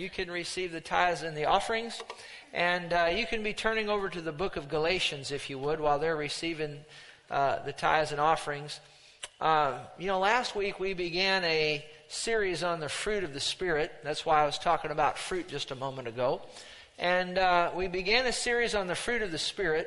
you 0.00 0.08
can 0.08 0.30
receive 0.30 0.72
the 0.72 0.80
tithes 0.80 1.22
and 1.22 1.36
the 1.36 1.44
offerings. 1.44 2.02
And 2.54 2.92
uh, 2.92 3.10
you 3.14 3.26
can 3.26 3.42
be 3.42 3.52
turning 3.52 3.90
over 3.90 4.08
to 4.08 4.20
the 4.22 4.32
book 4.32 4.56
of 4.56 4.68
Galatians, 4.68 5.30
if 5.30 5.50
you 5.50 5.58
would, 5.58 5.78
while 5.78 5.98
they're 5.98 6.16
receiving 6.16 6.78
uh, 7.30 7.62
the 7.64 7.72
tithes 7.72 8.10
and 8.10 8.20
offerings. 8.20 8.80
Uh, 9.40 9.78
you 9.98 10.06
know, 10.06 10.18
last 10.18 10.56
week 10.56 10.80
we 10.80 10.94
began 10.94 11.44
a 11.44 11.84
series 12.08 12.62
on 12.62 12.80
the 12.80 12.88
fruit 12.88 13.24
of 13.24 13.34
the 13.34 13.40
Spirit. 13.40 13.92
That's 14.02 14.24
why 14.24 14.42
I 14.42 14.46
was 14.46 14.58
talking 14.58 14.90
about 14.90 15.18
fruit 15.18 15.48
just 15.48 15.70
a 15.70 15.76
moment 15.76 16.08
ago. 16.08 16.40
And 16.98 17.36
uh, 17.36 17.70
we 17.74 17.86
began 17.86 18.26
a 18.26 18.32
series 18.32 18.74
on 18.74 18.86
the 18.86 18.94
fruit 18.94 19.20
of 19.20 19.30
the 19.30 19.38
Spirit. 19.38 19.86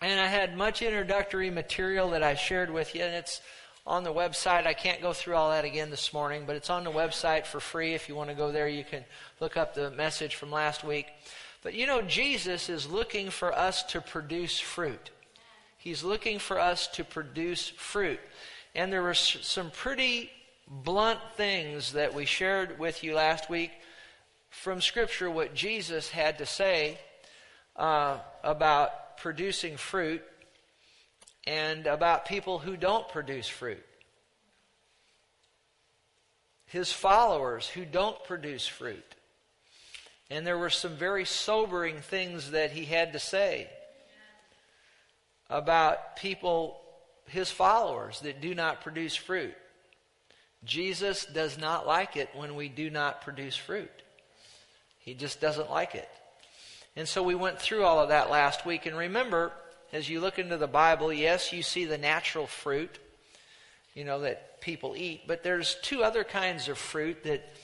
And 0.00 0.18
I 0.18 0.26
had 0.26 0.56
much 0.56 0.80
introductory 0.80 1.50
material 1.50 2.10
that 2.10 2.22
I 2.22 2.34
shared 2.34 2.70
with 2.70 2.94
you, 2.94 3.02
and 3.02 3.14
it's 3.14 3.40
on 3.86 4.04
the 4.04 4.12
website. 4.12 4.66
I 4.66 4.74
can't 4.74 5.02
go 5.02 5.12
through 5.12 5.34
all 5.34 5.50
that 5.50 5.64
again 5.64 5.90
this 5.90 6.12
morning, 6.12 6.44
but 6.46 6.56
it's 6.56 6.70
on 6.70 6.84
the 6.84 6.90
website 6.90 7.46
for 7.46 7.60
free. 7.60 7.94
If 7.94 8.08
you 8.08 8.14
want 8.14 8.30
to 8.30 8.36
go 8.36 8.50
there, 8.50 8.68
you 8.68 8.84
can 8.84 9.04
look 9.40 9.56
up 9.56 9.74
the 9.74 9.90
message 9.90 10.36
from 10.36 10.50
last 10.50 10.84
week. 10.84 11.06
But 11.62 11.74
you 11.74 11.86
know, 11.86 12.02
Jesus 12.02 12.68
is 12.68 12.90
looking 12.90 13.30
for 13.30 13.52
us 13.52 13.82
to 13.84 14.00
produce 14.00 14.58
fruit. 14.58 15.10
He's 15.76 16.02
looking 16.02 16.38
for 16.38 16.58
us 16.58 16.86
to 16.88 17.04
produce 17.04 17.68
fruit. 17.68 18.20
And 18.74 18.92
there 18.92 19.02
were 19.02 19.14
some 19.14 19.70
pretty 19.70 20.30
blunt 20.66 21.20
things 21.36 21.92
that 21.92 22.14
we 22.14 22.24
shared 22.24 22.78
with 22.78 23.04
you 23.04 23.14
last 23.14 23.50
week 23.50 23.70
from 24.48 24.80
Scripture 24.80 25.30
what 25.30 25.54
Jesus 25.54 26.08
had 26.08 26.38
to 26.38 26.46
say 26.46 26.98
uh, 27.76 28.18
about 28.42 29.18
producing 29.18 29.76
fruit 29.76 30.22
and 31.46 31.86
about 31.86 32.26
people 32.26 32.58
who 32.58 32.76
don't 32.76 33.08
produce 33.08 33.48
fruit. 33.48 33.84
His 36.66 36.92
followers 36.92 37.68
who 37.68 37.84
don't 37.84 38.22
produce 38.24 38.66
fruit. 38.66 39.14
And 40.30 40.46
there 40.46 40.58
were 40.58 40.70
some 40.70 40.96
very 40.96 41.24
sobering 41.24 41.98
things 41.98 42.52
that 42.52 42.72
he 42.72 42.84
had 42.84 43.12
to 43.12 43.18
say 43.18 43.68
about 45.50 46.16
people, 46.16 46.80
his 47.26 47.50
followers, 47.50 48.20
that 48.20 48.40
do 48.40 48.54
not 48.54 48.80
produce 48.80 49.14
fruit. 49.14 49.54
Jesus 50.64 51.26
does 51.26 51.58
not 51.58 51.86
like 51.86 52.16
it 52.16 52.30
when 52.34 52.54
we 52.54 52.68
do 52.68 52.88
not 52.88 53.20
produce 53.20 53.54
fruit. 53.54 53.90
He 54.98 55.12
just 55.12 55.40
doesn't 55.40 55.70
like 55.70 55.94
it. 55.94 56.08
And 56.96 57.06
so 57.06 57.22
we 57.22 57.34
went 57.34 57.58
through 57.58 57.84
all 57.84 58.00
of 58.00 58.08
that 58.08 58.30
last 58.30 58.64
week. 58.64 58.86
And 58.86 58.96
remember, 58.96 59.52
as 59.94 60.08
you 60.08 60.20
look 60.20 60.40
into 60.40 60.56
the 60.56 60.66
Bible, 60.66 61.12
yes, 61.12 61.52
you 61.52 61.62
see 61.62 61.84
the 61.84 61.96
natural 61.96 62.48
fruit, 62.48 62.98
you 63.94 64.04
know, 64.04 64.22
that 64.22 64.60
people 64.60 64.96
eat, 64.96 65.22
but 65.28 65.44
there's 65.44 65.76
two 65.82 66.02
other 66.02 66.24
kinds 66.24 66.68
of 66.68 66.76
fruit 66.76 67.22
that, 67.22 67.54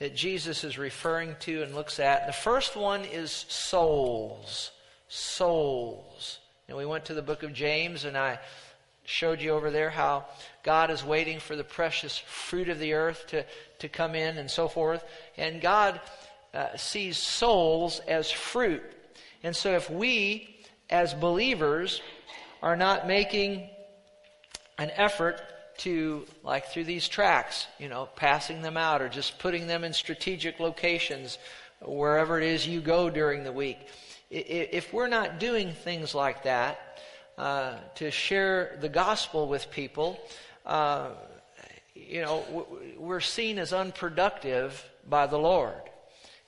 that 0.00 0.16
Jesus 0.16 0.64
is 0.64 0.76
referring 0.76 1.36
to 1.40 1.62
and 1.62 1.76
looks 1.76 2.00
at. 2.00 2.26
The 2.26 2.32
first 2.32 2.74
one 2.74 3.04
is 3.04 3.30
souls. 3.30 4.72
Souls. 5.06 6.40
And 6.66 6.76
we 6.76 6.84
went 6.84 7.04
to 7.04 7.14
the 7.14 7.22
book 7.22 7.44
of 7.44 7.52
James, 7.52 8.04
and 8.04 8.18
I 8.18 8.40
showed 9.04 9.40
you 9.40 9.52
over 9.52 9.70
there 9.70 9.88
how 9.88 10.26
God 10.64 10.90
is 10.90 11.04
waiting 11.04 11.38
for 11.38 11.54
the 11.54 11.62
precious 11.62 12.18
fruit 12.18 12.68
of 12.70 12.80
the 12.80 12.94
earth 12.94 13.28
to, 13.28 13.44
to 13.78 13.88
come 13.88 14.16
in 14.16 14.36
and 14.36 14.50
so 14.50 14.66
forth. 14.66 15.04
And 15.36 15.60
God 15.60 16.00
uh, 16.52 16.76
sees 16.76 17.18
souls 17.18 18.00
as 18.08 18.32
fruit. 18.32 18.82
And 19.44 19.54
so 19.54 19.76
if 19.76 19.88
we, 19.88 20.57
as 20.90 21.14
believers, 21.14 22.00
are 22.62 22.76
not 22.76 23.06
making 23.06 23.68
an 24.78 24.90
effort 24.96 25.40
to, 25.78 26.26
like 26.42 26.66
through 26.66 26.84
these 26.84 27.08
tracts, 27.08 27.66
you 27.78 27.88
know, 27.88 28.08
passing 28.16 28.62
them 28.62 28.76
out 28.76 29.00
or 29.00 29.08
just 29.08 29.38
putting 29.38 29.66
them 29.66 29.84
in 29.84 29.92
strategic 29.92 30.58
locations 30.60 31.38
wherever 31.80 32.40
it 32.40 32.46
is 32.46 32.66
you 32.66 32.80
go 32.80 33.08
during 33.08 33.44
the 33.44 33.52
week. 33.52 33.78
If 34.30 34.92
we're 34.92 35.08
not 35.08 35.38
doing 35.38 35.72
things 35.72 36.14
like 36.14 36.42
that 36.42 37.00
uh, 37.38 37.76
to 37.94 38.10
share 38.10 38.76
the 38.80 38.88
gospel 38.88 39.48
with 39.48 39.70
people, 39.70 40.18
uh, 40.66 41.10
you 41.94 42.20
know, 42.20 42.66
we're 42.98 43.20
seen 43.20 43.58
as 43.58 43.72
unproductive 43.72 44.84
by 45.08 45.26
the 45.26 45.38
Lord. 45.38 45.80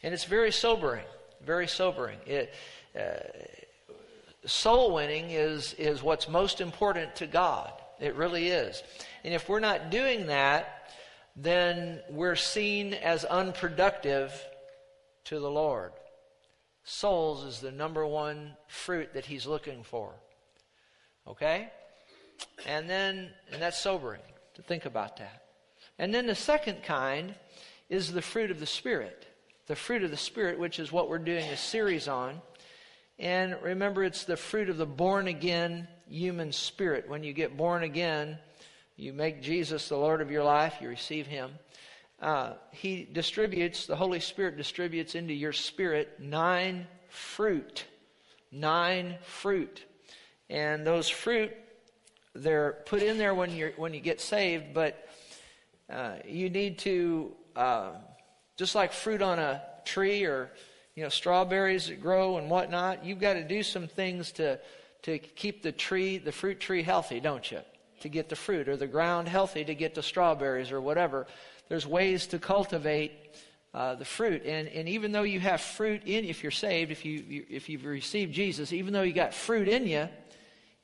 And 0.03 0.13
it's 0.13 0.25
very 0.25 0.53
sobering, 0.53 1.05
very 1.45 1.69
sobering. 1.69 2.19
It, 2.27 2.53
uh, 2.99 3.01
soul 4.47 4.95
winning 4.95 5.31
is, 5.31 5.75
is 5.75 6.03
what's 6.03 6.29
most 6.29 6.61
important 6.61 7.17
to 7.17 7.27
God. 7.27 7.73
It 7.99 8.15
really 8.15 8.49
is. 8.49 8.83
And 9.25 9.35
if 9.35 9.49
we're 9.49 9.61
not 9.61 9.91
doing 9.91 10.27
that, 10.27 10.93
then 11.37 12.01
we're 12.09 12.37
seen 12.37 12.95
as 12.95 13.25
unproductive 13.25 14.33
to 15.25 15.39
the 15.39 15.51
Lord. 15.51 15.93
Souls 16.85 17.45
is 17.45 17.61
the 17.61 17.71
number 17.71 18.07
one 18.07 18.57
fruit 18.67 19.13
that 19.15 19.27
He's 19.27 19.47
looking 19.47 19.83
for. 19.83 20.15
Okay? 21.27 21.69
And 22.67 22.89
then, 22.89 23.31
and 23.53 23.61
that's 23.61 23.79
sobering 23.79 24.23
to 24.55 24.63
think 24.63 24.87
about 24.87 25.19
that. 25.19 25.43
And 25.99 26.15
then 26.15 26.27
the 26.27 26.35
second 26.35 26.83
kind 26.83 27.35
is 27.91 28.13
the 28.13 28.23
fruit 28.23 28.51
of 28.51 28.61
the 28.61 28.67
Spirit 28.67 29.27
the 29.71 29.77
fruit 29.77 30.03
of 30.03 30.11
the 30.11 30.17
Spirit, 30.17 30.59
which 30.59 30.81
is 30.81 30.91
what 30.91 31.09
we're 31.09 31.17
doing 31.17 31.45
a 31.45 31.57
series 31.57 32.09
on. 32.09 32.43
And 33.21 33.55
remember, 33.63 34.03
it's 34.03 34.25
the 34.25 34.39
fruit 34.39 34.71
of 34.71 34.79
the 34.79 34.87
born 34.87 35.29
again 35.29 35.87
human 36.09 36.53
spirit. 36.53 37.07
When 37.07 37.23
you 37.23 37.35
get 37.35 37.55
born 37.55 37.83
again, 37.83 38.39
you 38.97 39.13
make 39.13 39.43
Jesus 39.43 39.91
the 39.91 39.97
Lord 39.99 40.23
of 40.23 40.31
your 40.31 40.43
life, 40.43 40.77
you 40.81 40.89
receive 40.89 41.27
Him. 41.27 41.51
Uh, 42.19 42.55
he 42.71 43.07
distributes, 43.13 43.87
the 43.87 43.95
Holy 43.95 44.21
Spirit 44.21 44.57
distributes 44.57 45.15
into 45.15 45.35
your 45.35 45.53
spirit 45.53 46.19
nine 46.19 46.87
fruit. 47.09 47.85
Nine 48.51 49.17
fruit. 49.23 49.85
And 50.49 50.87
those 50.87 51.11
fruit, 51.11 51.53
they're 52.35 52.79
put 52.87 53.03
in 53.03 53.19
there 53.19 53.35
when, 53.35 53.55
you 53.55 53.75
when 53.77 53.93
you 53.93 54.01
get 54.01 54.23
saved, 54.23 54.73
but 54.73 55.07
uh, 55.91 56.15
you 56.27 56.49
need 56.49 56.79
to 56.79 57.33
uh, 57.55 57.93
just 58.57 58.75
like 58.75 58.95
fruit 58.95 59.21
on 59.21 59.39
a 59.39 59.63
tree 59.85 60.25
or 60.25 60.51
you 60.95 61.03
know 61.03 61.09
strawberries 61.09 61.89
that 61.89 62.01
grow 62.01 62.37
and 62.39 62.51
whatnot, 62.51 63.05
you've 63.05 63.21
got 63.21 63.35
to 63.35 63.45
do 63.45 63.63
some 63.63 63.87
things 63.87 64.33
to 64.33 64.59
to 65.03 65.19
keep 65.19 65.63
the 65.63 65.73
tree, 65.73 66.19
the 66.19 66.33
fruit 66.33 66.61
tree 66.61 66.83
healthy, 66.83 67.21
don't 67.21 67.51
you? 67.51 67.61
To 68.01 68.09
get 68.09 68.29
the 68.29 68.37
fruit 68.37 68.69
or 68.69 68.77
the 68.77 68.87
ground 68.87 69.29
healthy 69.29 69.65
to 69.65 69.75
get 69.75 69.95
the 69.95 70.03
strawberries 70.03 70.73
or 70.73 70.81
whatever. 70.81 71.27
There's 71.69 71.87
ways 71.87 72.27
to 72.29 72.39
cultivate 72.39 73.13
uh, 73.73 73.95
the 73.95 74.05
fruit. 74.05 74.45
And, 74.45 74.69
and 74.69 74.89
even 74.89 75.13
though 75.13 75.23
you 75.23 75.41
have 75.41 75.61
fruit 75.61 76.03
in, 76.05 76.25
if 76.25 76.43
you're 76.43 76.51
saved, 76.51 76.91
if, 76.91 77.05
you, 77.05 77.45
if 77.49 77.69
you've 77.69 77.85
received 77.85 78.35
Jesus, 78.35 78.73
even 78.73 78.93
though 78.93 79.03
you 79.03 79.13
got 79.13 79.33
fruit 79.33 79.69
in 79.69 79.87
you, 79.87 80.09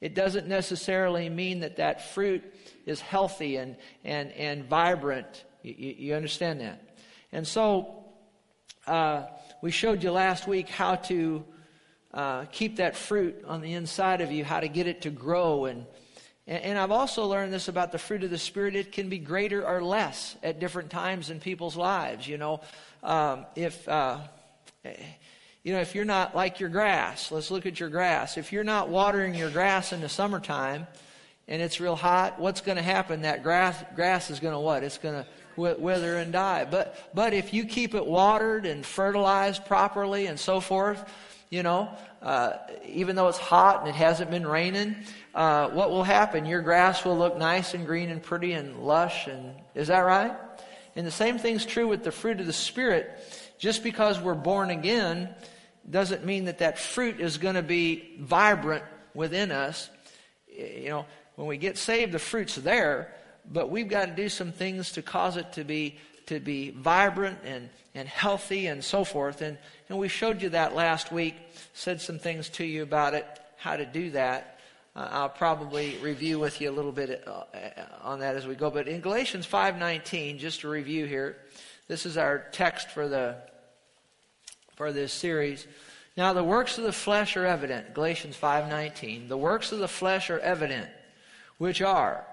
it 0.01 0.15
doesn't 0.15 0.47
necessarily 0.47 1.29
mean 1.29 1.61
that 1.61 1.77
that 1.77 2.11
fruit 2.15 2.45
is 2.85 3.01
healthy 3.01 3.57
and, 3.57 3.77
and, 4.05 4.31
and 4.33 4.65
vibrant. 4.65 5.45
You, 5.63 5.95
you 5.99 6.15
understand 6.15 6.61
that? 6.61 6.97
And 7.33 7.47
so 7.47 8.05
uh, 8.87 9.25
we 9.63 9.71
showed 9.71 10.03
you 10.03 10.11
last 10.11 10.47
week 10.47 10.69
how 10.69 10.97
to 10.97 11.45
uh, 12.13 12.45
keep 12.47 12.77
that 12.77 12.97
fruit 12.97 13.45
on 13.47 13.61
the 13.61 13.73
inside 13.73 14.21
of 14.21 14.31
you, 14.33 14.45
how 14.45 14.61
to 14.61 14.69
get 14.69 14.87
it 14.87 15.03
to 15.03 15.11
grow. 15.11 15.67
And, 15.67 15.87
and 16.47 16.79
I've 16.79 16.91
also 16.91 17.27
learned 17.27 17.53
this 17.53 17.69
about 17.69 17.93
the 17.93 17.99
fruit 17.99 18.25
of 18.25 18.31
the 18.31 18.39
Spirit. 18.39 18.77
It 18.77 18.93
can 18.93 19.09
be 19.09 19.19
greater 19.19 19.67
or 19.67 19.83
less 19.83 20.37
at 20.43 20.61
different 20.61 20.91
times 20.91 21.31
in 21.31 21.41
people's 21.41 21.77
lives. 21.77 22.27
You 22.27 22.39
know, 22.39 22.61
um, 23.03 23.47
if. 23.55 23.89
Uh, 23.89 24.19
you 25.67 25.73
know, 25.73 25.81
if 25.81 25.97
you're 25.97 26.05
not 26.05 26.37
like 26.37 26.61
your 26.61 26.69
grass, 26.69 27.33
let's 27.33 27.51
look 27.51 27.67
at 27.67 27.81
your 27.81 27.89
grass. 27.89 28.37
If 28.37 28.53
you're 28.53 28.63
not 28.63 28.89
watering 28.89 29.35
your 29.35 29.51
grass 29.51 29.93
in 29.93 30.01
the 30.01 30.09
summertime 30.09 30.87
and 31.49 31.61
it's 31.61 31.81
real 31.81 31.97
hot, 31.97 32.39
what's 32.39 32.61
going 32.61 32.77
to 32.77 32.83
happen? 32.83 33.23
That 33.23 33.43
grass, 33.43 33.83
grass 33.97 34.31
is 34.31 34.39
going 34.39 34.55
to 34.55 34.61
what? 34.61 34.85
It's 34.85 34.99
going 34.99 35.25
to 35.25 35.27
wither 35.57 36.17
and 36.17 36.33
die. 36.33 36.65
But, 36.65 37.11
but 37.15 37.33
if 37.33 37.53
you 37.55 37.65
keep 37.65 37.95
it 37.95 38.07
watered 38.07 38.67
and 38.67 38.85
fertilized 38.85 39.65
properly 39.67 40.27
and 40.27 40.39
so 40.39 40.61
forth, 40.61 41.05
you 41.51 41.63
know, 41.63 41.89
uh, 42.23 42.55
even 42.87 43.17
though 43.17 43.29
it's 43.29 43.39
hot 43.39 43.81
and 43.81 43.89
it 43.89 43.95
hasn't 43.95 44.31
been 44.31 44.47
raining, 44.47 44.97
uh, 45.35 45.69
what 45.69 45.91
will 45.91 46.05
happen? 46.05 46.45
Your 46.45 46.61
grass 46.63 47.05
will 47.05 47.17
look 47.17 47.39
nice 47.39 47.75
and 47.75 47.87
green 47.87 48.11
and 48.11 48.23
pretty 48.23 48.53
and 48.53 48.81
lush. 48.81 49.27
And 49.27 49.55
is 49.75 49.89
that 49.89 50.01
right? 50.01 50.37
And 50.97 51.07
the 51.07 51.13
same 51.13 51.39
thing's 51.39 51.65
true 51.65 51.87
with 51.87 52.03
the 52.03 52.13
fruit 52.13 52.41
of 52.41 52.47
the 52.47 52.53
Spirit. 52.53 53.11
Just 53.59 53.83
because 53.83 54.21
we're 54.21 54.35
born 54.35 54.71
again 54.71 55.35
doesn't 55.89 56.25
mean 56.25 56.47
that 56.47 56.59
that 56.59 56.79
fruit 56.79 57.21
is 57.21 57.39
going 57.39 57.55
to 57.55 57.63
be 57.63 58.17
vibrant 58.19 58.85
within 59.15 59.53
us. 59.53 59.89
You 60.49 60.89
know, 60.89 61.07
when 61.37 61.47
we 61.47 61.59
get 61.59 61.79
saved, 61.79 62.13
the 62.13 62.19
fruit's 62.19 62.57
there, 62.57 63.15
but 63.53 63.71
we've 63.71 63.89
got 63.89 64.07
to 64.07 64.13
do 64.13 64.29
some 64.29 64.53
things 64.53 64.93
to 64.93 65.03
cause 65.03 65.37
it 65.37 65.53
to 65.53 65.65
be 65.65 65.99
to 66.27 66.41
be 66.41 66.71
vibrant 66.71 67.39
and, 67.45 67.69
and 67.95 68.09
healthy 68.09 68.67
and 68.67 68.83
so 68.83 69.05
forth. 69.05 69.43
And, 69.43 69.57
and 69.89 69.99
we 69.99 70.09
showed 70.09 70.43
you 70.43 70.51
that 70.51 70.75
last 70.75 71.13
week, 71.13 71.37
said 71.73 72.01
some 72.01 72.19
things 72.19 72.49
to 72.51 72.65
you 72.65 72.83
about 72.83 73.15
it, 73.15 73.25
how 73.57 73.77
to 73.77 73.87
do 73.87 74.11
that. 74.11 74.59
Uh, 74.95 75.09
I'll 75.11 75.29
probably 75.29 75.97
review 76.03 76.39
with 76.39 76.61
you 76.61 76.71
a 76.71 76.75
little 76.75 76.93
bit 76.93 77.27
uh, 77.27 77.45
on 78.03 78.21
that 78.21 78.35
as 78.35 78.47
we 78.47 78.55
go. 78.55 78.71
But 78.71 78.89
in 78.89 79.01
Galatians 79.01 79.47
5.19, 79.47 80.39
just 80.39 80.61
to 80.63 80.69
review 80.69 81.07
here, 81.07 81.37
This 81.87 82.07
is 82.07 82.17
our 82.17 82.47
text 82.53 82.91
for 82.91 83.09
the 83.09 83.37
for 84.75 84.93
this 84.93 85.13
series. 85.13 85.67
Now 86.17 86.35
the 86.35 86.45
works 86.45 86.77
of 86.77 86.85
the 86.85 86.93
flesh 86.93 87.37
are 87.37 87.47
evident, 87.47 87.95
Galatians 87.95 88.37
5:19. 88.37 89.29
The 89.29 89.39
works 89.39 89.73
of 89.73 89.79
the 89.79 89.89
flesh 89.89 90.29
are 90.29 90.41
evident, 90.41 90.91
which 91.57 91.81
are 91.81 92.27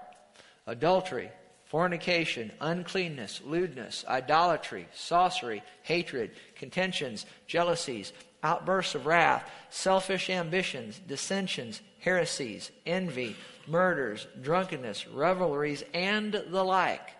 adultery, 0.66 1.30
fornication, 1.64 2.52
uncleanness, 2.60 3.40
lewdness, 3.44 4.04
idolatry, 4.08 4.86
sorcery, 4.94 5.62
hatred, 5.82 6.30
contentions, 6.56 7.26
jealousies, 7.46 8.12
outbursts 8.42 8.94
of 8.94 9.06
wrath, 9.06 9.50
selfish 9.70 10.30
ambitions, 10.30 11.00
dissensions, 11.08 11.80
heresies, 12.00 12.70
envy, 12.86 13.34
murders, 13.66 14.26
drunkenness, 14.42 15.08
revelries, 15.08 15.82
and 15.94 16.32
the 16.48 16.62
like. 16.62 17.10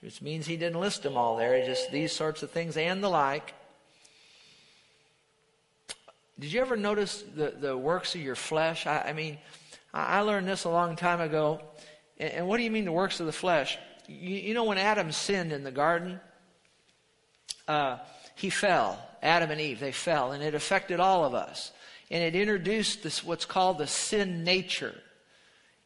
Which 0.00 0.20
means 0.20 0.46
he 0.46 0.56
didn't 0.56 0.80
list 0.80 1.04
them 1.04 1.16
all 1.16 1.36
there, 1.36 1.64
just 1.64 1.92
these 1.92 2.10
sorts 2.10 2.42
of 2.42 2.50
things 2.50 2.76
and 2.76 3.04
the 3.04 3.08
like. 3.08 3.54
Did 6.40 6.52
you 6.52 6.60
ever 6.60 6.76
notice 6.76 7.22
the, 7.36 7.54
the 7.56 7.76
works 7.76 8.16
of 8.16 8.20
your 8.20 8.34
flesh? 8.34 8.84
I, 8.84 9.02
I 9.02 9.12
mean, 9.12 9.38
I 9.94 10.20
learned 10.20 10.48
this 10.48 10.64
a 10.64 10.70
long 10.70 10.96
time 10.96 11.20
ago. 11.20 11.60
And, 12.22 12.32
and 12.32 12.46
what 12.46 12.58
do 12.58 12.62
you 12.62 12.70
mean 12.70 12.84
the 12.84 12.92
works 12.92 13.18
of 13.20 13.26
the 13.26 13.32
flesh? 13.32 13.76
You, 14.06 14.36
you 14.36 14.54
know, 14.54 14.64
when 14.64 14.78
Adam 14.78 15.10
sinned 15.10 15.52
in 15.52 15.64
the 15.64 15.72
garden, 15.72 16.20
uh, 17.66 17.98
he 18.36 18.48
fell. 18.48 18.98
Adam 19.22 19.50
and 19.50 19.60
Eve, 19.60 19.80
they 19.80 19.92
fell, 19.92 20.32
and 20.32 20.42
it 20.42 20.54
affected 20.54 21.00
all 21.00 21.24
of 21.24 21.34
us. 21.34 21.72
And 22.10 22.22
it 22.22 22.34
introduced 22.40 23.02
this, 23.02 23.24
what's 23.24 23.44
called 23.44 23.78
the 23.78 23.86
sin 23.86 24.44
nature 24.44 24.94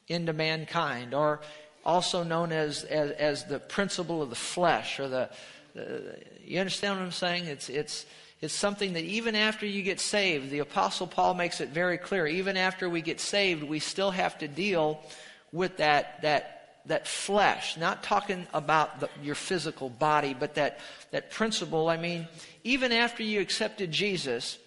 into 0.08 0.32
mankind, 0.32 1.14
or 1.14 1.40
also 1.84 2.22
known 2.22 2.52
as, 2.52 2.84
as, 2.84 3.10
as 3.12 3.44
the 3.44 3.58
principle 3.58 4.22
of 4.22 4.30
the 4.30 4.36
flesh, 4.36 5.00
or 5.00 5.08
the, 5.08 5.30
the, 5.74 6.18
you 6.44 6.58
understand 6.60 6.98
what 6.98 7.04
I'm 7.04 7.12
saying? 7.12 7.46
It's, 7.46 7.68
it's, 7.68 8.06
it's 8.40 8.54
something 8.54 8.94
that 8.94 9.04
even 9.04 9.34
after 9.34 9.66
you 9.66 9.82
get 9.82 10.00
saved, 10.00 10.50
the 10.50 10.60
Apostle 10.60 11.06
Paul 11.06 11.34
makes 11.34 11.60
it 11.60 11.70
very 11.70 11.98
clear, 11.98 12.26
even 12.26 12.56
after 12.56 12.88
we 12.88 13.02
get 13.02 13.20
saved, 13.20 13.62
we 13.62 13.78
still 13.78 14.10
have 14.10 14.38
to 14.38 14.48
deal 14.48 15.02
with 15.52 15.78
that, 15.78 16.22
that 16.22 16.56
that 16.86 17.06
flesh, 17.06 17.76
not 17.76 18.02
talking 18.02 18.46
about 18.54 19.00
the, 19.00 19.08
your 19.22 19.34
physical 19.34 19.90
body, 19.90 20.34
but 20.38 20.54
that, 20.54 20.78
that 21.10 21.30
principle. 21.30 21.88
I 21.88 21.96
mean, 21.96 22.28
even 22.64 22.92
after 22.92 23.22
you 23.22 23.40
accepted 23.40 23.90
Jesus, 23.90 24.58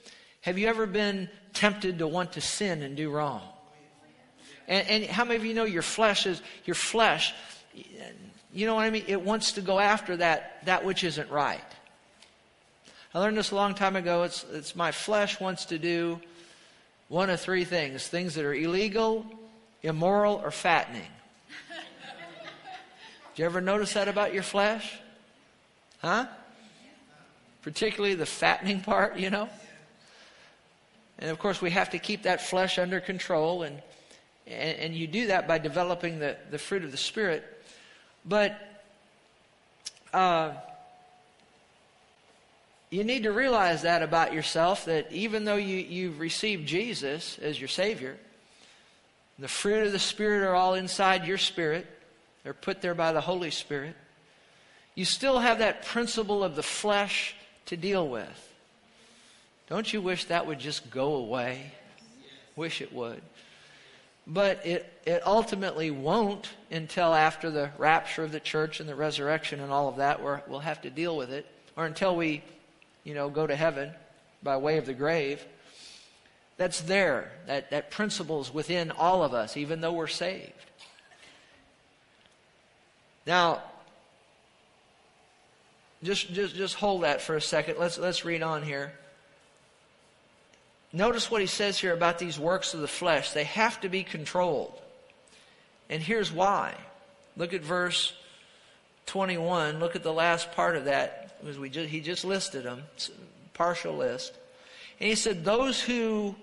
have 0.42 0.58
you 0.58 0.68
ever 0.68 0.86
been 0.86 1.30
tempted 1.54 2.00
to 2.00 2.08
want 2.08 2.34
to 2.34 2.42
sin 2.42 2.82
and 2.84 2.96
do 2.96 3.10
wrong? 3.10 3.42
And, 4.68 4.88
and 4.88 5.06
how 5.06 5.24
many 5.24 5.38
of 5.38 5.46
you 5.46 5.54
know 5.54 5.64
your 5.64 5.82
flesh 5.82 6.26
is, 6.26 6.42
your 6.66 6.76
flesh, 6.76 7.34
you 8.54 8.66
know 8.66 8.76
what 8.76 8.86
I 8.86 8.90
mean? 8.90 9.06
It 9.08 9.22
wants 9.22 9.54
to 9.54 9.62
go 9.62 9.80
after 9.80 10.18
that, 10.18 10.66
that 10.66 10.84
which 10.84 11.04
isn't 11.04 11.30
right. 11.32 11.64
I 13.14 13.20
learned 13.20 13.38
this 13.38 13.52
a 13.52 13.56
long 13.56 13.74
time 13.74 13.96
ago. 13.96 14.24
It's, 14.24 14.46
it's 14.52 14.76
my 14.76 14.92
flesh 14.92 15.40
wants 15.40 15.66
to 15.66 15.80
do 15.80 16.20
one 17.08 17.30
of 17.32 17.40
three 17.40 17.64
things 17.64 18.08
things 18.08 18.36
that 18.36 18.46
are 18.46 18.54
illegal, 18.54 19.26
immoral, 19.84 20.42
or 20.44 20.52
fattening. 20.52 21.02
Do 23.36 23.42
you 23.42 23.46
ever 23.46 23.62
notice 23.62 23.94
that 23.94 24.08
about 24.08 24.34
your 24.34 24.44
flesh? 24.44 24.98
Huh? 26.02 26.28
Particularly 27.62 28.16
the 28.16 28.26
fattening 28.26 28.82
part, 28.82 29.18
you 29.18 29.30
know? 29.30 29.50
And 31.20 31.30
of 31.30 31.40
course, 31.40 31.62
we 31.62 31.72
have 31.72 31.92
to 31.92 32.00
keep 32.00 32.24
that 32.24 32.42
flesh 32.42 32.80
under 32.80 33.00
control, 33.00 33.64
and, 33.64 33.82
and, 34.48 34.80
and 34.80 34.96
you 34.96 35.08
do 35.08 35.28
that 35.28 35.48
by 35.48 35.58
developing 35.58 36.20
the, 36.20 36.38
the 36.50 36.58
fruit 36.58 36.84
of 36.84 36.92
the 36.92 36.98
Spirit. 36.98 37.44
But 38.26 38.58
uh, 40.14 40.54
you 42.90 43.04
need 43.04 43.24
to 43.24 43.32
realize 43.32 43.84
that 43.84 44.02
about 44.02 44.34
yourself 44.34 44.86
that 44.86 45.12
even 45.12 45.46
though 45.46 45.56
you, 45.56 45.78
you've 45.78 46.20
received 46.20 46.68
Jesus 46.68 47.38
as 47.40 47.60
your 47.60 47.68
Savior, 47.68 48.18
the 49.40 49.48
fruit 49.48 49.86
of 49.86 49.92
the 49.92 50.00
Spirit 50.00 50.46
are 50.46 50.56
all 50.56 50.74
inside 50.74 51.26
your 51.26 51.38
spirit. 51.38 51.88
They're 52.44 52.54
put 52.54 52.82
there 52.82 52.96
by 52.96 53.14
the 53.14 53.22
Holy 53.22 53.52
Spirit. 53.52 53.96
You 54.96 55.06
still 55.06 55.40
have 55.40 55.60
that 55.60 55.86
principle 55.86 56.44
of 56.44 56.56
the 56.56 56.64
flesh 56.64 57.36
to 57.68 57.78
deal 57.78 58.08
with. 58.08 58.54
Don't 59.70 59.92
you 59.94 60.02
wish 60.02 60.26
that 60.26 60.48
would 60.48 60.60
just 60.60 60.90
go 60.90 61.16
away? 61.16 61.72
Wish 62.56 62.82
it 62.82 62.92
would. 62.92 63.22
But 64.28 64.66
it, 64.66 64.92
it 65.06 65.26
ultimately 65.26 65.90
won't 65.90 66.50
until 66.70 67.14
after 67.14 67.50
the 67.50 67.72
rapture 67.78 68.24
of 68.24 68.32
the 68.32 68.40
church 68.40 68.80
and 68.80 68.90
the 68.90 68.96
resurrection 68.96 69.60
and 69.60 69.72
all 69.72 69.88
of 69.88 69.98
that, 69.98 70.22
where 70.22 70.44
we'll 70.48 70.60
have 70.60 70.82
to 70.82 70.90
deal 70.90 71.16
with 71.16 71.32
it, 71.32 71.46
or 71.78 71.86
until 71.86 72.16
we, 72.16 72.44
you 73.04 73.14
know, 73.14 73.30
go 73.30 73.48
to 73.48 73.56
heaven 73.56 73.92
by 74.44 74.58
way 74.58 74.78
of 74.78 74.86
the 74.86 74.94
grave. 74.94 75.46
That's 76.60 76.82
there. 76.82 77.32
That, 77.48 77.72
that 77.72 77.90
principle 77.90 78.42
is 78.42 78.54
within 78.54 78.92
all 78.92 79.24
of 79.24 79.34
us, 79.34 79.56
even 79.56 79.80
though 79.80 79.94
we're 79.94 80.08
saved. 80.08 80.52
Now, 83.26 83.64
just, 86.04 86.34
just, 86.34 86.56
just 86.56 86.76
hold 86.76 87.04
that 87.04 87.22
for 87.22 87.38
a 87.38 87.42
second. 87.42 87.78
Let's, 87.80 87.98
let's 87.98 88.26
read 88.26 88.44
on 88.44 88.62
here. 88.62 88.92
Notice 90.92 91.32
what 91.32 91.40
he 91.40 91.48
says 91.48 91.80
here 91.80 91.94
about 91.94 92.20
these 92.20 92.38
works 92.38 92.74
of 92.74 92.82
the 92.82 92.90
flesh. 92.90 93.32
They 93.32 93.46
have 93.46 93.80
to 93.80 93.88
be 93.88 94.04
controlled. 94.04 94.78
And 95.90 96.04
here's 96.04 96.30
why. 96.30 96.76
Look 97.38 97.54
at 97.54 97.62
verse 97.62 98.12
21. 99.06 99.80
Look 99.80 99.96
at 99.96 100.04
the 100.04 100.12
last 100.12 100.52
part 100.52 100.76
of 100.76 100.86
that. 100.86 101.38
We 101.42 101.70
just, 101.70 101.90
he 101.90 102.02
just 102.02 102.26
listed 102.26 102.66
them, 102.66 102.84
partial 103.54 103.96
list. 103.96 104.34
And 105.00 105.08
he 105.08 105.16
said, 105.16 105.46
Those 105.46 105.82
who, 105.82 106.36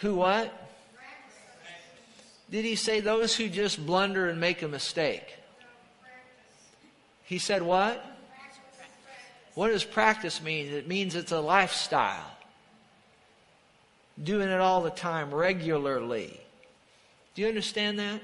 who 0.00 0.14
what? 0.14 0.52
Did 2.50 2.64
he 2.64 2.76
say 2.76 3.00
those 3.00 3.34
who 3.34 3.48
just 3.48 3.84
blunder 3.84 4.28
and 4.28 4.40
make 4.40 4.62
a 4.62 4.68
mistake? 4.68 5.34
He 7.24 7.38
said 7.38 7.62
what? 7.62 8.04
What 9.54 9.68
does 9.68 9.84
practice 9.84 10.42
mean? 10.42 10.72
It 10.72 10.88
means 10.88 11.14
it's 11.14 11.32
a 11.32 11.40
lifestyle. 11.40 12.30
Doing 14.22 14.48
it 14.48 14.60
all 14.60 14.82
the 14.82 14.90
time, 14.90 15.34
regularly. 15.34 16.40
Do 17.34 17.42
you 17.42 17.48
understand 17.48 17.98
that? 17.98 18.20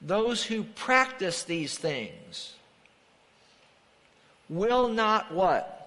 Those 0.00 0.44
who 0.44 0.62
practice 0.62 1.42
these 1.42 1.76
things 1.76 2.54
will 4.48 4.88
not 4.88 5.32
what? 5.32 5.77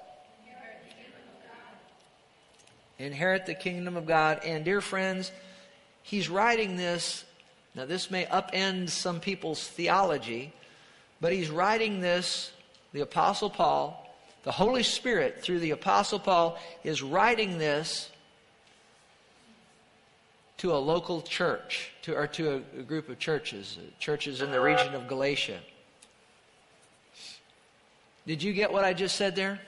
Inherit 3.01 3.45
the 3.45 3.53
kingdom 3.53 3.97
of 3.97 4.05
God. 4.05 4.41
And 4.43 4.63
dear 4.63 4.81
friends, 4.81 5.31
he's 6.03 6.29
writing 6.29 6.77
this. 6.77 7.25
Now, 7.73 7.85
this 7.85 8.11
may 8.11 8.25
upend 8.25 8.89
some 8.89 9.19
people's 9.19 9.65
theology, 9.67 10.53
but 11.19 11.33
he's 11.33 11.49
writing 11.49 12.01
this, 12.01 12.51
the 12.93 13.01
Apostle 13.01 13.49
Paul, 13.49 13.97
the 14.43 14.51
Holy 14.51 14.83
Spirit, 14.83 15.41
through 15.41 15.59
the 15.59 15.71
Apostle 15.71 16.19
Paul, 16.19 16.59
is 16.83 17.01
writing 17.01 17.57
this 17.57 18.09
to 20.57 20.73
a 20.73 20.77
local 20.77 21.21
church, 21.21 21.91
to, 22.03 22.15
or 22.15 22.27
to 22.27 22.61
a, 22.75 22.79
a 22.79 22.83
group 22.83 23.09
of 23.09 23.17
churches, 23.17 23.79
churches 23.99 24.41
in 24.41 24.51
the 24.51 24.61
region 24.61 24.93
of 24.93 25.07
Galatia. 25.07 25.59
Did 28.27 28.43
you 28.43 28.53
get 28.53 28.71
what 28.71 28.83
I 28.83 28.93
just 28.93 29.15
said 29.15 29.35
there? 29.35 29.59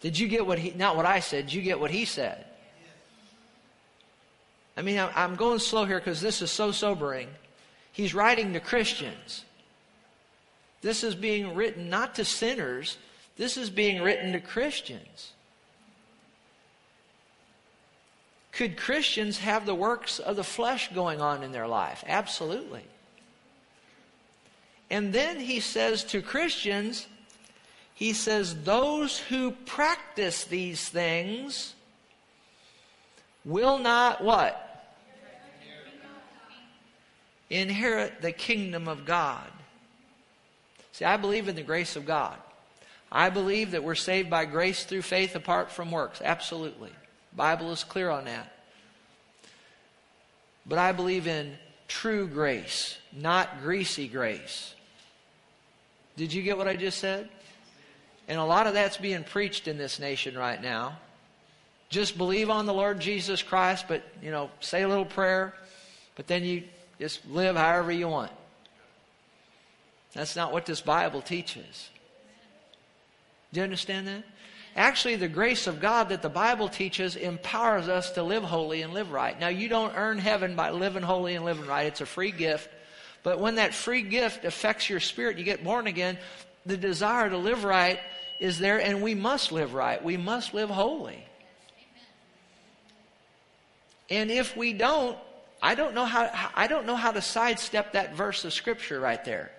Did 0.00 0.18
you 0.18 0.28
get 0.28 0.46
what 0.46 0.58
he, 0.58 0.70
not 0.70 0.96
what 0.96 1.06
I 1.06 1.20
said, 1.20 1.46
did 1.46 1.54
you 1.54 1.62
get 1.62 1.80
what 1.80 1.90
he 1.90 2.04
said? 2.04 2.44
I 4.76 4.82
mean, 4.82 4.98
I'm 5.14 5.36
going 5.36 5.58
slow 5.58 5.84
here 5.86 5.98
because 5.98 6.20
this 6.20 6.42
is 6.42 6.50
so 6.50 6.70
sobering. 6.70 7.28
He's 7.92 8.14
writing 8.14 8.52
to 8.52 8.60
Christians. 8.60 9.44
This 10.82 11.02
is 11.02 11.14
being 11.14 11.54
written 11.54 11.88
not 11.88 12.14
to 12.16 12.24
sinners, 12.24 12.98
this 13.36 13.56
is 13.56 13.70
being 13.70 14.02
written 14.02 14.32
to 14.32 14.40
Christians. 14.40 15.32
Could 18.52 18.76
Christians 18.76 19.38
have 19.38 19.66
the 19.66 19.74
works 19.74 20.18
of 20.18 20.36
the 20.36 20.44
flesh 20.44 20.90
going 20.94 21.20
on 21.20 21.42
in 21.42 21.52
their 21.52 21.66
life? 21.66 22.04
Absolutely. 22.06 22.84
And 24.90 25.12
then 25.12 25.40
he 25.40 25.60
says 25.60 26.04
to 26.04 26.22
Christians, 26.22 27.06
he 27.96 28.12
says, 28.12 28.62
those 28.62 29.18
who 29.18 29.50
practice 29.50 30.44
these 30.44 30.88
things 30.88 31.74
will 33.44 33.78
not 33.78 34.22
what? 34.22 34.62
inherit 37.50 38.20
the 38.22 38.32
kingdom 38.32 38.88
of 38.88 39.04
God. 39.04 39.48
See, 40.92 41.04
I 41.04 41.16
believe 41.16 41.48
in 41.48 41.56
the 41.56 41.62
grace 41.62 41.96
of 41.96 42.06
God. 42.06 42.36
I 43.10 43.30
believe 43.30 43.70
that 43.70 43.84
we're 43.84 43.94
saved 43.94 44.28
by 44.28 44.46
grace 44.46 44.84
through 44.84 45.02
faith 45.02 45.36
apart 45.36 45.70
from 45.70 45.90
works. 45.90 46.20
Absolutely. 46.22 46.90
Bible 47.34 47.70
is 47.70 47.84
clear 47.84 48.10
on 48.10 48.24
that. 48.24 48.52
But 50.66 50.78
I 50.78 50.92
believe 50.92 51.26
in 51.26 51.56
true 51.86 52.26
grace, 52.26 52.98
not 53.12 53.62
greasy 53.62 54.08
grace. 54.08 54.74
Did 56.16 56.32
you 56.32 56.42
get 56.42 56.58
what 56.58 56.66
I 56.66 56.74
just 56.74 56.98
said? 56.98 57.28
And 58.28 58.38
a 58.38 58.44
lot 58.44 58.66
of 58.66 58.74
that's 58.74 58.96
being 58.96 59.24
preached 59.24 59.68
in 59.68 59.78
this 59.78 59.98
nation 60.00 60.36
right 60.36 60.60
now. 60.60 60.98
Just 61.88 62.18
believe 62.18 62.50
on 62.50 62.66
the 62.66 62.74
Lord 62.74 62.98
Jesus 63.00 63.42
Christ, 63.42 63.86
but, 63.88 64.02
you 64.20 64.30
know, 64.30 64.50
say 64.60 64.82
a 64.82 64.88
little 64.88 65.04
prayer, 65.04 65.54
but 66.16 66.26
then 66.26 66.42
you 66.42 66.64
just 66.98 67.24
live 67.28 67.56
however 67.56 67.92
you 67.92 68.08
want. 68.08 68.32
That's 70.12 70.34
not 70.34 70.52
what 70.52 70.66
this 70.66 70.80
Bible 70.80 71.22
teaches. 71.22 71.90
Do 73.52 73.60
you 73.60 73.64
understand 73.64 74.08
that? 74.08 74.24
Actually, 74.74 75.16
the 75.16 75.28
grace 75.28 75.66
of 75.66 75.80
God 75.80 76.08
that 76.08 76.22
the 76.22 76.28
Bible 76.28 76.68
teaches 76.68 77.16
empowers 77.16 77.88
us 77.88 78.10
to 78.12 78.22
live 78.22 78.42
holy 78.42 78.82
and 78.82 78.92
live 78.92 79.12
right. 79.12 79.38
Now, 79.38 79.48
you 79.48 79.68
don't 79.68 79.94
earn 79.96 80.18
heaven 80.18 80.56
by 80.56 80.70
living 80.70 81.02
holy 81.02 81.34
and 81.34 81.44
living 81.44 81.66
right. 81.66 81.86
It's 81.86 82.00
a 82.00 82.06
free 82.06 82.32
gift. 82.32 82.68
But 83.22 83.40
when 83.40 83.54
that 83.54 83.72
free 83.72 84.02
gift 84.02 84.44
affects 84.44 84.90
your 84.90 85.00
spirit, 85.00 85.38
you 85.38 85.44
get 85.44 85.64
born 85.64 85.86
again, 85.86 86.18
the 86.66 86.76
desire 86.76 87.30
to 87.30 87.38
live 87.38 87.64
right 87.64 88.00
is 88.40 88.58
there, 88.58 88.80
and 88.80 89.02
we 89.02 89.14
must 89.14 89.52
live 89.52 89.74
right. 89.74 90.02
We 90.02 90.16
must 90.16 90.54
live 90.54 90.70
holy. 90.70 91.24
And 94.10 94.30
if 94.30 94.56
we 94.56 94.72
don't, 94.72 95.18
I 95.62 95.74
don't 95.74 95.94
know 95.94 96.04
how 96.04 96.30
I 96.54 96.66
don't 96.66 96.86
know 96.86 96.96
how 96.96 97.10
to 97.10 97.20
sidestep 97.20 97.92
that 97.92 98.14
verse 98.14 98.44
of 98.44 98.52
scripture 98.52 99.00
right 99.00 99.24
there. 99.24 99.50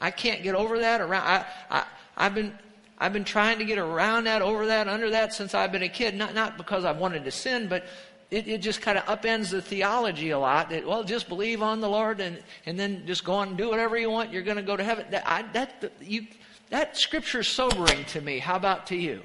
I 0.00 0.10
can't 0.10 0.42
get 0.42 0.54
over 0.54 0.80
that 0.80 1.00
around 1.00 1.26
I, 1.26 1.46
I 1.70 1.84
I've 2.16 2.34
been 2.34 2.56
I've 2.98 3.12
been 3.12 3.24
trying 3.24 3.58
to 3.58 3.64
get 3.64 3.78
around 3.78 4.24
that, 4.24 4.42
over 4.42 4.66
that, 4.66 4.86
under 4.86 5.10
that 5.10 5.34
since 5.34 5.54
I've 5.54 5.72
been 5.72 5.82
a 5.82 5.88
kid. 5.88 6.14
Not 6.14 6.34
not 6.34 6.56
because 6.56 6.84
I've 6.84 6.98
wanted 6.98 7.24
to 7.24 7.32
sin, 7.32 7.66
but 7.68 7.84
it, 8.32 8.48
it 8.48 8.62
just 8.62 8.80
kind 8.80 8.96
of 8.96 9.04
upends 9.04 9.50
the 9.50 9.60
theology 9.60 10.30
a 10.30 10.38
lot. 10.38 10.70
That, 10.70 10.86
well, 10.86 11.04
just 11.04 11.28
believe 11.28 11.62
on 11.62 11.80
the 11.80 11.88
Lord 11.88 12.18
and, 12.18 12.42
and 12.64 12.80
then 12.80 13.06
just 13.06 13.24
go 13.24 13.34
on 13.34 13.48
and 13.48 13.58
do 13.58 13.68
whatever 13.68 13.98
you 13.98 14.08
want. 14.08 14.32
You're 14.32 14.42
going 14.42 14.56
to 14.56 14.62
go 14.62 14.74
to 14.74 14.82
heaven. 14.82 15.04
That, 15.10 15.24
I, 15.26 15.42
that, 15.52 15.92
you, 16.00 16.26
that 16.72 16.96
scripture's 16.96 17.48
sobering 17.48 18.06
to 18.06 18.20
me. 18.22 18.38
How 18.38 18.56
about 18.56 18.86
to 18.86 18.96
you? 18.96 19.20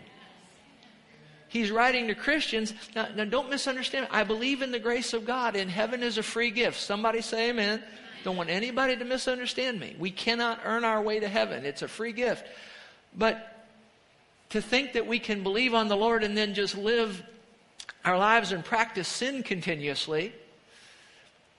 He's 1.48 1.72
writing 1.72 2.08
to 2.08 2.14
Christians. 2.14 2.74
Now, 2.94 3.08
now, 3.16 3.24
don't 3.24 3.50
misunderstand. 3.50 4.10
I 4.12 4.26
believe 4.26 4.62
in 4.62 4.74
the 4.74 4.80
grace 4.80 5.14
of 5.14 5.26
God, 5.26 5.56
and 5.56 5.72
heaven 5.72 6.04
is 6.04 6.18
a 6.18 6.24
free 6.24 6.52
gift. 6.52 6.78
Somebody 6.78 7.22
say 7.22 7.50
amen. 7.50 7.82
Don't 8.26 8.36
want 8.36 8.50
anybody 8.50 8.98
to 8.98 9.06
misunderstand 9.06 9.80
me. 9.80 9.96
We 9.98 10.12
cannot 10.12 10.60
earn 10.66 10.84
our 10.84 11.02
way 11.02 11.22
to 11.22 11.30
heaven, 11.30 11.66
it's 11.66 11.84
a 11.84 11.88
free 11.88 12.12
gift. 12.12 12.46
But 13.16 13.66
to 14.50 14.62
think 14.62 14.92
that 14.94 15.08
we 15.08 15.18
can 15.18 15.42
believe 15.42 15.74
on 15.74 15.88
the 15.88 15.96
Lord 15.96 16.26
and 16.26 16.38
then 16.38 16.54
just 16.54 16.78
live 16.78 17.24
our 18.04 18.18
lives 18.18 18.52
and 18.52 18.64
practice 18.64 19.08
sin 19.08 19.42
continuously 19.42 20.34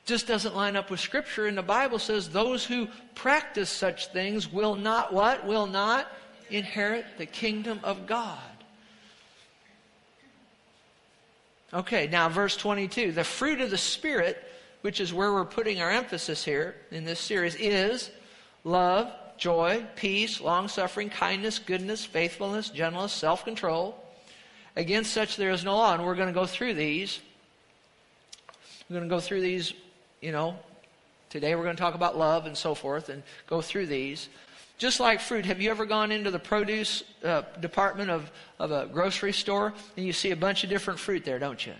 just 0.08 0.26
doesn't 0.26 0.56
line 0.56 0.74
up 0.74 0.90
with 0.90 1.00
Scripture. 1.00 1.46
And 1.46 1.56
the 1.56 1.62
Bible 1.62 1.98
says 1.98 2.30
those 2.30 2.64
who 2.64 2.88
practice 3.14 3.70
such 3.70 4.08
things 4.08 4.50
will 4.50 4.74
not 4.74 5.12
what? 5.12 5.46
Will 5.46 5.66
not 5.66 6.10
inherit 6.50 7.04
the 7.18 7.26
kingdom 7.26 7.78
of 7.84 8.06
God. 8.06 8.38
Okay, 11.72 12.08
now 12.08 12.30
verse 12.30 12.56
22. 12.56 13.12
The 13.12 13.22
fruit 13.22 13.60
of 13.60 13.70
the 13.70 13.76
Spirit, 13.76 14.42
which 14.80 15.00
is 15.00 15.12
where 15.12 15.30
we're 15.32 15.44
putting 15.44 15.82
our 15.82 15.90
emphasis 15.90 16.42
here 16.42 16.74
in 16.90 17.04
this 17.04 17.20
series, 17.20 17.54
is 17.56 18.10
love, 18.64 19.12
joy, 19.36 19.84
peace, 19.94 20.40
long 20.40 20.68
suffering, 20.68 21.10
kindness, 21.10 21.58
goodness, 21.58 22.06
faithfulness, 22.06 22.70
gentleness, 22.70 23.12
self 23.12 23.44
control. 23.44 24.02
Against 24.76 25.12
such 25.12 25.36
there 25.36 25.50
is 25.50 25.64
no 25.64 25.76
law. 25.76 25.92
And 25.92 26.06
we're 26.06 26.14
going 26.14 26.28
to 26.28 26.34
go 26.34 26.46
through 26.46 26.74
these. 26.74 27.20
We're 28.88 28.96
going 28.96 29.08
to 29.08 29.14
go 29.14 29.20
through 29.20 29.42
these, 29.42 29.74
you 30.20 30.32
know. 30.32 30.56
Today 31.30 31.54
we're 31.54 31.64
going 31.64 31.76
to 31.76 31.80
talk 31.80 31.94
about 31.94 32.16
love 32.16 32.46
and 32.46 32.56
so 32.56 32.74
forth 32.74 33.08
and 33.08 33.22
go 33.46 33.60
through 33.60 33.86
these. 33.86 34.28
Just 34.78 35.00
like 35.00 35.20
fruit, 35.20 35.44
have 35.46 35.60
you 35.60 35.70
ever 35.70 35.84
gone 35.84 36.12
into 36.12 36.30
the 36.30 36.38
produce 36.38 37.02
uh, 37.24 37.42
department 37.60 38.10
of, 38.10 38.30
of 38.58 38.70
a 38.70 38.86
grocery 38.86 39.32
store 39.32 39.74
and 39.96 40.06
you 40.06 40.12
see 40.12 40.30
a 40.30 40.36
bunch 40.36 40.64
of 40.64 40.70
different 40.70 41.00
fruit 41.00 41.24
there, 41.24 41.38
don't 41.38 41.66
you? 41.66 41.74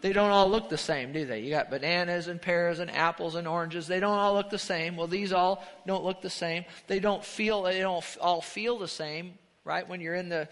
They 0.00 0.12
don't 0.12 0.30
all 0.30 0.50
look 0.50 0.68
the 0.68 0.76
same, 0.76 1.12
do 1.12 1.24
they? 1.24 1.40
You 1.40 1.50
got 1.50 1.70
bananas 1.70 2.28
and 2.28 2.42
pears 2.42 2.78
and 2.78 2.90
apples 2.90 3.36
and 3.36 3.48
oranges. 3.48 3.86
They 3.86 4.00
don't 4.00 4.18
all 4.18 4.34
look 4.34 4.50
the 4.50 4.58
same. 4.58 4.96
Well, 4.96 5.06
these 5.06 5.32
all 5.32 5.64
don't 5.86 6.04
look 6.04 6.20
the 6.20 6.28
same. 6.28 6.66
They 6.88 6.98
don't 6.98 7.24
feel. 7.24 7.62
They 7.62 7.80
don't 7.80 8.04
all 8.20 8.42
feel 8.42 8.78
the 8.78 8.88
same, 8.88 9.38
right? 9.64 9.88
When 9.88 10.02
you're 10.02 10.14
in 10.14 10.28
the 10.28 10.46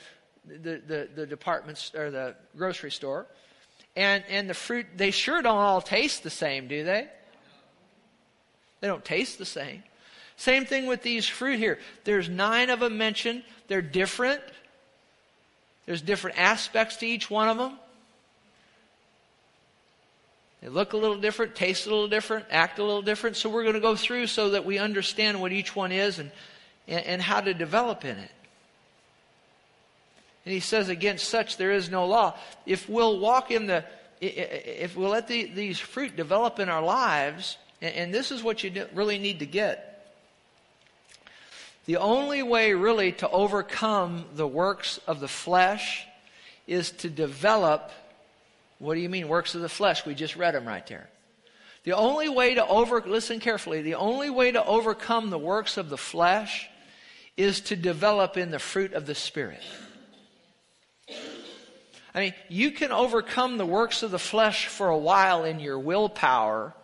the, 0.47 0.83
the, 0.87 1.09
the 1.15 1.27
departments 1.27 1.93
or 1.95 2.11
the 2.11 2.35
grocery 2.57 2.91
store. 2.91 3.27
And, 3.95 4.25
and 4.29 4.49
the 4.49 4.55
fruit, 4.55 4.87
they 4.97 5.11
sure 5.11 5.43
don't 5.43 5.59
all 5.59 5.83
taste 5.83 6.23
the 6.23 6.31
same, 6.31 6.67
do 6.67 6.85
they? 6.85 7.09
They 8.81 8.89
don't 8.89 9.05
taste 9.05 9.39
the 9.39 9.45
same. 9.45 9.83
Same 10.37 10.65
thing 10.65 10.87
with 10.87 11.03
these 11.03 11.27
fruit 11.27 11.59
here. 11.59 11.79
There's 12.05 12.29
nine 12.29 12.71
of 12.71 12.81
them 12.81 12.99
mentioned. 12.99 13.45
They're 13.69 13.83
different. 13.83 14.41
There's 15.87 16.03
different 16.03 16.39
aspects 16.39 16.97
to 16.97 17.07
each 17.07 17.31
one 17.31 17.49
of 17.49 17.59
them. 17.59 17.79
They 20.63 20.69
look 20.69 20.93
a 20.93 20.97
little 20.97 21.19
different, 21.19 21.57
taste 21.57 21.87
a 21.87 21.91
little 21.91 22.09
different, 22.09 22.47
act 22.51 22.79
a 22.79 22.85
little 22.85 23.03
different. 23.03 23.37
So 23.37 23.51
we're 23.51 23.63
going 23.63 23.75
to 23.75 23.81
go 23.81 23.97
through 23.97 24.29
so 24.29 24.51
that 24.51 24.65
we 24.65 24.79
understand 24.79 25.41
what 25.41 25.53
each 25.53 25.75
one 25.75 25.91
is 25.91 26.19
and, 26.19 26.31
and, 26.87 27.05
and 27.05 27.23
how 27.23 27.41
to 27.41 27.53
develop 27.53 28.05
in 28.05 28.17
it. 28.17 28.31
And 30.45 30.53
he 30.53 30.61
says, 30.61 30.89
against 30.89 31.29
such 31.29 31.57
there 31.57 31.73
is 31.73 31.91
no 31.91 32.07
law. 32.07 32.35
If 32.67 32.89
we'll 32.89 33.19
walk 33.21 33.51
in 33.51 33.67
the, 33.67 33.85
if 34.21 34.97
we'll 34.97 35.11
let 35.11 35.29
the, 35.29 35.45
these 35.45 35.79
fruit 35.79 36.17
develop 36.17 36.59
in 36.59 36.69
our 36.69 36.83
lives, 36.83 37.57
and, 37.81 37.95
and 37.95 38.15
this 38.15 38.31
is 38.31 38.43
what 38.43 38.65
you 38.65 38.87
really 38.95 39.19
need 39.19 39.39
to 39.39 39.47
get. 39.47 39.89
The 41.85 41.97
only 41.97 42.43
way 42.43 42.75
really 42.75 43.13
to 43.13 43.29
overcome 43.29 44.25
the 44.35 44.47
works 44.47 44.99
of 45.07 45.21
the 45.21 45.29
flesh 45.29 46.07
is 46.67 46.93
to 46.93 47.11
develop, 47.11 47.91
what 48.79 48.95
do 48.95 49.01
you 49.01 49.09
mean, 49.09 49.29
works 49.29 49.55
of 49.55 49.63
the 49.63 49.69
flesh? 49.69 50.07
We 50.07 50.15
just 50.15 50.37
read 50.37 50.55
them 50.55 50.67
right 50.67 50.87
there. 50.87 51.09
The 51.85 51.97
only 51.97 52.29
way 52.29 52.55
to 52.55 52.67
over, 52.67 53.03
listen 53.05 53.41
carefully, 53.41 53.83
the 53.83 53.97
only 53.97 54.31
way 54.31 54.53
to 54.53 54.65
overcome 54.65 55.31
the 55.31 55.39
works 55.39 55.77
of 55.77 55.89
the 55.89 55.97
flesh 55.99 56.69
is 57.37 57.61
to 57.63 57.77
develop 57.77 58.37
in 58.37 58.53
the 58.53 58.61
fruit 58.61 58.93
of 58.93 59.07
the 59.07 59.17
Spirit. 59.17 59.63
I 61.09 62.21
mean, 62.21 62.35
you 62.49 62.71
can 62.71 62.93
overcome 62.93 63.59
the 63.59 63.67
works 63.67 64.03
of 64.03 64.11
the 64.11 64.19
flesh 64.19 64.67
for 64.67 64.89
a 64.89 64.99
while 64.99 65.45
in 65.45 65.61
your 65.61 65.79
willpower, 65.79 66.75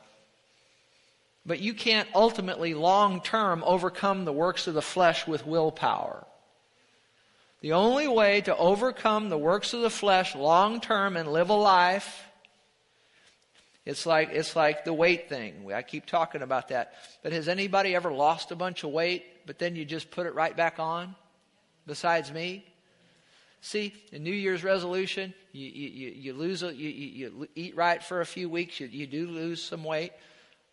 but 1.45 1.61
you 1.61 1.75
can't 1.75 2.09
ultimately, 2.15 2.75
long 2.75 3.21
term, 3.21 3.63
overcome 3.67 4.25
the 4.25 4.33
works 4.33 4.67
of 4.67 4.75
the 4.75 4.83
flesh 4.83 5.27
with 5.27 5.47
willpower. 5.47 6.27
The 7.61 7.73
only 7.73 8.07
way 8.07 8.41
to 8.43 8.57
overcome 8.57 9.29
the 9.29 9.39
works 9.39 9.75
of 9.75 9.83
the 9.83 9.91
flesh 9.91 10.35
long 10.35 10.81
term 10.81 11.17
and 11.17 11.33
live 11.33 11.51
a 11.51 11.55
life 11.55 12.25
it's 13.89 14.05
like 14.05 14.29
it's 14.33 14.55
like 14.55 14.85
the 14.85 14.93
weight 14.93 15.31
thing. 15.31 15.73
I 15.73 15.81
keep 15.81 16.05
talking 16.05 16.43
about 16.43 16.69
that. 16.69 16.93
But 17.23 17.33
has 17.33 17.49
anybody 17.49 17.95
ever 17.95 18.13
lost 18.13 18.51
a 18.51 18.55
bunch 18.55 18.85
of 18.85 18.91
weight, 18.91 19.25
but 19.47 19.59
then 19.59 19.77
you 19.77 19.87
just 19.87 20.11
put 20.11 20.27
it 20.27 20.35
right 20.35 20.55
back 20.55 20.79
on? 20.79 21.15
Besides 21.87 22.31
me? 22.31 22.67
See, 23.61 23.93
a 24.12 24.19
New 24.19 24.33
Year's 24.33 24.62
resolution, 24.62 25.35
you, 25.53 25.67
you, 25.67 26.12
you 26.15 26.33
lose, 26.33 26.62
you, 26.62 26.71
you 26.71 27.49
eat 27.57 27.77
right 27.77 28.03
for 28.03 28.21
a 28.21 28.27
few 28.27 28.49
weeks, 28.49 28.79
you, 28.79 28.87
you 28.87 29.07
do 29.07 29.27
lose 29.27 29.62
some 29.62 29.83
weight, 29.83 30.12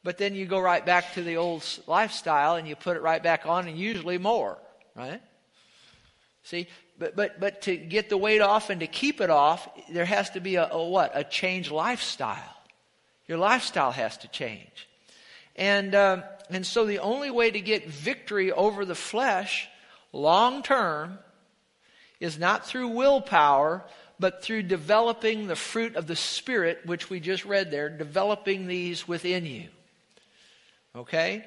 but 0.04 0.20
then 0.20 0.36
you 0.36 0.46
go 0.46 0.60
right 0.60 0.86
back 0.86 1.14
to 1.16 1.24
the 1.24 1.38
old 1.38 1.66
lifestyle 1.88 2.56
and 2.56 2.68
you 2.68 2.76
put 2.76 2.96
it 2.96 3.02
right 3.02 3.24
back 3.24 3.48
on, 3.48 3.68
and 3.68 3.78
usually 3.78 4.20
more, 4.20 4.58
right? 4.96 5.22
See, 6.44 6.68
but 7.00 7.16
but 7.16 7.40
but 7.40 7.64
to 7.64 7.76
get 7.76 8.10
the 8.10 8.18
weight 8.18 8.40
off 8.40 8.70
and 8.70 8.80
to 8.82 8.88
keep 8.88 9.20
it 9.20 9.32
off, 9.32 9.68
there 9.90 10.06
has 10.06 10.30
to 10.32 10.40
be 10.40 10.56
a, 10.56 10.70
a 10.70 10.88
what? 10.88 11.12
A 11.16 11.24
change 11.24 11.72
lifestyle. 11.72 12.38
Your 13.28 13.40
lifestyle 13.40 13.92
has 13.92 14.18
to 14.20 14.28
change, 14.28 14.88
and 15.56 15.96
um, 15.96 16.24
and 16.52 16.64
so 16.64 16.86
the 16.86 17.00
only 17.00 17.32
way 17.32 17.50
to 17.50 17.60
get 17.60 17.90
victory 17.90 18.52
over 18.52 18.86
the 18.86 18.96
flesh, 18.96 19.68
long 20.14 20.62
term, 20.62 21.18
is 22.20 22.38
not 22.38 22.66
through 22.66 22.90
willpower, 22.90 23.84
but 24.20 24.42
through 24.42 24.64
developing 24.64 25.48
the 25.48 25.56
fruit 25.56 25.96
of 25.96 26.08
the 26.08 26.16
Spirit, 26.16 26.82
which 26.86 27.10
we 27.10 27.20
just 27.20 27.46
read 27.46 27.72
there, 27.72 27.90
developing 27.90 28.68
these 28.68 29.08
within 29.08 29.46
you. 29.46 29.66
Okay? 30.96 31.46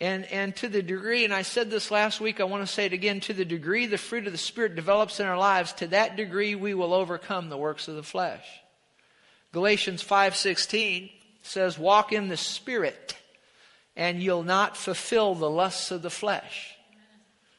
And, 0.00 0.24
and 0.26 0.54
to 0.56 0.68
the 0.68 0.82
degree, 0.82 1.24
and 1.24 1.32
I 1.32 1.42
said 1.42 1.70
this 1.70 1.90
last 1.90 2.20
week, 2.20 2.40
I 2.40 2.44
want 2.44 2.66
to 2.66 2.72
say 2.72 2.86
it 2.86 2.92
again, 2.92 3.20
to 3.20 3.32
the 3.32 3.44
degree 3.44 3.86
the 3.86 3.98
fruit 3.98 4.26
of 4.26 4.32
the 4.32 4.38
Spirit 4.38 4.74
develops 4.74 5.20
in 5.20 5.26
our 5.26 5.38
lives, 5.38 5.72
to 5.74 5.86
that 5.88 6.16
degree 6.16 6.54
we 6.54 6.74
will 6.74 6.92
overcome 6.92 7.48
the 7.48 7.56
works 7.56 7.88
of 7.88 7.94
the 7.94 8.02
flesh. 8.02 8.44
Galatians 9.52 10.02
5.16 10.02 11.12
says, 11.42 11.78
walk 11.78 12.12
in 12.12 12.28
the 12.28 12.36
Spirit, 12.36 13.16
and 13.94 14.22
you'll 14.22 14.42
not 14.42 14.76
fulfill 14.76 15.34
the 15.34 15.50
lusts 15.50 15.90
of 15.90 16.02
the 16.02 16.10
flesh. 16.10 16.71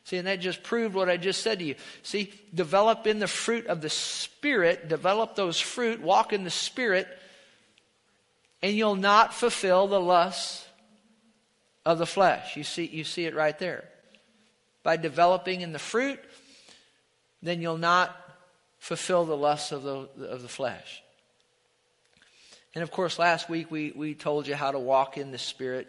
See, 0.05 0.17
and 0.17 0.27
that 0.27 0.41
just 0.41 0.63
proved 0.63 0.95
what 0.95 1.10
I 1.10 1.17
just 1.17 1.41
said 1.41 1.60
to 1.60 1.65
you. 1.65 1.75
See, 2.01 2.33
develop 2.53 3.07
in 3.07 3.19
the 3.19 3.27
fruit 3.27 3.67
of 3.67 3.81
the 3.81 3.89
Spirit, 3.89 4.89
develop 4.89 5.36
those 5.36 5.60
fruit, 5.60 6.01
walk 6.01 6.33
in 6.33 6.43
the 6.43 6.50
Spirit, 6.50 7.07
and 8.62 8.75
you'll 8.75 8.95
not 8.95 9.33
fulfill 9.33 9.88
the 9.88 10.01
lusts 10.01 10.67
of 11.86 12.00
the 12.00 12.05
flesh. 12.05 12.57
You 12.57 12.63
see, 12.63 12.86
you 12.86 13.03
see 13.03 13.25
it 13.25 13.36
right 13.36 13.57
there. 13.60 13.86
By 14.83 14.98
developing 14.98 15.62
in 15.62 15.72
the 15.72 15.79
fruit, 15.79 16.19
then 17.41 17.62
you'll 17.62 17.77
not 17.77 18.15
fulfill 18.79 19.24
the 19.24 19.38
lusts 19.38 19.72
of 19.72 19.83
the, 19.83 20.10
of 20.25 20.41
the 20.41 20.50
flesh. 20.50 21.01
And 22.75 22.83
of 22.83 22.91
course, 22.91 23.19
last 23.19 23.50
week 23.50 23.72
we, 23.72 23.93
we 23.95 24.15
told 24.15 24.48
you 24.48 24.55
how 24.55 24.72
to 24.72 24.79
walk 24.79 25.17
in 25.17 25.31
the 25.31 25.38
Spirit, 25.38 25.88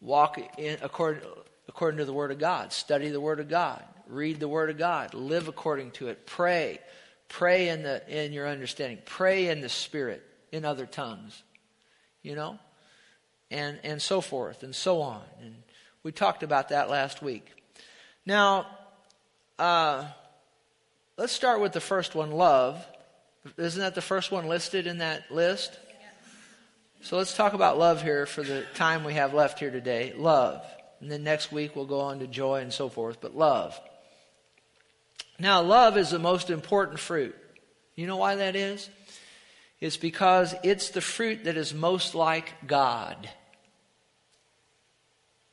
walk 0.00 0.38
in 0.58 0.76
according, 0.82 1.22
according 1.70 1.98
to 1.98 2.04
the 2.04 2.12
Word 2.12 2.32
of 2.32 2.38
God, 2.40 2.72
study 2.72 3.10
the 3.10 3.20
Word 3.20 3.38
of 3.38 3.48
God, 3.48 3.80
read 4.08 4.40
the 4.40 4.48
Word 4.48 4.70
of 4.70 4.76
God, 4.76 5.14
live 5.14 5.46
according 5.46 5.92
to 5.92 6.08
it, 6.08 6.26
pray, 6.26 6.80
pray 7.28 7.68
in 7.68 7.84
the 7.84 8.02
in 8.08 8.32
your 8.32 8.48
understanding, 8.48 8.98
pray 9.04 9.46
in 9.46 9.60
the 9.60 9.68
Spirit 9.68 10.20
in 10.50 10.64
other 10.64 10.84
tongues, 10.84 11.44
you 12.22 12.34
know, 12.34 12.58
and 13.52 13.78
and 13.84 14.02
so 14.02 14.20
forth 14.20 14.64
and 14.64 14.74
so 14.74 15.00
on. 15.00 15.22
And 15.40 15.54
we 16.02 16.10
talked 16.10 16.42
about 16.42 16.70
that 16.70 16.90
last 16.90 17.22
week. 17.22 17.46
Now, 18.26 18.66
uh, 19.56 20.06
let's 21.16 21.32
start 21.32 21.60
with 21.60 21.72
the 21.72 21.80
first 21.80 22.16
one, 22.16 22.32
love. 22.32 22.84
Isn't 23.56 23.80
that 23.80 23.94
the 23.94 24.02
first 24.02 24.32
one 24.32 24.48
listed 24.48 24.88
in 24.88 24.98
that 24.98 25.30
list? 25.30 25.78
So 27.00 27.16
let's 27.16 27.36
talk 27.36 27.52
about 27.52 27.78
love 27.78 28.02
here 28.02 28.26
for 28.26 28.42
the 28.42 28.64
time 28.74 29.04
we 29.04 29.14
have 29.14 29.32
left 29.32 29.60
here 29.60 29.70
today. 29.70 30.12
Love. 30.16 30.66
And 31.00 31.10
then 31.10 31.24
next 31.24 31.50
week 31.50 31.74
we'll 31.74 31.86
go 31.86 32.00
on 32.00 32.18
to 32.18 32.26
joy 32.26 32.60
and 32.60 32.72
so 32.72 32.88
forth. 32.88 33.20
But 33.20 33.36
love. 33.36 33.80
Now, 35.38 35.62
love 35.62 35.96
is 35.96 36.10
the 36.10 36.18
most 36.18 36.50
important 36.50 36.98
fruit. 36.98 37.34
You 37.96 38.06
know 38.06 38.18
why 38.18 38.36
that 38.36 38.56
is? 38.56 38.90
It's 39.80 39.96
because 39.96 40.54
it's 40.62 40.90
the 40.90 41.00
fruit 41.00 41.44
that 41.44 41.56
is 41.56 41.72
most 41.72 42.14
like 42.14 42.52
God. 42.66 43.28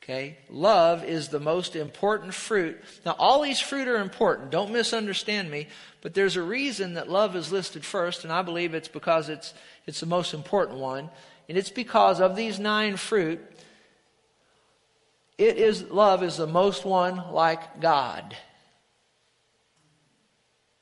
Okay? 0.02 0.38
Love 0.50 1.04
is 1.04 1.28
the 1.28 1.40
most 1.40 1.76
important 1.76 2.32
fruit. 2.34 2.78
Now, 3.04 3.14
all 3.18 3.42
these 3.42 3.60
fruit 3.60 3.88
are 3.88 3.98
important. 3.98 4.50
Don't 4.50 4.72
misunderstand 4.72 5.50
me. 5.50 5.68
But 6.00 6.14
there's 6.14 6.36
a 6.36 6.42
reason 6.42 6.94
that 6.94 7.10
love 7.10 7.36
is 7.36 7.52
listed 7.52 7.84
first, 7.84 8.24
and 8.24 8.32
I 8.32 8.42
believe 8.42 8.74
it's 8.74 8.88
because 8.88 9.28
it's, 9.28 9.52
it's 9.86 10.00
the 10.00 10.06
most 10.06 10.32
important 10.32 10.78
one. 10.78 11.10
And 11.48 11.58
it's 11.58 11.70
because 11.70 12.20
of 12.20 12.36
these 12.36 12.58
nine 12.58 12.96
fruit, 12.96 13.40
it 15.38 15.56
is 15.56 15.84
love 15.84 16.22
is 16.22 16.36
the 16.36 16.46
most 16.46 16.84
one 16.84 17.32
like 17.32 17.80
God. 17.80 18.36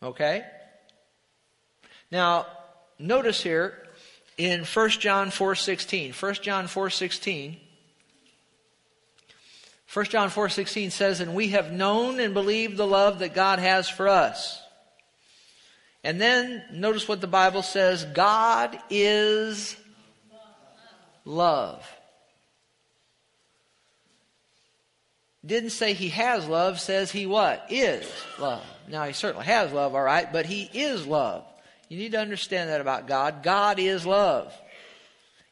Okay? 0.02 0.44
Now, 2.10 2.46
notice 2.98 3.42
here 3.42 3.86
in 4.38 4.64
1 4.64 5.00
John 5.00 5.30
4:16. 5.30 6.12
1 6.12 6.34
John 6.42 6.66
4:16 6.66 7.60
1 9.92 10.06
John 10.06 10.30
4:16 10.30 10.90
says, 10.90 11.20
"And 11.20 11.34
we 11.34 11.48
have 11.48 11.70
known 11.72 12.18
and 12.20 12.34
believed 12.34 12.76
the 12.76 12.86
love 12.86 13.20
that 13.20 13.34
God 13.34 13.58
has 13.60 13.88
for 13.88 14.08
us." 14.08 14.60
And 16.06 16.20
then 16.20 16.64
notice 16.70 17.08
what 17.08 17.20
the 17.20 17.26
Bible 17.26 17.62
says, 17.64 18.04
God 18.04 18.78
is 18.90 19.76
love. 21.24 21.84
Didn't 25.46 25.70
say 25.70 25.92
he 25.92 26.08
has 26.08 26.46
love, 26.48 26.80
says 26.80 27.12
he 27.12 27.26
what? 27.26 27.66
Is 27.70 28.10
love. 28.38 28.64
Now 28.88 29.04
he 29.04 29.12
certainly 29.12 29.46
has 29.46 29.72
love, 29.72 29.94
all 29.94 30.02
right, 30.02 30.32
but 30.32 30.46
he 30.46 30.68
is 30.72 31.06
love. 31.06 31.44
You 31.88 31.98
need 31.98 32.12
to 32.12 32.20
understand 32.20 32.70
that 32.70 32.80
about 32.80 33.06
God. 33.06 33.42
God 33.42 33.78
is 33.78 34.04
love. 34.04 34.52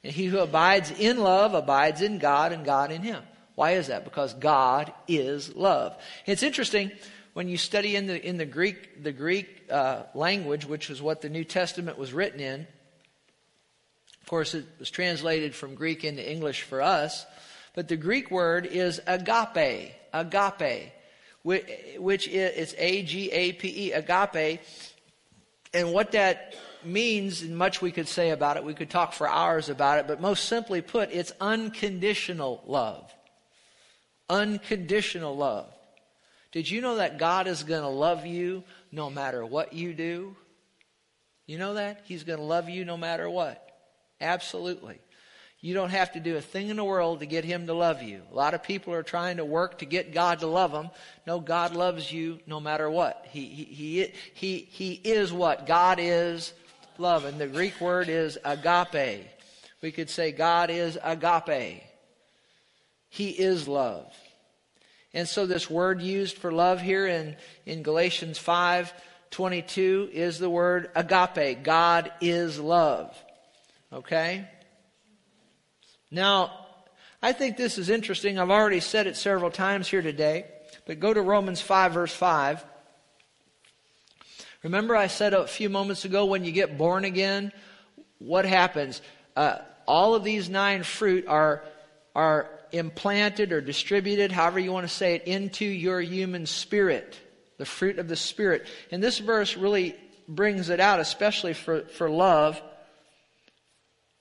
And 0.02 0.12
he 0.12 0.26
who 0.26 0.38
abides 0.38 0.90
in 0.90 1.18
love 1.18 1.54
abides 1.54 2.02
in 2.02 2.18
God 2.18 2.52
and 2.52 2.64
God 2.64 2.90
in 2.90 3.02
him. 3.02 3.22
Why 3.54 3.72
is 3.72 3.86
that? 3.86 4.04
Because 4.04 4.34
God 4.34 4.92
is 5.06 5.54
love. 5.54 5.96
It's 6.26 6.42
interesting 6.42 6.90
when 7.34 7.48
you 7.48 7.56
study 7.56 7.94
in 7.94 8.06
the 8.06 8.20
in 8.20 8.36
the 8.36 8.46
Greek 8.46 9.02
the 9.02 9.12
Greek 9.12 9.66
uh, 9.70 10.02
language, 10.14 10.66
which 10.66 10.90
is 10.90 11.00
what 11.00 11.20
the 11.20 11.28
New 11.28 11.44
Testament 11.44 11.98
was 11.98 12.12
written 12.12 12.40
in. 12.40 12.66
Of 14.22 14.28
course, 14.28 14.54
it 14.54 14.64
was 14.78 14.90
translated 14.90 15.54
from 15.54 15.74
Greek 15.74 16.02
into 16.02 16.28
English 16.28 16.62
for 16.62 16.82
us, 16.82 17.26
but 17.74 17.88
the 17.88 17.96
Greek 17.96 18.30
word 18.30 18.66
is 18.66 19.00
agape, 19.06 19.92
agape, 20.12 20.92
which 21.42 22.28
is 22.28 22.74
A 22.78 23.02
G 23.02 23.30
A 23.30 23.52
P 23.52 23.88
E, 23.88 23.92
agape. 23.92 24.60
And 25.72 25.92
what 25.92 26.12
that 26.12 26.54
means, 26.84 27.42
and 27.42 27.56
much 27.56 27.82
we 27.82 27.90
could 27.90 28.08
say 28.08 28.30
about 28.30 28.56
it, 28.56 28.64
we 28.64 28.74
could 28.74 28.90
talk 28.90 29.12
for 29.12 29.28
hours 29.28 29.68
about 29.68 29.98
it, 29.98 30.06
but 30.06 30.20
most 30.20 30.44
simply 30.44 30.80
put, 30.80 31.10
it's 31.10 31.32
unconditional 31.40 32.62
love. 32.66 33.12
Unconditional 34.30 35.36
love. 35.36 35.66
Did 36.52 36.70
you 36.70 36.80
know 36.80 36.96
that 36.96 37.18
God 37.18 37.48
is 37.48 37.64
going 37.64 37.82
to 37.82 37.88
love 37.88 38.24
you 38.24 38.62
no 38.92 39.10
matter 39.10 39.44
what 39.44 39.72
you 39.72 39.92
do? 39.92 40.36
You 41.46 41.58
know 41.58 41.74
that? 41.74 42.02
He's 42.04 42.22
going 42.22 42.38
to 42.38 42.44
love 42.44 42.68
you 42.68 42.84
no 42.84 42.96
matter 42.96 43.28
what. 43.28 43.60
Absolutely. 44.20 45.00
You 45.64 45.72
don't 45.72 45.92
have 45.92 46.12
to 46.12 46.20
do 46.20 46.36
a 46.36 46.42
thing 46.42 46.68
in 46.68 46.76
the 46.76 46.84
world 46.84 47.20
to 47.20 47.26
get 47.26 47.42
him 47.42 47.68
to 47.68 47.72
love 47.72 48.02
you. 48.02 48.20
A 48.30 48.34
lot 48.34 48.52
of 48.52 48.62
people 48.62 48.92
are 48.92 49.02
trying 49.02 49.38
to 49.38 49.46
work 49.46 49.78
to 49.78 49.86
get 49.86 50.12
God 50.12 50.40
to 50.40 50.46
love 50.46 50.72
them. 50.72 50.90
No, 51.26 51.40
God 51.40 51.74
loves 51.74 52.12
you 52.12 52.38
no 52.46 52.60
matter 52.60 52.90
what. 52.90 53.24
He, 53.30 53.46
he, 53.46 53.64
he, 53.64 54.12
he, 54.34 54.68
he 54.70 54.92
is 54.92 55.32
what? 55.32 55.66
God 55.66 55.96
is 55.98 56.52
love. 56.98 57.24
And 57.24 57.40
the 57.40 57.46
Greek 57.46 57.80
word 57.80 58.10
is 58.10 58.36
agape. 58.44 59.26
We 59.80 59.90
could 59.90 60.10
say 60.10 60.32
God 60.32 60.68
is 60.68 60.98
agape. 61.02 61.82
He 63.08 63.30
is 63.30 63.66
love. 63.66 64.12
And 65.14 65.26
so 65.26 65.46
this 65.46 65.70
word 65.70 66.02
used 66.02 66.36
for 66.36 66.52
love 66.52 66.82
here 66.82 67.06
in, 67.06 67.36
in 67.64 67.82
Galatians 67.82 68.36
5 68.36 68.92
22 69.30 70.10
is 70.12 70.38
the 70.38 70.50
word 70.50 70.90
agape. 70.94 71.64
God 71.64 72.12
is 72.20 72.60
love. 72.60 73.16
Okay? 73.90 74.46
Now, 76.14 76.52
I 77.20 77.32
think 77.32 77.56
this 77.56 77.76
is 77.76 77.90
interesting. 77.90 78.38
I've 78.38 78.48
already 78.48 78.78
said 78.78 79.08
it 79.08 79.16
several 79.16 79.50
times 79.50 79.88
here 79.88 80.00
today, 80.00 80.44
but 80.86 81.00
go 81.00 81.12
to 81.12 81.20
Romans 81.20 81.60
5, 81.60 81.92
verse 81.92 82.14
5. 82.14 82.64
Remember, 84.62 84.94
I 84.94 85.08
said 85.08 85.34
a 85.34 85.48
few 85.48 85.68
moments 85.68 86.04
ago 86.04 86.26
when 86.26 86.44
you 86.44 86.52
get 86.52 86.78
born 86.78 87.04
again, 87.04 87.52
what 88.18 88.44
happens? 88.44 89.02
Uh, 89.34 89.58
all 89.88 90.14
of 90.14 90.22
these 90.22 90.48
nine 90.48 90.84
fruit 90.84 91.26
are, 91.26 91.64
are 92.14 92.48
implanted 92.70 93.50
or 93.50 93.60
distributed, 93.60 94.30
however 94.30 94.60
you 94.60 94.70
want 94.70 94.86
to 94.86 94.94
say 94.94 95.16
it, 95.16 95.24
into 95.24 95.64
your 95.64 96.00
human 96.00 96.46
spirit, 96.46 97.18
the 97.58 97.66
fruit 97.66 97.98
of 97.98 98.06
the 98.06 98.16
Spirit. 98.16 98.68
And 98.92 99.02
this 99.02 99.18
verse 99.18 99.56
really 99.56 99.96
brings 100.28 100.68
it 100.68 100.78
out, 100.78 101.00
especially 101.00 101.54
for, 101.54 101.80
for 101.86 102.08
love. 102.08 102.62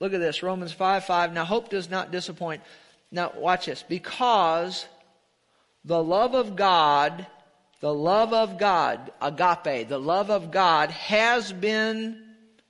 Look 0.04 0.12
at 0.12 0.20
this, 0.20 0.42
Romans 0.42 0.70
5 0.70 1.06
5. 1.06 1.32
Now, 1.32 1.46
hope 1.46 1.70
does 1.70 1.88
not 1.88 2.10
disappoint. 2.10 2.60
Now, 3.10 3.32
watch 3.34 3.64
this. 3.64 3.82
Because 3.82 4.84
the 5.82 6.04
love 6.04 6.34
of 6.34 6.56
God, 6.56 7.26
the 7.80 7.94
love 7.94 8.34
of 8.34 8.58
God, 8.58 9.12
agape, 9.22 9.88
the 9.88 9.98
love 9.98 10.28
of 10.28 10.50
God 10.50 10.90
has 10.90 11.54
been 11.54 12.22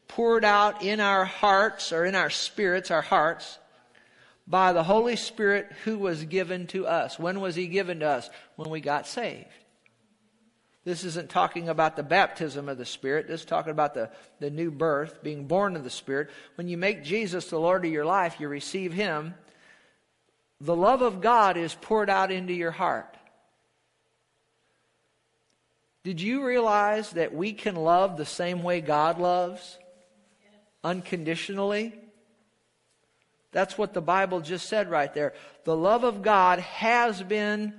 poured 0.07 0.45
out 0.45 0.85
in 0.85 1.01
our 1.01 1.25
hearts 1.25 1.91
or 1.91 2.05
in 2.05 2.15
our 2.15 2.31
spirits, 2.31 2.93
our 2.93 3.03
hearts, 3.03 3.59
by 4.47 4.73
the 4.73 4.85
Holy 4.85 5.17
Spirit 5.17 5.73
who 5.83 5.99
was 5.99 6.23
given 6.23 6.69
to 6.69 6.87
us. 6.87 7.19
When 7.19 7.41
was 7.41 7.57
He 7.57 7.67
given 7.67 7.99
to 7.99 8.07
us? 8.07 8.31
When 8.55 8.71
we 8.71 8.79
got 8.79 9.09
saved. 9.09 9.49
This 10.85 11.03
isn't 11.05 11.31
talking 11.31 11.71
about 11.71 11.97
the 11.97 12.03
baptism 12.03 12.69
of 12.69 12.77
the 12.77 12.85
Spirit. 12.85 13.27
This 13.27 13.41
is 13.41 13.47
talking 13.47 13.71
about 13.71 13.95
the, 13.95 14.11
the 14.39 14.51
new 14.51 14.71
birth, 14.71 15.23
being 15.23 15.47
born 15.47 15.77
of 15.77 15.85
the 15.85 15.91
Spirit. 15.91 16.31
When 16.57 16.69
you 16.69 16.77
make 16.77 17.03
Jesus 17.03 17.49
the 17.49 17.59
Lord 17.59 17.87
of 17.87 17.93
your 17.93 18.05
life, 18.05 18.39
you 18.39 18.49
receive 18.49 18.93
Him. 18.93 19.35
The 20.61 20.77
love 20.77 21.01
of 21.01 21.23
God 21.23 21.57
is 21.57 21.75
poured 21.75 22.11
out 22.11 22.31
into 22.31 22.53
your 22.53 22.71
heart. 22.71 23.17
Did 26.03 26.21
you 26.21 26.45
realize 26.45 27.11
that 27.13 27.35
we 27.35 27.55
can 27.55 27.77
love 27.77 28.19
the 28.19 28.27
same 28.27 28.63
way 28.63 28.83
God 28.83 29.19
loves? 29.19 29.79
Unconditionally? 30.83 31.95
That's 33.53 33.79
what 33.79 33.95
the 33.95 34.03
Bible 34.03 34.41
just 34.41 34.69
said 34.69 34.91
right 34.91 35.13
there. 35.15 35.33
The 35.65 35.77
love 35.77 36.05
of 36.05 36.21
God 36.21 36.59
has 36.59 37.23
been 37.23 37.73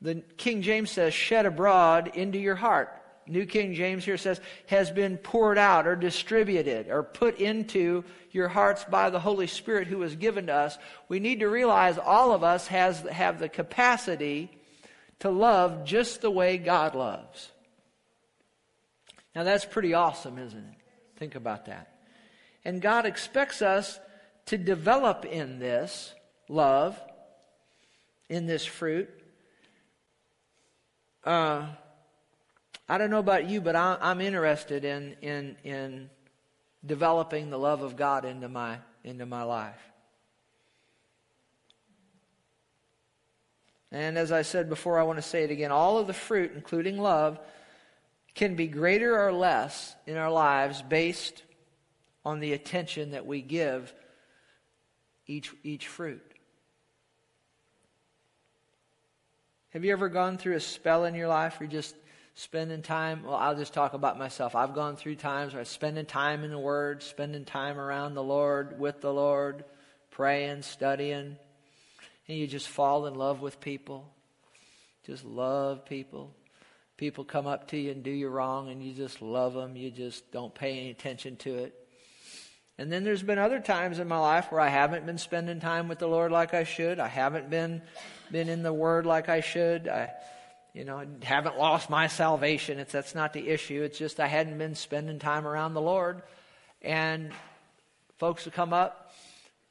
the 0.00 0.22
King 0.36 0.62
James 0.62 0.90
says, 0.90 1.14
shed 1.14 1.46
abroad 1.46 2.12
into 2.14 2.38
your 2.38 2.54
heart. 2.54 2.92
New 3.26 3.46
King 3.46 3.74
James 3.74 4.04
here 4.04 4.18
says, 4.18 4.40
has 4.66 4.90
been 4.90 5.16
poured 5.16 5.58
out 5.58 5.86
or 5.86 5.96
distributed 5.96 6.88
or 6.88 7.02
put 7.02 7.40
into 7.40 8.04
your 8.30 8.48
hearts 8.48 8.84
by 8.84 9.10
the 9.10 9.18
Holy 9.18 9.48
Spirit 9.48 9.88
who 9.88 9.98
was 9.98 10.14
given 10.14 10.46
to 10.46 10.54
us. 10.54 10.78
We 11.08 11.18
need 11.18 11.40
to 11.40 11.48
realize 11.48 11.98
all 11.98 12.32
of 12.32 12.44
us 12.44 12.68
has, 12.68 13.00
have 13.00 13.40
the 13.40 13.48
capacity 13.48 14.50
to 15.20 15.30
love 15.30 15.84
just 15.84 16.20
the 16.20 16.30
way 16.30 16.58
God 16.58 16.94
loves. 16.94 17.50
Now 19.34 19.42
that's 19.42 19.64
pretty 19.64 19.94
awesome, 19.94 20.38
isn't 20.38 20.58
it? 20.58 20.74
Think 21.16 21.34
about 21.34 21.66
that. 21.66 21.98
And 22.64 22.80
God 22.80 23.06
expects 23.06 23.60
us 23.60 23.98
to 24.46 24.58
develop 24.58 25.24
in 25.24 25.58
this 25.58 26.14
love 26.48 27.00
in 28.28 28.46
this 28.46 28.64
fruit. 28.64 29.08
Uh, 31.26 31.66
I 32.88 32.98
don't 32.98 33.10
know 33.10 33.18
about 33.18 33.48
you, 33.48 33.60
but 33.60 33.74
I, 33.74 33.98
I'm 34.00 34.20
interested 34.20 34.84
in, 34.84 35.16
in, 35.20 35.56
in 35.64 36.08
developing 36.84 37.50
the 37.50 37.58
love 37.58 37.82
of 37.82 37.96
God 37.96 38.24
into 38.24 38.48
my, 38.48 38.78
into 39.02 39.26
my 39.26 39.42
life. 39.42 39.80
And 43.90 44.16
as 44.16 44.30
I 44.30 44.42
said 44.42 44.68
before, 44.68 45.00
I 45.00 45.02
want 45.02 45.18
to 45.18 45.22
say 45.22 45.42
it 45.42 45.50
again. 45.50 45.72
All 45.72 45.98
of 45.98 46.06
the 46.06 46.12
fruit, 46.12 46.52
including 46.54 46.98
love, 46.98 47.40
can 48.36 48.54
be 48.54 48.68
greater 48.68 49.18
or 49.20 49.32
less 49.32 49.96
in 50.06 50.16
our 50.16 50.30
lives 50.30 50.80
based 50.80 51.42
on 52.24 52.38
the 52.38 52.52
attention 52.52 53.12
that 53.12 53.26
we 53.26 53.42
give 53.42 53.92
each, 55.26 55.52
each 55.64 55.88
fruit. 55.88 56.25
Have 59.76 59.84
you 59.84 59.92
ever 59.92 60.08
gone 60.08 60.38
through 60.38 60.56
a 60.56 60.60
spell 60.60 61.04
in 61.04 61.14
your 61.14 61.28
life 61.28 61.60
where 61.60 61.68
you're 61.68 61.82
just 61.82 61.94
spending 62.34 62.80
time? 62.80 63.24
Well, 63.24 63.34
I'll 63.34 63.54
just 63.54 63.74
talk 63.74 63.92
about 63.92 64.18
myself. 64.18 64.56
I've 64.56 64.74
gone 64.74 64.96
through 64.96 65.16
times 65.16 65.52
where 65.52 65.60
I'm 65.60 65.66
spending 65.66 66.06
time 66.06 66.44
in 66.44 66.50
the 66.50 66.58
Word, 66.58 67.02
spending 67.02 67.44
time 67.44 67.78
around 67.78 68.14
the 68.14 68.22
Lord, 68.22 68.80
with 68.80 69.02
the 69.02 69.12
Lord, 69.12 69.66
praying, 70.10 70.62
studying, 70.62 71.36
and 72.26 72.38
you 72.38 72.46
just 72.46 72.68
fall 72.68 73.04
in 73.04 73.16
love 73.16 73.42
with 73.42 73.60
people. 73.60 74.10
Just 75.04 75.26
love 75.26 75.84
people. 75.84 76.32
People 76.96 77.24
come 77.24 77.46
up 77.46 77.68
to 77.68 77.76
you 77.76 77.90
and 77.90 78.02
do 78.02 78.10
you 78.10 78.30
wrong, 78.30 78.70
and 78.70 78.82
you 78.82 78.94
just 78.94 79.20
love 79.20 79.52
them. 79.52 79.76
You 79.76 79.90
just 79.90 80.32
don't 80.32 80.54
pay 80.54 80.70
any 80.78 80.90
attention 80.90 81.36
to 81.36 81.54
it. 81.54 81.74
And 82.78 82.90
then 82.90 83.04
there's 83.04 83.22
been 83.22 83.38
other 83.38 83.60
times 83.60 83.98
in 83.98 84.08
my 84.08 84.18
life 84.18 84.50
where 84.50 84.60
I 84.62 84.68
haven't 84.68 85.04
been 85.04 85.18
spending 85.18 85.60
time 85.60 85.86
with 85.86 85.98
the 85.98 86.08
Lord 86.08 86.32
like 86.32 86.54
I 86.54 86.64
should. 86.64 86.98
I 86.98 87.08
haven't 87.08 87.50
been 87.50 87.82
been 88.30 88.48
in 88.48 88.62
the 88.62 88.72
Word 88.72 89.06
like 89.06 89.28
I 89.28 89.40
should. 89.40 89.88
I, 89.88 90.10
you 90.72 90.84
know, 90.84 91.04
haven't 91.22 91.58
lost 91.58 91.88
my 91.88 92.06
salvation. 92.06 92.78
It's 92.78 92.92
that's 92.92 93.14
not 93.14 93.32
the 93.32 93.48
issue. 93.48 93.82
It's 93.82 93.98
just 93.98 94.20
I 94.20 94.26
hadn't 94.26 94.58
been 94.58 94.74
spending 94.74 95.18
time 95.18 95.46
around 95.46 95.74
the 95.74 95.80
Lord. 95.80 96.22
And 96.82 97.32
folks 98.18 98.44
would 98.44 98.54
come 98.54 98.72
up, 98.72 99.14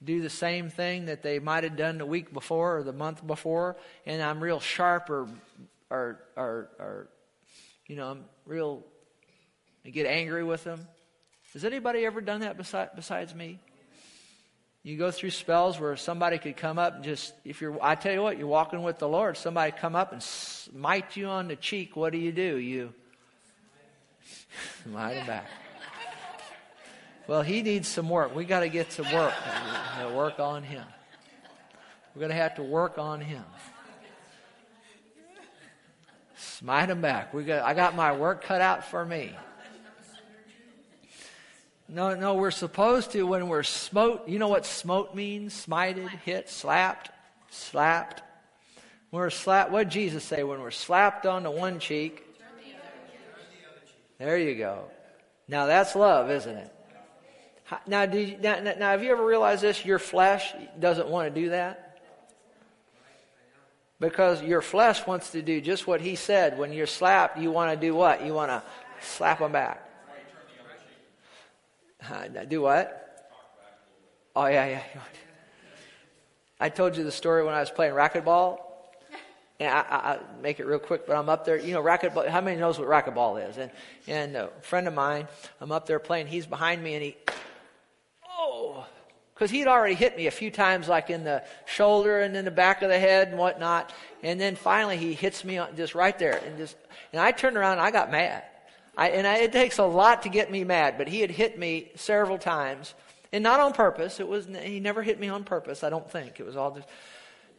do 0.03 0.21
the 0.21 0.29
same 0.29 0.69
thing 0.69 1.05
that 1.05 1.21
they 1.21 1.39
might 1.39 1.63
have 1.63 1.77
done 1.77 1.97
the 1.97 2.05
week 2.05 2.33
before 2.33 2.77
or 2.77 2.83
the 2.83 2.93
month 2.93 3.25
before, 3.25 3.77
and 4.05 4.21
I'm 4.21 4.41
real 4.41 4.59
sharp 4.59 5.09
or 5.09 5.27
or 5.89 6.19
or, 6.35 6.69
or 6.79 7.07
you 7.87 7.95
know, 7.95 8.09
I'm 8.09 8.25
real. 8.45 8.83
I 9.85 9.89
get 9.89 10.07
angry 10.07 10.43
with 10.43 10.63
them. 10.63 10.87
Has 11.53 11.63
anybody 11.63 12.05
ever 12.05 12.19
done 12.19 12.41
that 12.41 12.57
besides, 12.57 12.91
besides 12.95 13.35
me? 13.35 13.59
You 14.85 14.97
go 14.97 15.09
through 15.09 15.31
spells 15.31 15.79
where 15.79 15.95
somebody 15.95 16.37
could 16.37 16.57
come 16.57 16.77
up 16.77 16.93
and 16.93 17.03
just, 17.03 17.33
if 17.43 17.59
you're, 17.59 17.75
I 17.81 17.95
tell 17.95 18.13
you 18.13 18.21
what, 18.21 18.37
you're 18.37 18.45
walking 18.45 18.83
with 18.83 18.99
the 18.99 19.07
Lord, 19.07 19.35
somebody 19.35 19.71
come 19.71 19.95
up 19.95 20.11
and 20.11 20.21
smite 20.21 21.17
you 21.17 21.25
on 21.25 21.47
the 21.47 21.55
cheek. 21.55 21.95
What 21.95 22.11
do 22.11 22.19
you 22.19 22.31
do? 22.31 22.57
You 22.57 22.93
smite 24.83 25.15
him 25.15 25.25
back. 25.25 25.47
Well, 27.25 27.41
he 27.41 27.63
needs 27.63 27.87
some 27.87 28.09
work. 28.09 28.35
We 28.35 28.45
got 28.45 28.59
to 28.59 28.69
get 28.69 28.91
some 28.91 29.11
work. 29.11 29.33
work 30.13 30.39
on 30.39 30.61
him. 30.61 30.85
We're 32.13 32.19
going 32.19 32.29
to 32.29 32.37
have 32.37 32.53
to 32.57 32.63
work 32.63 32.99
on 32.99 33.21
him. 33.21 33.43
Smite 36.35 36.91
him 36.91 37.01
back. 37.01 37.33
We 37.33 37.43
got, 37.43 37.65
I 37.65 37.73
got 37.73 37.95
my 37.95 38.11
work 38.11 38.43
cut 38.43 38.61
out 38.61 38.85
for 38.85 39.03
me. 39.03 39.35
No, 41.95 42.13
no, 42.13 42.33
we're 42.33 42.51
supposed 42.51 43.11
to 43.11 43.23
when 43.23 43.47
we're 43.47 43.63
smote. 43.63 44.27
You 44.27 44.37
know 44.37 44.49
what 44.49 44.65
smote 44.65 45.15
means? 45.15 45.65
Smited, 45.65 46.09
hit, 46.25 46.49
slapped, 46.49 47.09
slapped. 47.49 48.21
When 49.11 49.21
we're 49.21 49.29
slapped, 49.29 49.71
what 49.71 49.85
did 49.85 49.91
Jesus 49.91 50.25
say? 50.25 50.43
When 50.43 50.59
we're 50.59 50.71
slapped 50.71 51.25
on 51.25 51.43
the 51.43 51.51
one 51.51 51.79
cheek. 51.79 52.21
There 54.17 54.37
you 54.37 54.55
go. 54.55 54.91
Now 55.47 55.67
that's 55.67 55.95
love, 55.95 56.29
isn't 56.29 56.57
it? 56.57 56.73
Now, 57.87 58.03
you, 58.03 58.39
now, 58.41 58.59
now, 58.59 58.91
have 58.91 59.01
you 59.01 59.11
ever 59.11 59.25
realized 59.25 59.61
this? 59.61 59.85
Your 59.85 59.97
flesh 59.97 60.53
doesn't 60.77 61.07
want 61.07 61.33
to 61.33 61.41
do 61.41 61.51
that. 61.51 62.01
Because 64.01 64.43
your 64.43 64.61
flesh 64.61 65.07
wants 65.07 65.31
to 65.31 65.41
do 65.41 65.61
just 65.61 65.87
what 65.87 66.01
he 66.01 66.15
said. 66.15 66.59
When 66.59 66.73
you're 66.73 66.87
slapped, 66.87 67.39
you 67.39 67.51
want 67.51 67.71
to 67.71 67.77
do 67.79 67.95
what? 67.95 68.25
You 68.25 68.33
want 68.33 68.51
to 68.51 68.61
slap 68.99 69.39
them 69.39 69.53
back. 69.53 69.85
Uh, 72.09 72.43
do 72.45 72.61
what? 72.61 73.01
Oh, 74.35 74.45
yeah, 74.47 74.67
yeah. 74.67 74.83
I 76.59 76.69
told 76.69 76.95
you 76.97 77.03
the 77.03 77.11
story 77.11 77.43
when 77.43 77.53
I 77.53 77.59
was 77.59 77.69
playing 77.69 77.93
racquetball. 77.93 78.59
And 79.59 79.69
I, 79.69 79.79
I, 79.79 79.95
I, 79.95 80.19
make 80.41 80.59
it 80.59 80.65
real 80.65 80.79
quick, 80.79 81.07
but 81.07 81.15
I'm 81.15 81.29
up 81.29 81.45
there. 81.45 81.57
You 81.57 81.73
know, 81.73 81.81
racquetball. 81.81 82.27
How 82.27 82.41
many 82.41 82.59
knows 82.59 82.77
what 82.77 82.87
racquetball 82.89 83.49
is? 83.49 83.57
And 83.57 83.71
and 84.05 84.35
a 84.35 84.49
friend 84.61 84.85
of 84.87 84.93
mine, 84.93 85.29
I'm 85.61 85.71
up 85.71 85.85
there 85.85 85.99
playing. 85.99 86.27
He's 86.27 86.45
behind 86.45 86.83
me, 86.83 86.95
and 86.95 87.03
he, 87.03 87.15
oh, 88.37 88.85
because 89.33 89.51
he'd 89.51 89.67
already 89.67 89.95
hit 89.95 90.17
me 90.17 90.27
a 90.27 90.31
few 90.31 90.51
times, 90.51 90.89
like 90.89 91.09
in 91.09 91.23
the 91.23 91.41
shoulder 91.65 92.19
and 92.19 92.35
in 92.35 92.43
the 92.43 92.51
back 92.51 92.81
of 92.81 92.89
the 92.89 92.99
head 92.99 93.29
and 93.29 93.37
whatnot. 93.37 93.93
And 94.23 94.41
then 94.41 94.57
finally, 94.57 94.97
he 94.97 95.13
hits 95.13 95.45
me 95.45 95.61
just 95.77 95.95
right 95.95 96.19
there, 96.19 96.41
and 96.45 96.57
just 96.57 96.75
and 97.13 97.21
I 97.21 97.31
turned 97.31 97.55
around, 97.55 97.73
and 97.73 97.81
I 97.81 97.91
got 97.91 98.11
mad. 98.11 98.43
I, 98.97 99.09
and 99.09 99.27
I, 99.27 99.37
it 99.37 99.51
takes 99.51 99.77
a 99.77 99.83
lot 99.83 100.23
to 100.23 100.29
get 100.29 100.49
me 100.49 100.63
mad, 100.63 100.97
but 100.97 101.07
he 101.07 101.19
had 101.19 101.31
hit 101.31 101.59
me 101.59 101.91
several 101.95 102.37
times, 102.37 102.93
and 103.33 103.43
not 103.43 103.59
on 103.59 103.73
purpose. 103.73 104.19
It 104.19 104.27
was 104.27 104.47
he 104.63 104.79
never 104.79 105.03
hit 105.03 105.19
me 105.19 105.27
on 105.27 105.43
purpose. 105.43 105.83
I 105.83 105.89
don't 105.89 106.09
think 106.09 106.39
it 106.39 106.45
was 106.45 106.55
all 106.55 106.71
just. 106.71 106.87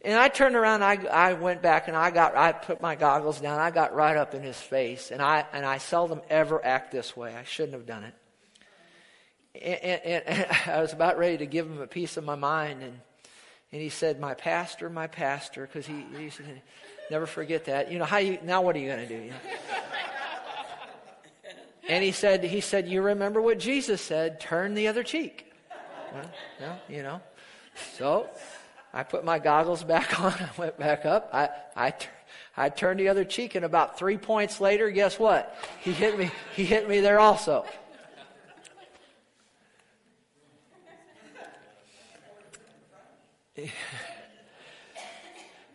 And 0.03 0.17
I 0.17 0.29
turned 0.29 0.55
around. 0.55 0.83
I 0.83 0.95
I 1.05 1.33
went 1.33 1.61
back 1.61 1.87
and 1.87 1.95
I 1.95 2.09
got 2.09 2.35
I 2.35 2.51
put 2.53 2.81
my 2.81 2.95
goggles 2.95 3.39
down. 3.39 3.59
I 3.59 3.71
got 3.71 3.93
right 3.93 4.17
up 4.17 4.33
in 4.33 4.41
his 4.41 4.59
face, 4.59 5.11
and 5.11 5.21
I 5.21 5.45
and 5.53 5.65
I 5.65 5.77
seldom 5.77 6.21
ever 6.29 6.63
act 6.63 6.91
this 6.91 7.15
way. 7.15 7.35
I 7.35 7.43
shouldn't 7.43 7.73
have 7.73 7.85
done 7.85 8.03
it. 8.03 8.13
And, 9.61 10.01
and, 10.03 10.23
and 10.27 10.47
I 10.67 10.81
was 10.81 10.93
about 10.93 11.17
ready 11.17 11.37
to 11.37 11.45
give 11.45 11.67
him 11.67 11.81
a 11.81 11.87
piece 11.87 12.17
of 12.17 12.23
my 12.23 12.35
mind, 12.35 12.81
and 12.81 12.99
and 13.71 13.81
he 13.81 13.89
said, 13.89 14.19
"My 14.19 14.33
pastor, 14.33 14.89
my 14.89 15.07
pastor," 15.07 15.67
because 15.67 15.85
he 15.85 16.03
he 16.17 16.31
said, 16.31 16.63
"Never 17.11 17.27
forget 17.27 17.65
that." 17.65 17.91
You 17.91 17.99
know 17.99 18.05
how 18.05 18.17
you 18.17 18.39
now? 18.43 18.61
What 18.61 18.75
are 18.75 18.79
you 18.79 18.87
going 18.87 19.07
to 19.07 19.17
do? 19.17 19.23
You 19.23 19.31
know? 19.31 19.37
And 21.89 22.03
he 22.03 22.11
said, 22.11 22.43
he 22.43 22.59
said, 22.61 22.87
you 22.87 23.01
remember 23.01 23.41
what 23.41 23.59
Jesus 23.59 24.01
said, 24.01 24.39
turn 24.39 24.73
the 24.73 24.87
other 24.87 25.03
cheek. 25.03 25.51
Well, 26.13 26.79
you 26.89 27.03
know. 27.03 27.21
So 27.97 28.27
I 28.93 29.03
put 29.03 29.23
my 29.23 29.39
goggles 29.39 29.83
back 29.83 30.19
on. 30.23 30.33
I 30.33 30.49
went 30.57 30.77
back 30.77 31.05
up. 31.05 31.29
I, 31.33 31.49
I, 31.75 31.93
I 32.55 32.69
turned 32.69 32.99
the 32.99 33.09
other 33.09 33.23
cheek 33.23 33.55
and 33.55 33.63
about 33.63 33.97
three 33.97 34.17
points 34.17 34.59
later, 34.59 34.89
guess 34.89 35.17
what? 35.19 35.55
He 35.81 35.93
hit 35.93 36.17
me, 36.17 36.31
he 36.55 36.65
hit 36.65 36.89
me 36.89 36.99
there 36.99 37.19
also. 37.19 37.65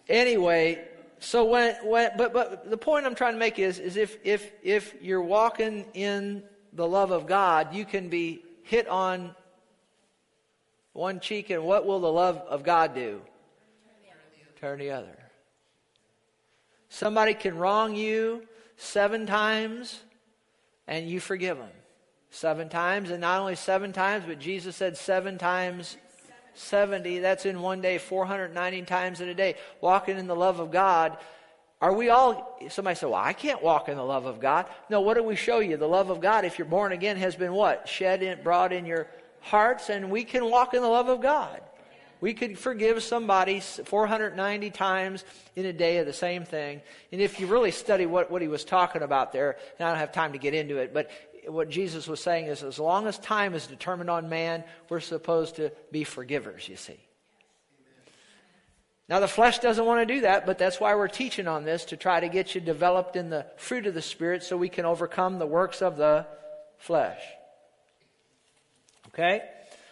anyway, 0.09 0.89
so 1.23 1.45
when, 1.45 1.77
when 1.85 2.11
but 2.17 2.33
but 2.33 2.69
the 2.69 2.77
point 2.77 3.07
I'm 3.07 3.15
trying 3.15 3.35
to 3.35 3.39
make 3.39 3.61
is 3.61 3.79
is 3.79 3.97
if 3.97 4.19
if 4.25 4.51
if 4.65 4.95
you're 5.01 5.23
walking 5.23 5.87
in 5.95 6.43
the 6.73 6.87
love 6.87 7.13
of 7.13 7.27
God, 7.27 7.75
you 7.75 7.85
can 7.85 8.09
be 8.09 8.43
hit 8.65 8.89
on 8.89 9.35
one 10.93 11.21
cheek, 11.21 11.51
and 11.51 11.63
what 11.63 11.87
will 11.87 12.01
the 12.01 12.11
love 12.13 12.39
of 12.39 12.65
God 12.65 12.95
do? 12.95 13.21
Turn 14.61 14.81
the 14.81 14.91
other. 14.91 15.17
Somebody 16.89 17.35
can 17.35 17.57
wrong 17.57 17.95
you 17.95 18.43
seven 18.77 19.25
times, 19.25 20.01
and 20.89 21.09
you 21.09 21.21
forgive 21.21 21.57
them 21.57 21.71
seven 22.31 22.69
times, 22.69 23.11
and 23.11 23.21
not 23.21 23.39
only 23.39 23.55
seven 23.55 23.93
times, 23.93 24.25
but 24.27 24.41
Jesus 24.41 24.75
said 24.75 24.97
seven 24.97 25.39
times 25.39 25.97
70, 26.55 27.21
that's 27.21 27.47
in 27.47 27.61
one 27.61 27.81
day, 27.81 27.99
490 27.99 28.83
times 28.83 29.21
in 29.21 29.29
a 29.29 29.35
day. 29.35 29.57
Walking 29.81 30.19
in 30.19 30.27
the 30.27 30.37
love 30.37 30.61
of 30.61 30.71
God. 30.71 31.17
Are 31.81 31.93
we 31.93 32.11
all, 32.11 32.59
somebody 32.69 32.95
said, 32.95 33.07
well, 33.07 33.21
I 33.21 33.33
can't 33.33 33.63
walk 33.63 33.89
in 33.89 33.97
the 33.97 34.05
love 34.05 34.25
of 34.25 34.41
God. 34.41 34.67
No, 34.89 35.01
what 35.01 35.17
do 35.17 35.23
we 35.23 35.35
show 35.35 35.59
you? 35.59 35.77
The 35.77 35.89
love 35.89 36.11
of 36.11 36.21
God, 36.21 36.45
if 36.45 36.59
you're 36.59 36.67
born 36.67 36.93
again, 36.93 37.17
has 37.17 37.35
been 37.35 37.53
what? 37.53 37.89
Shed 37.89 38.23
in, 38.23 38.43
brought 38.43 38.73
in 38.73 38.87
your 38.87 39.09
hearts, 39.41 39.91
and 39.91 40.11
we 40.11 40.25
can 40.25 40.49
walk 40.49 40.75
in 40.75 40.83
the 40.83 40.89
love 40.89 41.09
of 41.09 41.21
God. 41.21 41.61
We 42.21 42.35
could 42.35 42.57
forgive 42.57 43.03
somebody 43.03 43.59
490 43.59 44.71
times 44.71 45.25
in 45.57 45.67
a 45.67 45.73
day 45.73 45.99
of 45.99 46.07
the 46.07 46.13
same 46.13 46.45
thing. 46.45 46.81
And 47.11 47.21
if 47.21 47.41
you 47.41 47.49
really 47.49 47.73
study 47.73 48.07
what, 48.07 48.31
what 48.31 48.43
he 48.43 48.47
was 48.47 48.65
talking 48.65 49.03
about 49.03 49.33
there, 49.33 49.57
and 49.77 49.89
I 49.89 49.91
don't 49.91 49.99
have 49.99 50.13
time 50.13 50.33
to 50.33 50.39
get 50.39 50.55
into 50.55 50.77
it, 50.77 50.95
but 50.95 51.11
what 51.47 51.69
Jesus 51.69 52.07
was 52.07 52.21
saying 52.21 52.47
is 52.47 52.63
as 52.63 52.79
long 52.79 53.07
as 53.07 53.19
time 53.19 53.55
is 53.55 53.67
determined 53.67 54.11
on 54.11 54.29
man, 54.29 54.65
we're 54.89 55.01
supposed 55.01 55.57
to 55.57 55.73
be 55.91 56.05
forgivers, 56.05 56.69
you 56.69 56.77
see. 56.77 56.99
Now, 59.09 59.21
the 59.21 59.29
flesh 59.29 59.59
doesn't 59.59 59.85
want 59.85 60.07
to 60.07 60.15
do 60.15 60.21
that, 60.23 60.47
but 60.47 60.59
that's 60.59 60.81
why 60.81 60.95
we're 60.95 61.09
teaching 61.09 61.47
on 61.47 61.65
this 61.65 61.85
to 61.87 61.97
try 61.97 62.21
to 62.21 62.29
get 62.29 62.55
you 62.55 62.61
developed 62.61 63.17
in 63.17 63.31
the 63.31 63.47
fruit 63.57 63.87
of 63.87 63.95
the 63.95 64.03
Spirit 64.03 64.43
so 64.43 64.57
we 64.57 64.69
can 64.69 64.85
overcome 64.85 65.39
the 65.39 65.47
works 65.47 65.83
of 65.83 65.97
the 65.97 66.27
flesh. 66.79 67.21
Okay? 69.09 69.43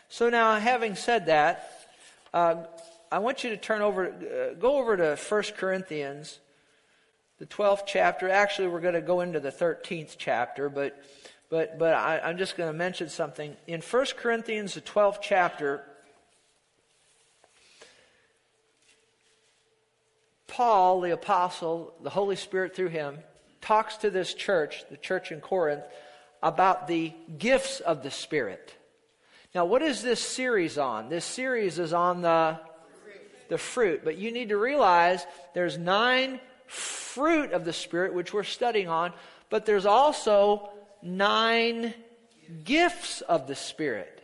So, 0.08 0.30
now 0.30 0.58
having 0.58 0.94
said 0.94 1.26
that, 1.26 1.88
uh, 2.32 2.64
I 3.12 3.18
want 3.18 3.44
you 3.44 3.50
to 3.50 3.56
turn 3.56 3.82
over, 3.82 4.06
uh, 4.06 4.54
go 4.54 4.78
over 4.78 4.96
to 4.96 5.16
1 5.16 5.42
Corinthians, 5.56 6.38
the 7.38 7.46
12th 7.46 7.82
chapter. 7.86 8.28
Actually, 8.28 8.68
we're 8.68 8.80
going 8.80 8.94
to 8.94 9.00
go 9.00 9.20
into 9.20 9.40
the 9.40 9.50
13th 9.50 10.14
chapter, 10.16 10.68
but, 10.68 10.98
but, 11.50 11.78
but 11.78 11.94
I, 11.94 12.20
I'm 12.20 12.38
just 12.38 12.56
going 12.56 12.70
to 12.70 12.76
mention 12.76 13.08
something. 13.08 13.56
In 13.66 13.80
1 13.80 14.06
Corinthians, 14.16 14.74
the 14.74 14.80
12th 14.80 15.18
chapter, 15.20 15.84
Paul, 20.46 21.00
the 21.00 21.12
apostle, 21.12 21.92
the 22.02 22.10
Holy 22.10 22.36
Spirit 22.36 22.74
through 22.74 22.88
him, 22.88 23.18
talks 23.60 23.96
to 23.98 24.10
this 24.10 24.32
church, 24.32 24.84
the 24.90 24.96
church 24.96 25.32
in 25.32 25.40
Corinth, 25.40 25.82
about 26.40 26.86
the 26.86 27.12
gifts 27.36 27.80
of 27.80 28.02
the 28.04 28.10
Spirit. 28.10 28.74
Now, 29.52 29.64
what 29.64 29.82
is 29.82 30.02
this 30.02 30.20
series 30.20 30.78
on? 30.78 31.08
This 31.08 31.24
series 31.24 31.80
is 31.80 31.92
on 31.92 32.22
the, 32.22 32.60
the 33.48 33.58
fruit. 33.58 34.02
But 34.04 34.18
you 34.18 34.30
need 34.30 34.50
to 34.50 34.56
realize 34.56 35.26
there's 35.54 35.76
nine 35.76 36.38
fruit 36.68 37.50
of 37.50 37.64
the 37.64 37.72
Spirit, 37.72 38.14
which 38.14 38.32
we're 38.32 38.44
studying 38.44 38.88
on, 38.88 39.12
but 39.50 39.66
there's 39.66 39.86
also 39.86 40.70
nine 41.02 41.94
gifts 42.64 43.20
of 43.20 43.46
the 43.46 43.54
Spirit. 43.54 44.22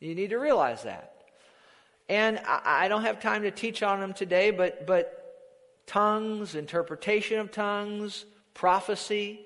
You 0.00 0.14
need 0.14 0.30
to 0.30 0.38
realize 0.38 0.84
that. 0.84 1.14
And 2.08 2.40
I, 2.46 2.88
don't 2.88 3.02
have 3.02 3.20
time 3.20 3.42
to 3.42 3.50
teach 3.50 3.82
on 3.82 4.00
them 4.00 4.14
today, 4.14 4.50
but, 4.50 4.86
but 4.86 5.18
tongues, 5.86 6.54
interpretation 6.54 7.38
of 7.38 7.52
tongues, 7.52 8.24
prophecy, 8.54 9.40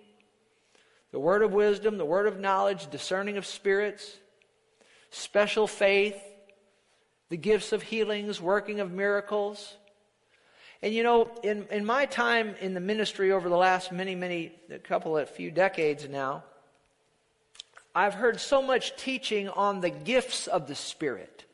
the 1.11 1.19
word 1.19 1.43
of 1.43 1.53
wisdom, 1.53 1.99
the 1.99 2.05
word 2.05 2.27
of 2.27 2.39
knowledge, 2.39 2.89
discerning 2.91 3.37
of 3.37 3.47
spirits, 3.47 4.17
special 5.11 5.67
faith, 5.67 6.17
the 7.31 7.37
gifts 7.37 7.73
of 7.73 7.83
healings, 7.83 8.41
working 8.41 8.79
of 8.79 8.93
miracles. 8.93 9.77
And 10.83 10.93
you 10.93 11.03
know, 11.03 11.31
in, 11.43 11.67
in 11.71 11.85
my 11.85 12.07
time 12.07 12.55
in 12.61 12.75
the 12.75 12.81
ministry 12.81 13.31
over 13.33 13.49
the 13.49 13.57
last 13.57 13.93
many, 13.93 14.15
many, 14.15 14.53
a 14.71 14.79
couple 14.79 15.17
of 15.17 15.29
few 15.29 15.51
decades 15.51 16.09
now, 16.09 16.43
I've 17.95 18.15
heard 18.15 18.41
so 18.41 18.63
much 18.63 18.97
teaching 18.97 19.49
on 19.49 19.81
the 19.81 19.91
gifts 19.91 20.47
of 20.47 20.67
the 20.67 20.75
Spirit 20.75 21.45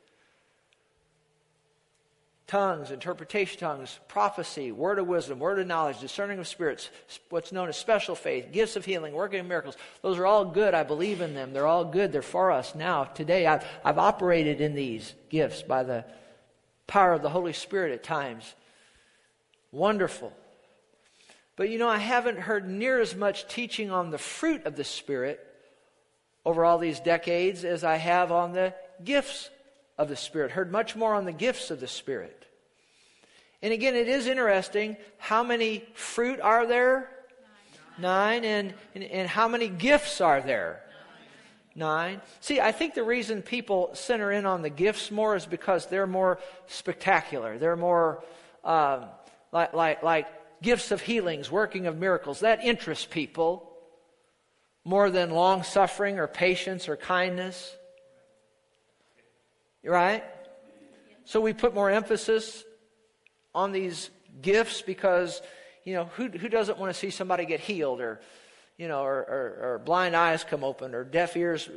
tongues, 2.49 2.89
interpretation 2.89 3.59
tongues, 3.59 3.99
prophecy, 4.07 4.71
word 4.71 4.97
of 4.97 5.05
wisdom, 5.05 5.37
word 5.37 5.59
of 5.59 5.67
knowledge, 5.67 5.99
discerning 5.99 6.39
of 6.39 6.47
spirits, 6.47 6.89
what's 7.29 7.51
known 7.51 7.69
as 7.69 7.77
special 7.77 8.15
faith, 8.15 8.51
gifts 8.51 8.75
of 8.75 8.83
healing, 8.83 9.13
working 9.13 9.39
of 9.39 9.45
miracles. 9.45 9.77
Those 10.01 10.17
are 10.17 10.25
all 10.25 10.45
good. 10.45 10.73
I 10.73 10.81
believe 10.81 11.21
in 11.21 11.35
them. 11.35 11.53
They're 11.53 11.67
all 11.67 11.85
good. 11.85 12.11
They're 12.11 12.23
for 12.23 12.49
us 12.49 12.73
now. 12.73 13.03
Today, 13.03 13.45
I've, 13.45 13.63
I've 13.85 13.99
operated 13.99 14.61
in 14.61 14.73
these 14.73 15.13
gifts 15.29 15.61
by 15.61 15.83
the 15.83 16.03
power 16.87 17.13
of 17.13 17.21
the 17.21 17.29
Holy 17.29 17.53
Spirit 17.53 17.91
at 17.91 18.03
times. 18.03 18.55
Wonderful. 19.71 20.33
But 21.55 21.69
you 21.69 21.77
know, 21.77 21.89
I 21.89 21.97
haven't 21.97 22.39
heard 22.39 22.69
near 22.69 22.99
as 23.01 23.15
much 23.15 23.47
teaching 23.47 23.91
on 23.91 24.11
the 24.11 24.17
fruit 24.17 24.65
of 24.65 24.75
the 24.75 24.83
Spirit 24.83 25.45
over 26.45 26.63
all 26.63 26.77
these 26.77 26.99
decades 26.99 27.65
as 27.65 27.83
I 27.83 27.97
have 27.97 28.31
on 28.31 28.53
the 28.53 28.73
gifts 29.03 29.49
of 29.97 30.07
the 30.07 30.15
Spirit. 30.15 30.51
Heard 30.51 30.71
much 30.71 30.95
more 30.95 31.13
on 31.13 31.25
the 31.25 31.33
gifts 31.33 31.69
of 31.69 31.79
the 31.79 31.87
Spirit. 31.87 32.45
And 33.61 33.73
again, 33.73 33.95
it 33.95 34.07
is 34.07 34.25
interesting 34.25 34.95
how 35.17 35.43
many 35.43 35.83
fruit 35.93 36.39
are 36.39 36.65
there? 36.65 37.09
Nine. 37.97 38.41
Nine. 38.41 38.45
And, 38.45 38.73
and, 38.95 39.03
and 39.03 39.27
how 39.27 39.49
many 39.49 39.67
gifts 39.67 40.21
are 40.21 40.41
there? 40.41 40.81
Nine. 41.75 42.21
See, 42.39 42.59
I 42.59 42.71
think 42.71 42.93
the 42.93 43.03
reason 43.03 43.41
people 43.41 43.91
center 43.93 44.31
in 44.31 44.45
on 44.45 44.61
the 44.61 44.69
gifts 44.69 45.11
more 45.11 45.35
is 45.35 45.45
because 45.45 45.87
they're 45.87 46.07
more 46.07 46.39
spectacular. 46.67 47.57
They're 47.57 47.75
more 47.75 48.23
um, 48.63 49.05
like, 49.51 49.73
like, 49.73 50.03
like 50.03 50.27
gifts 50.61 50.91
of 50.91 51.01
healings, 51.01 51.51
working 51.51 51.87
of 51.87 51.97
miracles. 51.97 52.41
That 52.41 52.63
interests 52.63 53.05
people 53.05 53.71
more 54.83 55.09
than 55.09 55.31
long 55.31 55.63
suffering 55.63 56.19
or 56.19 56.27
patience 56.27 56.89
or 56.89 56.95
kindness. 56.95 57.75
Right? 59.83 60.23
So 61.25 61.41
we 61.41 61.53
put 61.53 61.73
more 61.73 61.89
emphasis 61.89 62.63
on 63.53 63.71
these 63.71 64.09
gifts 64.41 64.81
because, 64.81 65.41
you 65.83 65.93
know, 65.93 66.05
who, 66.15 66.27
who 66.27 66.49
doesn't 66.49 66.77
want 66.77 66.93
to 66.93 66.99
see 66.99 67.09
somebody 67.09 67.45
get 67.45 67.59
healed 67.59 68.01
or, 68.01 68.19
you 68.77 68.87
know, 68.87 69.01
or, 69.01 69.17
or, 69.17 69.59
or 69.61 69.81
blind 69.85 70.15
eyes 70.15 70.43
come 70.43 70.63
open 70.63 70.95
or 70.95 71.03
deaf 71.03 71.35
ears 71.37 71.69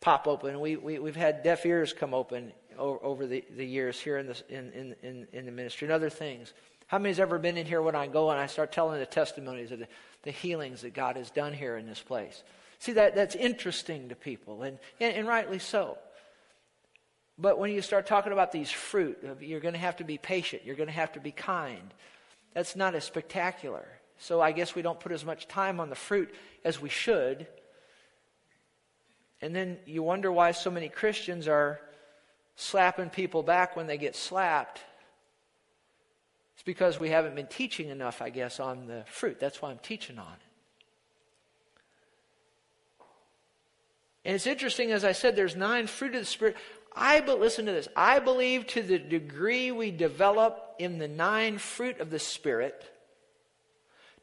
pop 0.00 0.26
open. 0.26 0.60
We, 0.60 0.76
we, 0.76 0.98
we've 0.98 1.16
had 1.16 1.42
deaf 1.42 1.66
ears 1.66 1.92
come 1.92 2.14
open 2.14 2.52
over, 2.78 3.26
the, 3.26 3.44
the 3.56 3.64
years 3.64 3.98
here 3.98 4.18
in, 4.18 4.26
this, 4.26 4.42
in, 4.48 4.72
in, 4.72 4.96
in, 5.02 5.26
in 5.32 5.46
the 5.46 5.52
ministry 5.52 5.86
and 5.86 5.92
other 5.92 6.10
things. 6.10 6.52
How 6.86 6.98
many 6.98 7.10
has 7.10 7.20
ever 7.20 7.38
been 7.38 7.56
in 7.56 7.66
here 7.66 7.82
when 7.82 7.96
I 7.96 8.06
go 8.06 8.30
and 8.30 8.38
I 8.38 8.46
start 8.46 8.72
telling 8.72 9.00
the 9.00 9.06
testimonies 9.06 9.72
of 9.72 9.80
the, 9.80 9.88
the 10.22 10.30
healings 10.30 10.82
that 10.82 10.94
God 10.94 11.16
has 11.16 11.30
done 11.30 11.52
here 11.52 11.76
in 11.76 11.86
this 11.86 12.00
place? 12.00 12.42
See, 12.78 12.92
that, 12.92 13.14
that's 13.14 13.34
interesting 13.34 14.10
to 14.10 14.14
people, 14.14 14.62
and, 14.62 14.78
and, 15.00 15.16
and 15.16 15.28
rightly 15.28 15.58
so. 15.58 15.98
But 17.38 17.58
when 17.58 17.70
you 17.70 17.82
start 17.82 18.06
talking 18.06 18.32
about 18.32 18.52
these 18.52 18.70
fruit, 18.70 19.18
you're 19.40 19.60
going 19.60 19.74
to 19.74 19.80
have 19.80 19.96
to 19.96 20.04
be 20.04 20.16
patient. 20.18 20.62
You're 20.64 20.76
going 20.76 20.88
to 20.88 20.92
have 20.94 21.12
to 21.12 21.20
be 21.20 21.32
kind. 21.32 21.92
That's 22.54 22.76
not 22.76 22.94
as 22.94 23.04
spectacular. 23.04 23.86
So 24.18 24.40
I 24.40 24.52
guess 24.52 24.74
we 24.74 24.82
don't 24.82 24.98
put 24.98 25.12
as 25.12 25.24
much 25.24 25.46
time 25.46 25.78
on 25.80 25.90
the 25.90 25.94
fruit 25.96 26.34
as 26.64 26.80
we 26.80 26.88
should. 26.88 27.46
And 29.42 29.54
then 29.54 29.78
you 29.84 30.02
wonder 30.02 30.32
why 30.32 30.52
so 30.52 30.70
many 30.70 30.88
Christians 30.88 31.46
are 31.48 31.80
slapping 32.56 33.10
people 33.10 33.42
back 33.42 33.76
when 33.76 33.86
they 33.86 33.98
get 33.98 34.16
slapped. 34.16 34.80
It's 36.54 36.62
because 36.62 36.98
we 36.98 37.10
haven't 37.10 37.36
been 37.36 37.46
teaching 37.46 37.90
enough, 37.90 38.22
I 38.22 38.30
guess, 38.30 38.58
on 38.58 38.86
the 38.86 39.04
fruit. 39.06 39.38
That's 39.38 39.60
why 39.60 39.70
I'm 39.70 39.78
teaching 39.78 40.18
on 40.18 40.32
it. 40.32 40.40
And 44.24 44.34
it's 44.34 44.46
interesting, 44.46 44.90
as 44.90 45.04
I 45.04 45.12
said, 45.12 45.36
there's 45.36 45.54
nine 45.54 45.86
fruit 45.86 46.14
of 46.14 46.20
the 46.20 46.26
Spirit. 46.26 46.56
I 46.96 47.20
but 47.20 47.38
listen 47.38 47.66
to 47.66 47.72
this. 47.72 47.86
I 47.94 48.18
believe 48.18 48.66
to 48.68 48.82
the 48.82 48.98
degree 48.98 49.70
we 49.70 49.90
develop 49.90 50.74
in 50.78 50.98
the 50.98 51.06
nine 51.06 51.58
fruit 51.58 52.00
of 52.00 52.10
the 52.10 52.18
Spirit, 52.18 52.84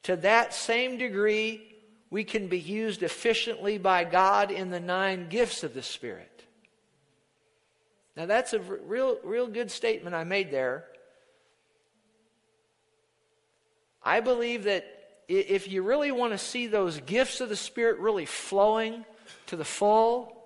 to 0.04 0.18
that 0.18 0.54
same 0.54 0.98
degree 0.98 1.62
we 2.10 2.24
can 2.24 2.48
be 2.48 2.60
used 2.60 3.02
efficiently 3.02 3.78
by 3.78 4.04
God 4.04 4.52
in 4.52 4.72
the 4.72 4.80
nine 4.80 5.30
gifts 5.30 5.64
of 5.64 5.74
the 5.74 5.82
Spirit. 5.82 6.33
Now 8.16 8.26
that's 8.26 8.54
a 8.54 8.60
real, 8.60 9.18
real 9.24 9.48
good 9.48 9.72
statement 9.72 10.16
I 10.16 10.24
made 10.24 10.52
there. 10.52 10.86
I 14.04 14.20
believe 14.20 14.66
that 14.66 14.86
if 15.28 15.72
you 15.72 15.82
really 15.82 16.12
want 16.12 16.34
to 16.34 16.38
see 16.38 16.68
those 16.68 17.00
gifts 17.00 17.42
of 17.42 17.50
the 17.50 17.56
Spirit 17.56 18.00
really 18.00 18.26
flowing 18.26 19.06
to 19.48 19.56
the 19.56 19.66
full, 19.66 20.44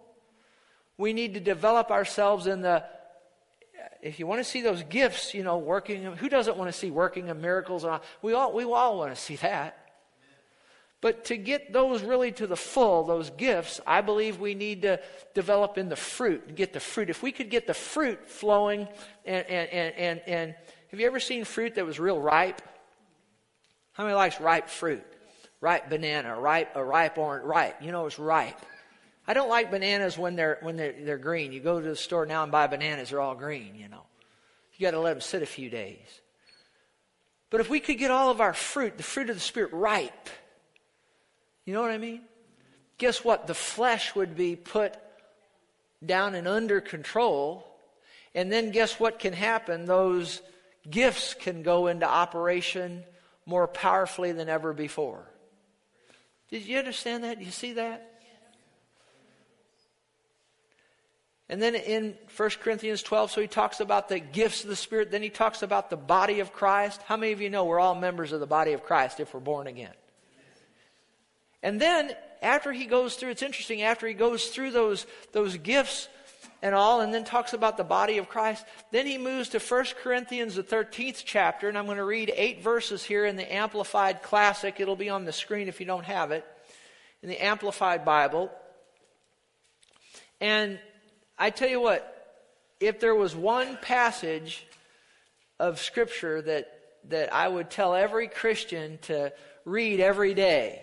we 0.97 1.13
need 1.13 1.34
to 1.34 1.39
develop 1.39 1.91
ourselves 1.91 2.47
in 2.47 2.62
the 2.62 2.84
if 4.01 4.19
you 4.19 4.27
want 4.27 4.39
to 4.39 4.43
see 4.43 4.62
those 4.62 4.84
gifts, 4.84 5.34
you 5.34 5.43
know, 5.43 5.58
working, 5.58 6.03
who 6.03 6.30
doesn't 6.30 6.56
want 6.58 6.71
to 6.71 6.77
see 6.77 6.91
working 6.91 7.30
of 7.30 7.38
miracles? 7.38 7.84
Uh, 7.84 7.99
we 8.21 8.34
all, 8.34 8.53
we 8.53 8.63
all 8.63 8.97
want 8.97 9.13
to 9.13 9.19
see 9.19 9.36
that. 9.38 9.76
But 10.99 11.25
to 11.25 11.38
get 11.38 11.71
those 11.71 12.01
really 12.01 12.31
to 12.33 12.47
the 12.47 12.55
full, 12.55 13.03
those 13.03 13.29
gifts, 13.29 13.79
I 13.86 14.01
believe 14.01 14.39
we 14.39 14.55
need 14.55 14.81
to 14.81 14.99
develop 15.36 15.77
in 15.77 15.89
the 15.89 15.95
fruit 15.95 16.45
and 16.47 16.57
get 16.57 16.73
the 16.73 16.79
fruit. 16.79 17.10
If 17.10 17.21
we 17.21 17.31
could 17.31 17.49
get 17.49 17.67
the 17.67 17.75
fruit 17.75 18.27
flowing, 18.27 18.88
and, 19.23 19.45
and, 19.47 19.69
and, 19.69 19.95
and, 19.95 20.21
and 20.25 20.55
have 20.89 20.99
you 20.99 21.05
ever 21.05 21.19
seen 21.19 21.45
fruit 21.45 21.75
that 21.75 21.86
was 21.86 21.99
real 21.99 22.19
ripe? 22.19 22.62
How 23.91 24.03
many 24.03 24.15
likes 24.15 24.41
ripe 24.41 24.69
fruit? 24.69 25.03
Ripe 25.62 25.89
banana, 25.89 26.39
ripe, 26.39 26.75
a 26.75 26.83
ripe 26.83 27.17
orange, 27.17 27.45
ripe. 27.45 27.81
You 27.81 27.91
know, 27.91 28.05
it's 28.07 28.17
ripe. 28.19 28.60
I 29.27 29.33
don't 29.33 29.49
like 29.49 29.69
bananas 29.69 30.17
when 30.17 30.36
they're 30.36 30.57
when 30.62 30.77
they're, 30.77 30.95
they're 30.99 31.17
green. 31.17 31.51
You 31.51 31.60
go 31.60 31.81
to 31.81 31.88
the 31.89 31.95
store 31.95 32.25
now 32.25 32.43
and 32.43 32.51
buy 32.51 32.67
bananas; 32.67 33.10
they're 33.10 33.19
all 33.19 33.36
green. 33.36 33.75
You 33.75 33.89
know, 33.89 34.03
you 34.75 34.86
got 34.86 34.91
to 34.91 34.99
let 34.99 35.13
them 35.13 35.21
sit 35.21 35.41
a 35.41 35.47
few 35.47 35.69
days. 35.69 36.21
But 37.49 37.60
if 37.60 37.69
we 37.69 37.79
could 37.79 37.97
get 37.97 38.12
all 38.12 38.29
of 38.29 38.39
our 38.39 38.53
fruit, 38.53 38.97
the 38.97 39.03
fruit 39.03 39.29
of 39.29 39.36
the 39.36 39.41
spirit, 39.41 39.73
ripe, 39.73 40.29
you 41.67 41.73
know 41.73 41.82
what 41.82 41.91
I 41.91 41.97
mean? 41.97 42.21
Guess 42.97 43.25
what? 43.25 43.45
The 43.45 43.53
flesh 43.53 44.15
would 44.15 44.38
be 44.38 44.56
put 44.56 44.95
down 46.03 46.34
and 46.34 46.47
under 46.47 46.80
control, 46.80 47.67
and 48.34 48.49
then 48.49 48.71
guess 48.71 48.99
what 48.99 49.19
can 49.19 49.34
happen? 49.34 49.86
Those 49.86 50.41
gifts 50.89 51.34
can 51.34 51.63
go 51.63 51.88
into 51.88 52.08
operation 52.08 53.03
more 53.45 53.67
powerfully 53.67 54.32
than 54.32 54.47
ever 54.47 54.71
before. 54.71 55.27
Did 56.49 56.65
you 56.65 56.77
understand 56.77 57.25
that? 57.25 57.41
You 57.41 57.51
see 57.51 57.73
that? 57.73 58.13
And 61.49 61.62
then 61.62 61.75
in 61.75 62.15
1 62.36 62.49
Corinthians 62.62 63.03
12, 63.03 63.32
so 63.32 63.41
he 63.41 63.47
talks 63.47 63.82
about 63.82 64.08
the 64.08 64.19
gifts 64.19 64.63
of 64.63 64.69
the 64.69 64.75
Spirit. 64.75 65.12
Then 65.12 65.21
he 65.21 65.30
talks 65.30 65.63
about 65.63 65.89
the 65.89 65.97
body 65.97 66.39
of 66.39 66.53
Christ. 66.53 67.01
How 67.03 67.17
many 67.17 67.34
of 67.34 67.41
you 67.41 67.49
know 67.49 67.65
we're 67.65 67.80
all 67.80 67.95
members 67.95 68.32
of 68.32 68.39
the 68.39 68.47
body 68.47 68.71
of 68.71 68.84
Christ 68.84 69.19
if 69.19 69.34
we're 69.34 69.41
born 69.41 69.67
again? 69.67 69.93
And 71.63 71.80
then 71.82 72.12
after 72.41 72.72
he 72.72 72.86
goes 72.86 73.15
through, 73.15 73.32
it's 73.32 73.41
interesting, 73.41 73.82
after 73.82 74.08
he 74.08 74.13
goes 74.13 74.48
through 74.48 74.72
those, 74.72 75.06
those 75.34 75.58
gifts, 75.58 76.08
and 76.62 76.74
all, 76.74 77.02
and 77.02 77.13
then 77.13 77.24
talks 77.24 77.54
about 77.54 77.78
the 77.78 77.84
body 77.84 78.17
of 78.17 78.30
Christ. 78.30 78.65
Then 78.91 79.06
he 79.06 79.17
moves 79.17 79.50
to 79.50 79.60
1 79.60 79.86
Corinthians, 80.02 80.56
the 80.56 80.63
13th 80.63 81.24
chapter, 81.26 81.70
and 81.70 81.78
I'm 81.78 81.86
going 81.86 81.98
to 81.98 82.04
read 82.04 82.32
eight 82.36 82.63
verses 82.63 83.04
here 83.04 83.26
in 83.26 83.36
the 83.36 83.54
Amplified 83.54 84.24
Classic. 84.24 84.80
It'll 84.80 84.96
be 84.96 85.10
on 85.10 85.26
the 85.26 85.32
screen 85.32 85.67
if 85.67 85.80
you 85.80 85.86
don't 85.86 86.06
have 86.06 86.32
it, 86.32 86.43
in 87.22 87.30
the 87.30 87.43
Amplified 87.43 88.04
Bible. 88.04 88.52
And 90.41 90.80
I 91.38 91.52
tell 91.52 91.70
you 91.70 91.80
what, 91.80 92.13
if 92.80 93.00
there 93.00 93.15
was 93.15 93.36
one 93.36 93.78
passage 93.82 94.65
of 95.60 95.80
Scripture 95.80 96.41
that, 96.41 96.72
that 97.10 97.34
I 97.34 97.48
would 97.48 97.70
tell 97.70 97.93
every 97.93 98.28
Christian 98.28 98.98
to 99.04 99.32
read 99.65 100.00
every 100.00 100.34
day, 100.34 100.82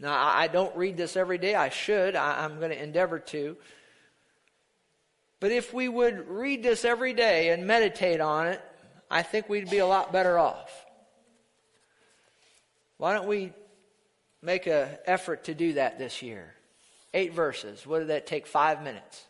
now 0.00 0.12
I 0.14 0.48
don't 0.48 0.74
read 0.76 0.96
this 0.96 1.16
every 1.16 1.38
day, 1.38 1.54
I 1.54 1.68
should, 1.68 2.16
I'm 2.16 2.58
going 2.58 2.70
to 2.70 2.82
endeavor 2.82 3.18
to. 3.18 3.56
But 5.40 5.52
if 5.52 5.72
we 5.72 5.88
would 5.88 6.28
read 6.28 6.62
this 6.62 6.84
every 6.84 7.12
day 7.12 7.50
and 7.50 7.66
meditate 7.66 8.20
on 8.20 8.48
it, 8.48 8.60
I 9.10 9.22
think 9.22 9.48
we'd 9.48 9.70
be 9.70 9.78
a 9.78 9.86
lot 9.86 10.12
better 10.12 10.38
off. 10.38 10.86
Why 12.98 13.14
don't 13.14 13.26
we 13.26 13.52
make 14.42 14.66
an 14.66 14.88
effort 15.06 15.44
to 15.44 15.54
do 15.54 15.74
that 15.74 15.98
this 15.98 16.22
year? 16.22 16.54
Eight 17.12 17.32
verses. 17.32 17.86
What 17.86 18.00
did 18.00 18.08
that 18.08 18.26
take? 18.26 18.46
Five 18.46 18.82
minutes. 18.82 19.24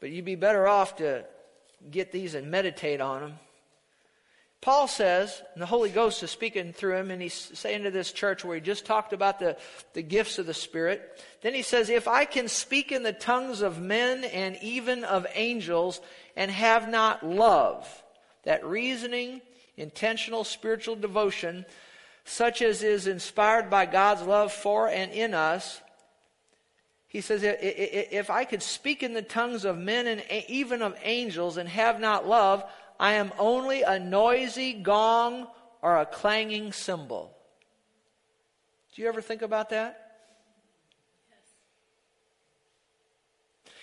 But 0.00 0.10
you'd 0.10 0.24
be 0.24 0.34
better 0.34 0.66
off 0.66 0.96
to 0.96 1.24
get 1.90 2.12
these 2.12 2.34
and 2.34 2.50
meditate 2.50 3.00
on 3.00 3.20
them. 3.20 3.32
Paul 4.62 4.86
says, 4.86 5.42
and 5.54 5.60
the 5.60 5.66
Holy 5.66 5.90
Ghost 5.90 6.22
is 6.22 6.30
speaking 6.30 6.72
through 6.72 6.94
him, 6.94 7.10
and 7.10 7.20
he's 7.20 7.50
saying 7.52 7.82
to 7.82 7.90
this 7.90 8.12
church 8.12 8.44
where 8.44 8.54
he 8.54 8.60
just 8.60 8.86
talked 8.86 9.12
about 9.12 9.40
the, 9.40 9.56
the 9.92 10.02
gifts 10.02 10.38
of 10.38 10.46
the 10.46 10.54
Spirit. 10.54 11.20
Then 11.42 11.52
he 11.52 11.62
says, 11.62 11.90
If 11.90 12.06
I 12.06 12.24
can 12.24 12.46
speak 12.46 12.92
in 12.92 13.02
the 13.02 13.12
tongues 13.12 13.60
of 13.60 13.82
men 13.82 14.22
and 14.22 14.56
even 14.62 15.02
of 15.02 15.26
angels 15.34 16.00
and 16.36 16.48
have 16.48 16.88
not 16.88 17.26
love, 17.26 18.04
that 18.44 18.64
reasoning, 18.64 19.40
intentional 19.76 20.44
spiritual 20.44 20.94
devotion, 20.94 21.66
such 22.24 22.62
as 22.62 22.84
is 22.84 23.08
inspired 23.08 23.68
by 23.68 23.84
God's 23.84 24.22
love 24.22 24.52
for 24.52 24.88
and 24.88 25.10
in 25.10 25.34
us, 25.34 25.80
he 27.08 27.20
says, 27.20 27.42
If 27.42 28.30
I 28.30 28.44
could 28.44 28.62
speak 28.62 29.02
in 29.02 29.12
the 29.12 29.22
tongues 29.22 29.64
of 29.64 29.76
men 29.76 30.06
and 30.06 30.22
even 30.48 30.82
of 30.82 30.96
angels 31.02 31.56
and 31.56 31.68
have 31.68 31.98
not 31.98 32.28
love, 32.28 32.64
I 33.02 33.14
am 33.14 33.32
only 33.36 33.82
a 33.82 33.98
noisy 33.98 34.74
gong 34.74 35.48
or 35.82 36.00
a 36.00 36.06
clanging 36.06 36.70
cymbal. 36.70 37.36
Do 38.94 39.02
you 39.02 39.08
ever 39.08 39.20
think 39.20 39.42
about 39.42 39.70
that? 39.70 40.20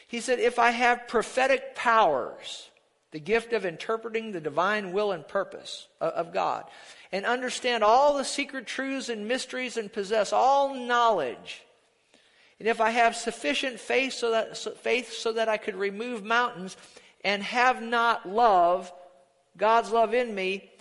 He 0.07 0.21
said, 0.21 0.39
If 0.39 0.57
I 0.57 0.71
have 0.71 1.09
prophetic 1.09 1.75
powers, 1.75 2.69
the 3.11 3.19
gift 3.19 3.51
of 3.51 3.65
interpreting 3.65 4.31
the 4.31 4.39
divine 4.39 4.93
will 4.93 5.11
and 5.11 5.27
purpose 5.27 5.89
uh, 5.99 6.11
of 6.15 6.31
God, 6.31 6.63
and 7.11 7.25
understand 7.25 7.83
all 7.83 8.15
the 8.15 8.23
secret 8.23 8.67
truths 8.67 9.09
and 9.09 9.27
mysteries 9.27 9.75
and 9.75 9.91
possess 9.91 10.31
all 10.31 10.73
knowledge, 10.73 11.63
and 12.57 12.69
if 12.69 12.79
I 12.79 12.91
have 12.91 13.17
sufficient 13.17 13.81
faith 13.81 14.13
so 14.13 14.31
that, 14.31 14.57
faith 14.77 15.11
so 15.11 15.33
that 15.33 15.49
I 15.49 15.57
could 15.57 15.75
remove 15.75 16.23
mountains 16.23 16.77
and 17.25 17.43
have 17.43 17.81
not 17.81 18.27
love, 18.27 18.93
God's 19.59 19.91
love 19.91 20.13
in 20.13 20.33
me, 20.33 20.71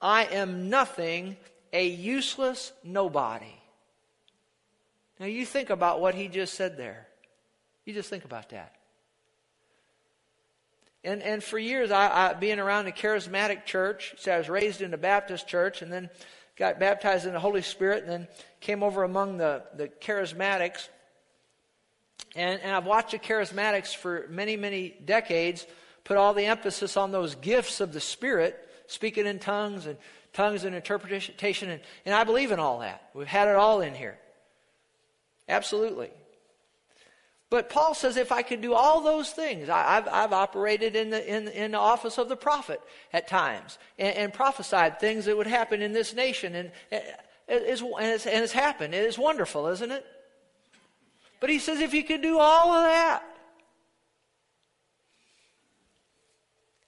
I 0.00 0.26
am 0.26 0.68
nothing, 0.68 1.36
a 1.72 1.86
useless 1.88 2.72
nobody. 2.84 3.46
Now 5.18 5.26
you 5.26 5.46
think 5.46 5.70
about 5.70 6.00
what 6.00 6.14
he 6.14 6.28
just 6.28 6.54
said 6.54 6.76
there. 6.76 7.08
You 7.84 7.94
just 7.94 8.10
think 8.10 8.24
about 8.24 8.50
that. 8.50 8.74
And, 11.02 11.22
and 11.22 11.42
for 11.42 11.58
years, 11.58 11.90
I, 11.90 12.30
I 12.30 12.32
being 12.34 12.58
around 12.58 12.88
a 12.88 12.90
charismatic 12.90 13.64
church, 13.64 14.14
so 14.18 14.32
I 14.32 14.38
was 14.38 14.48
raised 14.48 14.82
in 14.82 14.92
a 14.92 14.98
Baptist 14.98 15.46
church 15.46 15.80
and 15.80 15.90
then 15.90 16.10
got 16.56 16.78
baptized 16.78 17.26
in 17.26 17.32
the 17.32 17.40
Holy 17.40 17.62
Spirit 17.62 18.02
and 18.02 18.12
then 18.12 18.28
came 18.60 18.82
over 18.82 19.02
among 19.02 19.36
the, 19.38 19.62
the 19.76 19.88
charismatics. 19.88 20.88
And, 22.34 22.60
and 22.60 22.72
I've 22.72 22.86
watched 22.86 23.12
the 23.12 23.18
charismatics 23.18 23.94
for 23.94 24.26
many, 24.28 24.56
many 24.56 24.94
decades 25.04 25.64
put 26.06 26.16
all 26.16 26.32
the 26.32 26.46
emphasis 26.46 26.96
on 26.96 27.10
those 27.10 27.34
gifts 27.34 27.80
of 27.80 27.92
the 27.92 28.00
Spirit, 28.00 28.56
speaking 28.86 29.26
in 29.26 29.40
tongues 29.40 29.86
and 29.86 29.98
tongues 30.32 30.62
and 30.62 30.74
interpretation. 30.74 31.68
And, 31.68 31.80
and 32.04 32.14
I 32.14 32.22
believe 32.22 32.52
in 32.52 32.60
all 32.60 32.78
that. 32.78 33.10
We've 33.12 33.26
had 33.26 33.48
it 33.48 33.56
all 33.56 33.80
in 33.80 33.92
here. 33.92 34.16
Absolutely. 35.48 36.10
But 37.50 37.70
Paul 37.70 37.94
says 37.94 38.16
if 38.16 38.30
I 38.30 38.42
could 38.42 38.60
do 38.60 38.74
all 38.74 39.00
those 39.00 39.30
things, 39.30 39.68
I, 39.68 39.94
have 39.94 40.08
I've 40.08 40.32
operated 40.32 40.94
in 40.94 41.10
the, 41.10 41.36
in, 41.36 41.48
in, 41.48 41.72
the 41.72 41.78
office 41.78 42.18
of 42.18 42.28
the 42.28 42.36
prophet 42.36 42.80
at 43.12 43.26
times 43.26 43.78
and, 43.98 44.16
and, 44.16 44.32
prophesied 44.32 44.98
things 45.00 45.24
that 45.24 45.36
would 45.36 45.46
happen 45.46 45.80
in 45.82 45.92
this 45.92 46.14
nation. 46.14 46.54
And, 46.54 46.70
it's, 47.48 47.80
and, 47.80 48.06
it's, 48.06 48.26
and 48.26 48.44
it's 48.44 48.52
happened. 48.52 48.94
It 48.94 49.04
is 49.04 49.18
wonderful, 49.18 49.68
isn't 49.68 49.90
it? 49.90 50.04
But 51.40 51.50
he 51.50 51.58
says 51.58 51.80
if 51.80 51.94
you 51.94 52.04
could 52.04 52.22
do 52.22 52.38
all 52.38 52.72
of 52.72 52.84
that, 52.84 53.22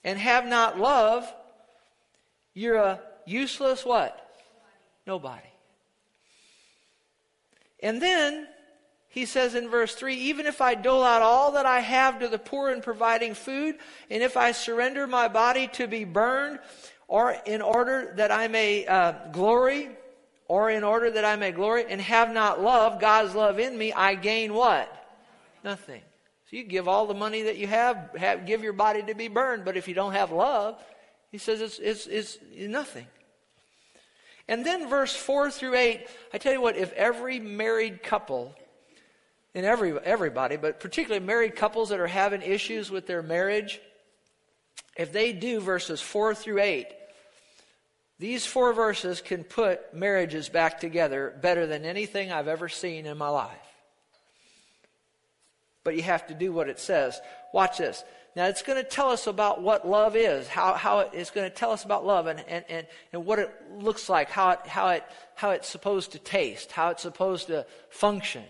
and 0.04 0.18
have 0.18 0.46
not 0.46 0.78
love, 0.78 1.32
you're 2.54 2.76
a 2.76 3.00
useless 3.26 3.84
what? 3.84 4.24
Nobody. 5.06 5.42
And 7.80 8.02
then 8.02 8.48
he 9.08 9.26
says 9.26 9.54
in 9.54 9.68
verse 9.68 9.94
3 9.94 10.14
even 10.14 10.46
if 10.46 10.60
I 10.60 10.74
dole 10.74 11.02
out 11.02 11.22
all 11.22 11.52
that 11.52 11.66
I 11.66 11.80
have 11.80 12.20
to 12.20 12.28
the 12.28 12.38
poor 12.38 12.70
in 12.70 12.80
providing 12.80 13.34
food, 13.34 13.76
and 14.10 14.22
if 14.22 14.36
I 14.36 14.52
surrender 14.52 15.06
my 15.06 15.28
body 15.28 15.68
to 15.68 15.86
be 15.86 16.04
burned, 16.04 16.58
or 17.06 17.36
in 17.46 17.62
order 17.62 18.12
that 18.16 18.30
I 18.30 18.48
may 18.48 18.86
uh, 18.86 19.12
glory, 19.32 19.90
or 20.46 20.70
in 20.70 20.84
order 20.84 21.10
that 21.10 21.24
I 21.24 21.36
may 21.36 21.52
glory, 21.52 21.86
and 21.88 22.00
have 22.00 22.32
not 22.32 22.62
love, 22.62 23.00
God's 23.00 23.34
love 23.34 23.58
in 23.58 23.76
me, 23.76 23.92
I 23.92 24.14
gain 24.14 24.52
what? 24.52 24.92
Nothing. 25.64 26.02
So 26.50 26.56
you 26.56 26.64
give 26.64 26.88
all 26.88 27.06
the 27.06 27.14
money 27.14 27.42
that 27.42 27.58
you 27.58 27.66
have, 27.66 28.10
have, 28.16 28.46
give 28.46 28.62
your 28.62 28.72
body 28.72 29.02
to 29.02 29.14
be 29.14 29.28
burned, 29.28 29.66
but 29.66 29.76
if 29.76 29.86
you 29.86 29.94
don't 29.94 30.14
have 30.14 30.32
love, 30.32 30.82
he 31.30 31.36
says 31.36 31.60
it's, 31.60 31.78
it's, 31.78 32.06
it's 32.06 32.38
nothing. 32.56 33.06
And 34.48 34.64
then 34.64 34.88
verse 34.88 35.14
4 35.14 35.50
through 35.50 35.74
8, 35.74 36.06
I 36.32 36.38
tell 36.38 36.54
you 36.54 36.62
what, 36.62 36.76
if 36.76 36.90
every 36.94 37.38
married 37.38 38.02
couple, 38.02 38.54
and 39.54 39.66
every, 39.66 39.98
everybody, 39.98 40.56
but 40.56 40.80
particularly 40.80 41.24
married 41.24 41.54
couples 41.54 41.90
that 41.90 42.00
are 42.00 42.06
having 42.06 42.40
issues 42.40 42.90
with 42.90 43.06
their 43.06 43.22
marriage, 43.22 43.78
if 44.96 45.12
they 45.12 45.34
do 45.34 45.60
verses 45.60 46.00
4 46.00 46.34
through 46.34 46.60
8, 46.60 46.86
these 48.18 48.46
four 48.46 48.72
verses 48.72 49.20
can 49.20 49.44
put 49.44 49.94
marriages 49.94 50.48
back 50.48 50.80
together 50.80 51.38
better 51.40 51.66
than 51.66 51.84
anything 51.84 52.32
I've 52.32 52.48
ever 52.48 52.68
seen 52.68 53.04
in 53.04 53.18
my 53.18 53.28
life 53.28 53.67
but 55.88 55.96
you 55.96 56.02
have 56.02 56.26
to 56.26 56.34
do 56.34 56.52
what 56.52 56.68
it 56.68 56.78
says. 56.78 57.18
Watch 57.54 57.78
this. 57.78 58.04
Now, 58.36 58.44
it's 58.44 58.60
going 58.60 58.76
to 58.76 58.86
tell 58.86 59.08
us 59.08 59.26
about 59.26 59.62
what 59.62 59.88
love 59.88 60.16
is, 60.16 60.46
how, 60.46 60.74
how 60.74 60.98
it's 60.98 61.30
going 61.30 61.48
to 61.48 61.56
tell 61.56 61.70
us 61.70 61.82
about 61.82 62.04
love 62.04 62.26
and, 62.26 62.44
and, 62.46 62.62
and, 62.68 62.86
and 63.10 63.24
what 63.24 63.38
it 63.38 63.50
looks 63.78 64.10
like, 64.10 64.28
how, 64.28 64.50
it, 64.50 64.66
how, 64.66 64.90
it, 64.90 65.04
how 65.34 65.52
it's 65.52 65.66
supposed 65.66 66.12
to 66.12 66.18
taste, 66.18 66.72
how 66.72 66.90
it's 66.90 67.00
supposed 67.00 67.46
to 67.46 67.64
function, 67.88 68.44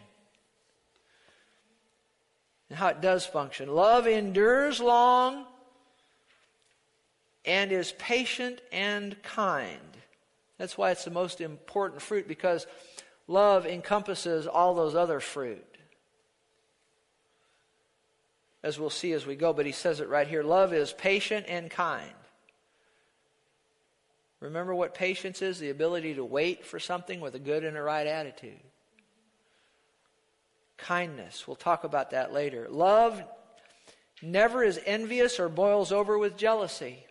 and 2.71 2.77
how 2.77 2.89
it 2.89 3.01
does 3.01 3.25
function. 3.25 3.73
Love 3.73 4.09
endures 4.09 4.81
long 4.81 5.45
and 7.45 7.71
is 7.71 7.93
patient 7.99 8.61
and 8.73 9.23
kind. 9.23 9.79
That's 10.59 10.77
why 10.77 10.91
it's 10.91 11.05
the 11.05 11.13
most 11.13 11.41
important 11.41 12.03
fruit 12.03 12.27
because 12.27 12.67
love 13.29 13.65
encompasses 13.65 14.49
all 14.49 14.75
those 14.75 14.97
other 14.97 15.21
fruit 15.21 15.65
as 18.63 18.79
we'll 18.79 18.91
see 18.91 19.13
as 19.13 19.27
we 19.27 19.37
go, 19.37 19.53
but 19.53 19.67
he 19.67 19.73
says 19.73 20.01
it 20.01 20.09
right 20.09 20.27
here. 20.27 20.43
Love 20.43 20.73
is 20.73 20.93
patient 20.93 21.47
and 21.49 21.71
kind. 21.71 22.11
Remember 24.41 24.75
what 24.75 24.95
patience 24.95 25.43
is? 25.43 25.59
The 25.59 25.71
ability 25.71 26.15
to 26.15 26.25
wait 26.25 26.65
for 26.65 26.79
something 26.79 27.21
with 27.21 27.35
a 27.35 27.41
good 27.41 27.65
and 27.65 27.77
a 27.77 27.83
right 27.83 28.07
attitude. 28.07 28.61
Kindness. 30.77 31.47
We'll 31.47 31.57
talk 31.57 31.85
about 31.85 32.11
that 32.11 32.33
later. 32.33 32.69
Love 32.71 33.23
never 34.23 34.63
is 34.63 34.81
envious 34.87 35.41
or 35.41 35.49
boils 35.49 35.91
over 35.93 36.19
with 36.19 36.37
jealousy. 36.37 37.05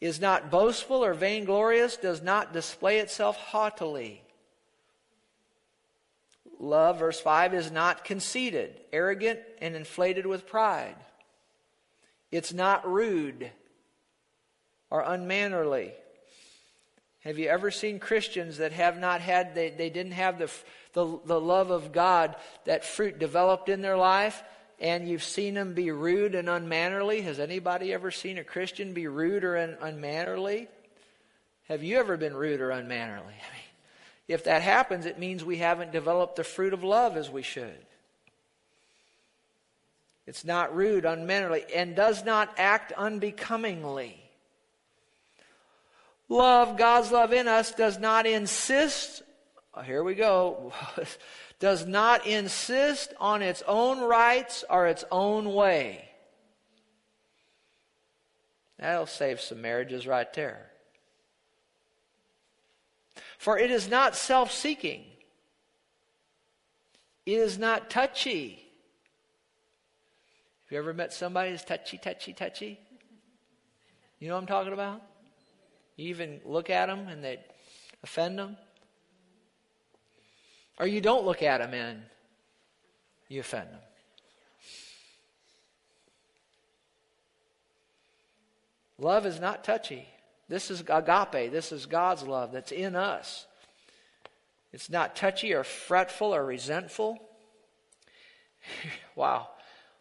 Is 0.00 0.20
not 0.20 0.50
boastful 0.50 1.04
or 1.04 1.12
vainglorious, 1.12 1.96
does 1.96 2.22
not 2.22 2.54
display 2.54 2.98
itself 2.98 3.36
haughtily 3.36 4.22
Love, 6.60 6.98
verse 6.98 7.18
5, 7.18 7.54
is 7.54 7.72
not 7.72 8.04
conceited, 8.04 8.78
arrogant, 8.92 9.40
and 9.62 9.74
inflated 9.74 10.26
with 10.26 10.46
pride. 10.46 10.94
It's 12.30 12.52
not 12.52 12.88
rude 12.88 13.50
or 14.90 15.00
unmannerly. 15.00 15.94
Have 17.20 17.38
you 17.38 17.48
ever 17.48 17.70
seen 17.70 17.98
Christians 17.98 18.58
that 18.58 18.72
have 18.72 18.98
not 18.98 19.22
had, 19.22 19.54
they, 19.54 19.70
they 19.70 19.88
didn't 19.88 20.12
have 20.12 20.38
the, 20.38 20.50
the, 20.92 21.18
the 21.24 21.40
love 21.40 21.70
of 21.70 21.92
God, 21.92 22.36
that 22.66 22.84
fruit 22.84 23.18
developed 23.18 23.70
in 23.70 23.80
their 23.80 23.96
life, 23.96 24.42
and 24.78 25.08
you've 25.08 25.24
seen 25.24 25.54
them 25.54 25.72
be 25.72 25.90
rude 25.90 26.34
and 26.34 26.48
unmannerly? 26.48 27.22
Has 27.22 27.40
anybody 27.40 27.92
ever 27.92 28.10
seen 28.10 28.36
a 28.36 28.44
Christian 28.44 28.92
be 28.92 29.06
rude 29.06 29.44
or 29.44 29.56
un, 29.56 29.76
unmannerly? 29.80 30.68
Have 31.68 31.82
you 31.82 31.98
ever 31.98 32.16
been 32.16 32.34
rude 32.34 32.60
or 32.60 32.70
unmannerly? 32.70 33.24
I 33.24 33.52
mean, 33.54 33.69
if 34.30 34.44
that 34.44 34.62
happens, 34.62 35.06
it 35.06 35.18
means 35.18 35.44
we 35.44 35.56
haven't 35.56 35.90
developed 35.90 36.36
the 36.36 36.44
fruit 36.44 36.72
of 36.72 36.84
love 36.84 37.16
as 37.16 37.28
we 37.28 37.42
should. 37.42 37.84
It's 40.24 40.44
not 40.44 40.76
rude, 40.76 41.04
unmannerly, 41.04 41.64
and 41.74 41.96
does 41.96 42.24
not 42.24 42.54
act 42.56 42.92
unbecomingly. 42.92 44.22
Love, 46.28 46.78
God's 46.78 47.10
love 47.10 47.32
in 47.32 47.48
us, 47.48 47.72
does 47.72 47.98
not 47.98 48.24
insist, 48.24 49.22
oh, 49.74 49.82
here 49.82 50.04
we 50.04 50.14
go, 50.14 50.72
does 51.58 51.84
not 51.84 52.24
insist 52.24 53.12
on 53.18 53.42
its 53.42 53.64
own 53.66 53.98
rights 53.98 54.64
or 54.70 54.86
its 54.86 55.04
own 55.10 55.52
way. 55.52 56.08
That'll 58.78 59.06
save 59.06 59.40
some 59.40 59.60
marriages 59.60 60.06
right 60.06 60.32
there. 60.34 60.69
For 63.40 63.58
it 63.58 63.70
is 63.70 63.88
not 63.88 64.16
self 64.16 64.52
seeking, 64.52 65.02
it 67.24 67.38
is 67.38 67.58
not 67.58 67.88
touchy. 67.88 68.62
Have 70.66 70.72
you 70.72 70.76
ever 70.76 70.92
met 70.92 71.10
somebody 71.14 71.50
who's 71.50 71.64
touchy, 71.64 71.96
touchy, 71.96 72.34
touchy? 72.34 72.78
You 74.18 74.28
know 74.28 74.34
what 74.34 74.42
I'm 74.42 74.46
talking 74.46 74.74
about? 74.74 75.00
You 75.96 76.10
even 76.10 76.42
look 76.44 76.68
at 76.68 76.88
them 76.88 77.08
and 77.08 77.24
they 77.24 77.40
offend 78.02 78.38
them. 78.38 78.58
Or 80.78 80.86
you 80.86 81.00
don't 81.00 81.24
look 81.24 81.42
at 81.42 81.62
them 81.62 81.72
and 81.72 82.02
you 83.30 83.40
offend 83.40 83.70
them. 83.70 83.80
Love 88.98 89.24
is 89.24 89.40
not 89.40 89.64
touchy. 89.64 90.06
This 90.50 90.68
is 90.68 90.80
agape. 90.80 91.52
This 91.52 91.70
is 91.70 91.86
God's 91.86 92.24
love 92.24 92.50
that's 92.50 92.72
in 92.72 92.96
us. 92.96 93.46
It's 94.72 94.90
not 94.90 95.14
touchy 95.14 95.54
or 95.54 95.62
fretful 95.62 96.34
or 96.34 96.44
resentful. 96.44 97.18
wow. 99.14 99.48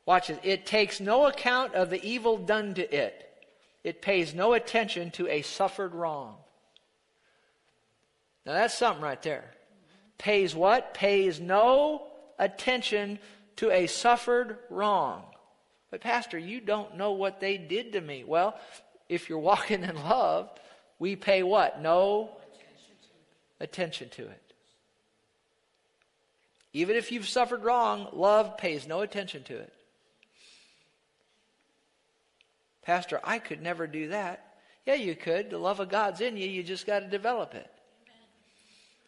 Watch 0.07 0.31
it. 0.31 0.39
It 0.43 0.65
takes 0.65 0.99
no 0.99 1.27
account 1.27 1.75
of 1.75 1.91
the 1.91 2.03
evil 2.03 2.37
done 2.37 2.73
to 2.73 2.95
it. 2.95 3.27
It 3.83 4.01
pays 4.01 4.33
no 4.33 4.53
attention 4.53 5.11
to 5.11 5.27
a 5.27 5.43
suffered 5.43 5.93
wrong. 5.93 6.35
Now 8.43 8.53
that's 8.53 8.73
something 8.73 9.03
right 9.03 9.21
there. 9.21 9.51
Pays 10.17 10.55
what? 10.55 10.95
Pays 10.95 11.39
no 11.39 12.07
attention 12.39 13.19
to 13.57 13.69
a 13.69 13.85
suffered 13.85 14.57
wrong. 14.71 15.25
But, 15.91 16.01
Pastor, 16.01 16.39
you 16.39 16.59
don't 16.59 16.97
know 16.97 17.11
what 17.11 17.39
they 17.39 17.57
did 17.57 17.93
to 17.93 18.01
me. 18.01 18.23
Well, 18.23 18.55
if 19.09 19.27
you're 19.27 19.39
walking 19.39 19.83
in 19.83 19.95
love, 19.95 20.49
we 20.99 21.15
pay 21.15 21.43
what? 21.43 21.81
No 21.81 22.29
attention 23.59 24.09
to 24.09 24.23
it. 24.23 24.41
Even 26.71 26.95
if 26.95 27.11
you've 27.11 27.27
suffered 27.27 27.63
wrong, 27.63 28.07
love 28.13 28.57
pays 28.57 28.87
no 28.87 29.01
attention 29.01 29.43
to 29.43 29.57
it. 29.57 29.73
Pastor, 32.83 33.19
I 33.23 33.39
could 33.39 33.61
never 33.61 33.87
do 33.87 34.09
that. 34.09 34.45
Yeah, 34.85 34.93
you 34.93 35.15
could. 35.15 35.49
The 35.49 35.57
love 35.57 35.79
of 35.79 35.89
God's 35.89 36.21
in 36.21 36.37
you. 36.37 36.47
You 36.47 36.63
just 36.63 36.85
got 36.85 36.99
to 36.99 37.07
develop 37.07 37.53
it. 37.55 37.69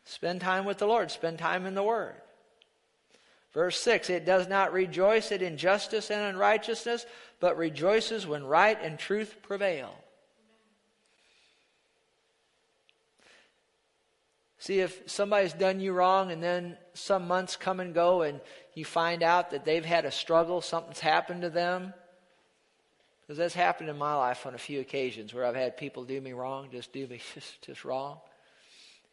Spend 0.06 0.42
time 0.42 0.66
with 0.66 0.80
the 0.80 0.88
Lord. 0.88 1.12
Spend 1.12 1.40
time 1.40 1.66
in 1.66 1.76
the 1.76 1.84
Word. 1.84 2.16
Verse 3.54 3.80
6 3.80 4.10
It 4.10 4.26
does 4.26 4.48
not 4.48 4.74
rejoice 4.74 5.32
at 5.32 5.42
injustice 5.42 6.10
and 6.10 6.22
unrighteousness, 6.22 7.06
but 7.42 7.58
rejoices 7.58 8.26
when 8.26 8.46
right 8.46 8.78
and 8.82 8.98
truth 8.98 9.36
prevail. 9.42 9.94
See, 14.60 14.80
if 14.80 15.02
somebody's 15.08 15.54
done 15.54 15.80
you 15.80 15.92
wrong 15.92 16.32
and 16.32 16.42
then 16.42 16.78
some 16.94 17.28
months 17.28 17.56
come 17.56 17.80
and 17.80 17.96
go 17.96 18.22
and 18.22 18.40
you 18.76 18.86
find 18.86 19.24
out 19.24 19.50
that 19.50 19.66
they've 19.66 19.84
had 19.84 20.06
a 20.06 20.12
struggle, 20.12 20.62
something's 20.62 21.00
happened 21.00 21.42
to 21.42 21.50
them, 21.50 21.96
because 23.22 23.40
that's 23.40 23.56
happened 23.56 23.90
in 23.90 23.98
my 23.98 24.14
life 24.14 24.46
on 24.46 24.54
a 24.54 24.60
few 24.60 24.80
occasions 24.80 25.34
where 25.34 25.46
I've 25.46 25.56
had 25.56 25.78
people 25.78 26.04
do 26.04 26.22
me 26.22 26.34
wrong, 26.34 26.70
just 26.72 26.94
do 26.94 27.08
me 27.08 27.20
just, 27.34 27.60
just 27.64 27.84
wrong. 27.84 28.20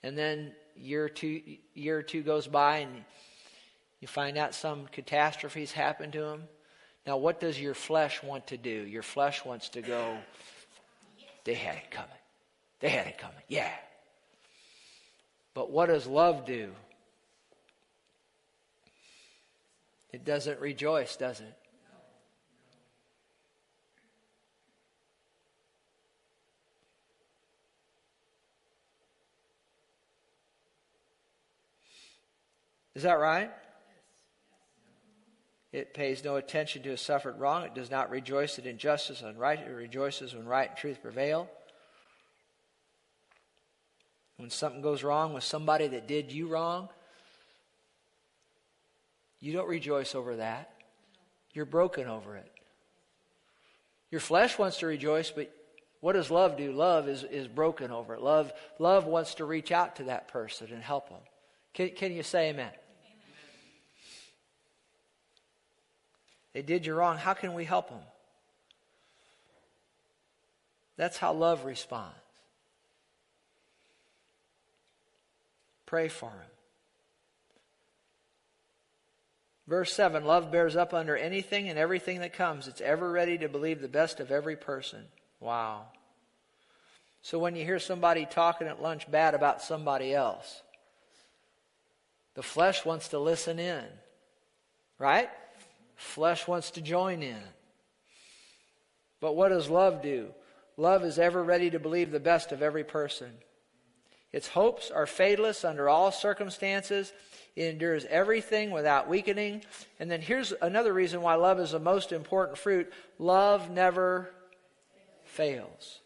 And 0.03 0.18
then 0.18 0.53
year 0.76 1.09
two 1.09 1.41
year 1.74 1.99
or 1.99 2.03
two 2.03 2.22
goes 2.22 2.47
by 2.47 2.79
and 2.79 3.05
you 4.01 4.07
find 4.07 4.37
out 4.37 4.55
some 4.55 4.87
catastrophes 4.93 5.72
happened 5.72 6.12
to 6.12 6.20
them. 6.20 6.43
Now 7.09 7.16
what 7.16 7.40
does 7.40 7.59
your 7.59 7.72
flesh 7.72 8.22
want 8.22 8.48
to 8.48 8.59
do? 8.59 8.68
Your 8.68 9.02
flesh 9.02 9.42
wants 9.42 9.70
to 9.70 9.80
go, 9.80 10.18
they 11.44 11.54
had 11.54 11.76
it 11.76 11.90
coming. 11.90 12.11
They 12.80 12.90
had 12.90 13.06
it 13.06 13.16
coming. 13.16 13.38
Yeah. 13.48 13.72
But 15.54 15.70
what 15.70 15.86
does 15.86 16.06
love 16.06 16.44
do? 16.44 16.70
It 20.12 20.26
doesn't 20.26 20.61
rejoice, 20.61 21.16
does 21.16 21.40
it? 21.40 21.54
Is 32.94 33.04
that 33.04 33.18
right? 33.18 33.50
It 35.73 35.93
pays 35.93 36.25
no 36.25 36.37
attention 36.37 36.83
to 36.83 36.91
a 36.91 36.97
suffered 36.97 37.39
wrong. 37.39 37.62
It 37.62 37.75
does 37.75 37.91
not 37.91 38.11
rejoice 38.11 38.59
at 38.59 38.66
injustice 38.66 39.21
and 39.21 39.39
right. 39.39 39.59
It 39.59 39.71
rejoices 39.71 40.35
when 40.35 40.47
right 40.47 40.71
and 40.71 40.79
truth 40.79 41.03
prevail. 41.03 41.49
When 44.39 44.51
something 44.51 44.81
goes 44.81 45.03
wrong 45.03 45.35
with 45.35 45.45
somebody 45.45 45.89
that 45.89 46.07
did 46.07 46.33
you 46.33 46.49
wrong, 46.49 46.89
you 49.41 49.53
don't 49.53 49.69
rejoice 49.69 50.14
over 50.14 50.37
that. 50.37 50.71
You're 51.53 51.66
broken 51.66 52.07
over 52.07 52.37
it. 52.37 52.51
Your 54.11 54.21
flesh 54.21 54.59
wants 54.59 54.79
to 54.79 54.87
rejoice, 54.87 55.31
but 55.31 55.53
what 56.01 56.14
does 56.14 56.31
love 56.31 56.57
do? 56.57 56.73
Love 56.73 57.09
is, 57.09 57.25
is 57.25 57.47
broken 57.47 57.91
over 57.91 58.14
it. 58.14 58.23
Love, 58.23 58.53
love 58.79 59.05
wants 59.05 59.35
to 59.35 59.45
reach 59.45 59.71
out 59.71 59.97
to 59.97 60.05
that 60.05 60.29
person 60.29 60.69
and 60.73 60.83
help 60.83 61.09
them. 61.09 61.21
Can, 61.75 61.91
can 61.91 62.12
you 62.12 62.23
say 62.23 62.51
amen? 62.51 62.71
They 66.53 66.62
did 66.62 66.86
you 66.86 66.94
wrong. 66.94 67.16
How 67.16 67.34
can 67.34 67.55
we 67.55 67.64
help 67.64 67.88
them? 67.88 68.01
That's 70.96 71.16
how 71.16 71.32
love 71.32 71.64
responds. 71.64 72.14
Pray 75.86 76.09
for 76.09 76.30
him. 76.30 76.51
Verse 79.68 79.92
7 79.92 80.24
Love 80.24 80.51
bears 80.51 80.76
up 80.76 80.92
under 80.92 81.16
anything 81.16 81.68
and 81.68 81.78
everything 81.78 82.20
that 82.20 82.32
comes. 82.32 82.66
It's 82.66 82.80
ever 82.80 83.11
ready 83.11 83.38
to 83.38 83.49
believe 83.49 83.80
the 83.80 83.88
best 83.88 84.18
of 84.18 84.30
every 84.30 84.57
person. 84.57 85.05
Wow. 85.40 85.86
So 87.22 87.38
when 87.38 87.55
you 87.55 87.64
hear 87.64 87.78
somebody 87.78 88.26
talking 88.26 88.66
at 88.66 88.82
lunch 88.82 89.11
bad 89.11 89.34
about 89.34 89.62
somebody 89.62 90.14
else, 90.14 90.62
the 92.34 92.42
flesh 92.42 92.84
wants 92.84 93.09
to 93.09 93.18
listen 93.18 93.59
in, 93.59 93.84
right? 94.99 95.28
Flesh 95.99 96.46
wants 96.46 96.70
to 96.70 96.80
join 96.80 97.24
in. 97.24 97.42
But 99.20 99.34
what 99.34 99.49
does 99.49 99.68
love 99.68 100.01
do? 100.01 100.28
Love 100.76 101.05
is 101.05 101.18
ever 101.18 101.42
ready 101.42 101.70
to 101.70 101.80
believe 101.80 102.12
the 102.12 102.20
best 102.20 102.53
of 102.53 102.62
every 102.62 102.84
person. 102.84 103.32
Its 104.32 104.46
hopes 104.46 104.92
are 104.92 105.07
fadeless 105.07 105.68
under 105.68 105.88
all 105.88 106.12
circumstances. 106.12 107.12
It 107.57 107.64
endures 107.64 108.05
everything 108.05 108.70
without 108.70 109.09
weakening. 109.09 109.64
And 109.99 110.09
then 110.09 110.20
here's 110.20 110.53
another 110.62 110.92
reason 110.92 111.20
why 111.20 111.34
love 111.34 111.59
is 111.59 111.72
the 111.72 111.80
most 111.80 112.12
important 112.12 112.59
fruit 112.59 112.92
love 113.18 113.68
never 113.68 114.30
fails, 115.24 115.99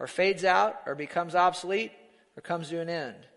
or 0.00 0.08
fades 0.08 0.44
out, 0.44 0.80
or 0.86 0.96
becomes 0.96 1.36
obsolete, 1.36 1.92
or 2.36 2.40
comes 2.40 2.70
to 2.70 2.80
an 2.80 2.88
end. 2.88 3.28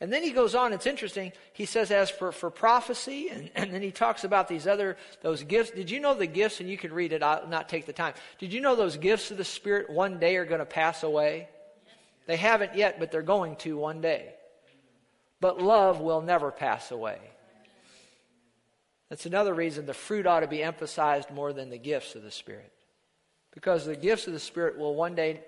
And 0.00 0.12
then 0.12 0.22
he 0.22 0.30
goes 0.30 0.54
on, 0.54 0.72
it's 0.72 0.86
interesting. 0.86 1.32
He 1.52 1.64
says, 1.64 1.90
as 1.90 2.08
for, 2.08 2.30
for 2.30 2.50
prophecy, 2.50 3.30
and, 3.30 3.50
and 3.56 3.74
then 3.74 3.82
he 3.82 3.90
talks 3.90 4.22
about 4.22 4.46
these 4.46 4.66
other, 4.66 4.96
those 5.22 5.42
gifts. 5.42 5.72
Did 5.72 5.90
you 5.90 5.98
know 5.98 6.14
the 6.14 6.26
gifts, 6.26 6.60
and 6.60 6.70
you 6.70 6.78
can 6.78 6.92
read 6.92 7.12
it, 7.12 7.22
I'll 7.22 7.48
not 7.48 7.68
take 7.68 7.84
the 7.84 7.92
time. 7.92 8.14
Did 8.38 8.52
you 8.52 8.60
know 8.60 8.76
those 8.76 8.96
gifts 8.96 9.32
of 9.32 9.38
the 9.38 9.44
Spirit 9.44 9.90
one 9.90 10.20
day 10.20 10.36
are 10.36 10.44
going 10.44 10.60
to 10.60 10.66
pass 10.66 11.02
away? 11.02 11.48
They 12.26 12.36
haven't 12.36 12.76
yet, 12.76 13.00
but 13.00 13.10
they're 13.10 13.22
going 13.22 13.56
to 13.56 13.76
one 13.76 14.00
day. 14.00 14.34
But 15.40 15.60
love 15.60 16.00
will 16.00 16.20
never 16.20 16.52
pass 16.52 16.92
away. 16.92 17.18
That's 19.08 19.26
another 19.26 19.54
reason 19.54 19.86
the 19.86 19.94
fruit 19.94 20.26
ought 20.26 20.40
to 20.40 20.46
be 20.46 20.62
emphasized 20.62 21.30
more 21.30 21.52
than 21.52 21.70
the 21.70 21.78
gifts 21.78 22.14
of 22.14 22.22
the 22.22 22.30
Spirit. 22.30 22.72
Because 23.52 23.84
the 23.84 23.96
gifts 23.96 24.26
of 24.28 24.32
the 24.32 24.38
Spirit 24.38 24.78
will 24.78 24.94
one 24.94 25.14
day 25.14 25.40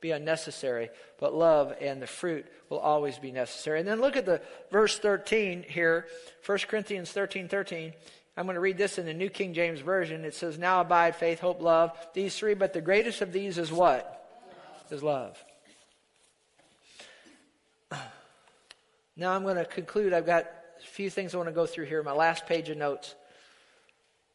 be 0.00 0.10
unnecessary, 0.10 0.90
but 1.18 1.34
love 1.34 1.74
and 1.80 2.00
the 2.00 2.06
fruit 2.06 2.46
will 2.68 2.78
always 2.78 3.18
be 3.18 3.32
necessary. 3.32 3.80
And 3.80 3.88
then 3.88 4.00
look 4.00 4.16
at 4.16 4.26
the 4.26 4.42
verse 4.70 4.98
13 4.98 5.64
here, 5.68 6.06
1 6.44 6.58
Corinthians 6.68 7.10
13 7.12 7.48
13. 7.48 7.92
I'm 8.36 8.44
going 8.44 8.54
to 8.54 8.60
read 8.60 8.76
this 8.76 8.98
in 8.98 9.06
the 9.06 9.14
New 9.14 9.30
King 9.30 9.54
James 9.54 9.80
Version. 9.80 10.24
It 10.24 10.34
says, 10.34 10.58
Now 10.58 10.82
abide 10.82 11.16
faith, 11.16 11.40
hope, 11.40 11.62
love. 11.62 11.96
These 12.12 12.36
three, 12.36 12.54
but 12.54 12.74
the 12.74 12.82
greatest 12.82 13.22
of 13.22 13.32
these 13.32 13.56
is 13.56 13.72
what? 13.72 14.12
Is 14.90 15.02
love. 15.02 15.42
Now 19.18 19.32
I'm 19.32 19.44
going 19.44 19.56
to 19.56 19.64
conclude. 19.64 20.12
I've 20.12 20.26
got 20.26 20.44
a 20.44 20.86
few 20.86 21.08
things 21.08 21.34
I 21.34 21.38
want 21.38 21.48
to 21.48 21.54
go 21.54 21.64
through 21.64 21.86
here, 21.86 22.02
my 22.02 22.12
last 22.12 22.44
page 22.44 22.68
of 22.68 22.76
notes. 22.76 23.14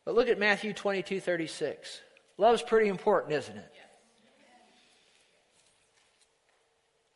But 0.06 0.16
look 0.16 0.28
at 0.28 0.40
Matthew 0.40 0.74
22 0.74 1.20
36. 1.20 2.02
Love's 2.40 2.64
pretty 2.64 2.90
important, 2.90 3.34
isn't 3.34 3.56
it? 3.56 3.72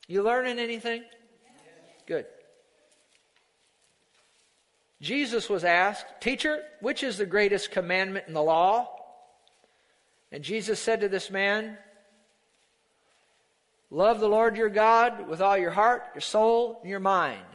You 0.08 0.24
learning 0.24 0.60
anything? 0.60 1.04
Good. 2.06 2.26
Jesus 5.02 5.50
was 5.50 5.64
asked, 5.64 6.06
Teacher, 6.22 6.64
which 6.80 7.04
is 7.04 7.18
the 7.18 7.26
greatest 7.26 7.72
commandment 7.72 8.28
in 8.28 8.34
the 8.34 8.44
law? 8.44 8.90
And 10.32 10.44
Jesus 10.44 10.80
said 10.80 11.02
to 11.02 11.10
this 11.10 11.30
man, 11.30 11.78
Love 13.90 14.20
the 14.20 14.28
Lord 14.28 14.58
your 14.58 14.70
God 14.70 15.28
with 15.28 15.42
all 15.42 15.58
your 15.58 15.72
heart, 15.72 16.04
your 16.14 16.22
soul, 16.22 16.80
and 16.82 16.90
your 16.90 17.00
mind. 17.00 17.46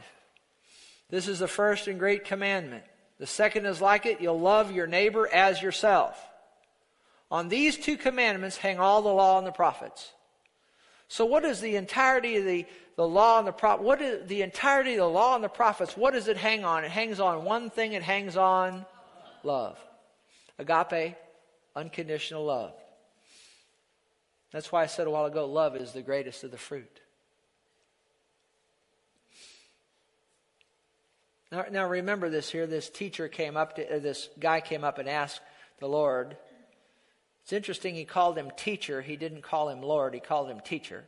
This 1.09 1.27
is 1.27 1.39
the 1.39 1.47
first 1.47 1.87
and 1.87 1.99
great 1.99 2.25
commandment. 2.25 2.83
The 3.19 3.27
second 3.27 3.65
is 3.65 3.81
like 3.81 4.05
it 4.05 4.21
you'll 4.21 4.39
love 4.39 4.71
your 4.71 4.87
neighbor 4.87 5.27
as 5.27 5.61
yourself. 5.61 6.19
On 7.29 7.49
these 7.49 7.77
two 7.77 7.97
commandments 7.97 8.57
hang 8.57 8.79
all 8.79 9.01
the 9.01 9.09
law 9.09 9.37
and 9.37 9.45
the 9.45 9.51
prophets. 9.51 10.11
So, 11.11 11.25
what 11.25 11.43
is 11.43 11.59
the 11.59 11.75
entirety 11.75 12.37
of 12.37 12.45
the, 12.45 12.65
the 12.95 13.05
law 13.05 13.37
and 13.37 13.45
the 13.45 13.51
prophets? 13.51 13.83
What 13.83 14.01
is 14.01 14.29
the 14.29 14.43
entirety 14.43 14.93
of 14.93 14.99
the 14.99 15.07
law 15.07 15.35
and 15.35 15.43
the 15.43 15.49
prophets? 15.49 15.97
What 15.97 16.13
does 16.13 16.29
it 16.29 16.37
hang 16.37 16.63
on? 16.63 16.85
It 16.85 16.91
hangs 16.91 17.19
on 17.19 17.43
one 17.43 17.69
thing, 17.69 17.91
it 17.91 18.01
hangs 18.01 18.37
on 18.37 18.85
love. 19.43 19.77
Agape, 20.57 21.17
unconditional 21.75 22.45
love. 22.45 22.71
That's 24.53 24.71
why 24.71 24.83
I 24.83 24.85
said 24.85 25.05
a 25.05 25.09
while 25.09 25.25
ago 25.25 25.45
love 25.47 25.75
is 25.75 25.91
the 25.91 26.01
greatest 26.01 26.45
of 26.45 26.51
the 26.51 26.57
fruit. 26.57 27.01
Now, 31.51 31.65
now 31.69 31.87
remember 31.89 32.29
this 32.29 32.49
here. 32.49 32.67
This 32.67 32.89
teacher 32.89 33.27
came 33.27 33.57
up 33.57 33.75
to, 33.75 33.97
uh, 33.97 33.99
this 33.99 34.29
guy 34.39 34.61
came 34.61 34.85
up 34.85 34.97
and 34.97 35.09
asked 35.09 35.41
the 35.81 35.89
Lord. 35.89 36.37
It's 37.43 37.53
interesting, 37.53 37.95
he 37.95 38.05
called 38.05 38.37
him 38.37 38.51
teacher. 38.55 39.01
He 39.01 39.15
didn't 39.15 39.41
call 39.41 39.69
him 39.69 39.81
Lord, 39.81 40.13
he 40.13 40.19
called 40.19 40.49
him 40.49 40.59
teacher. 40.59 41.05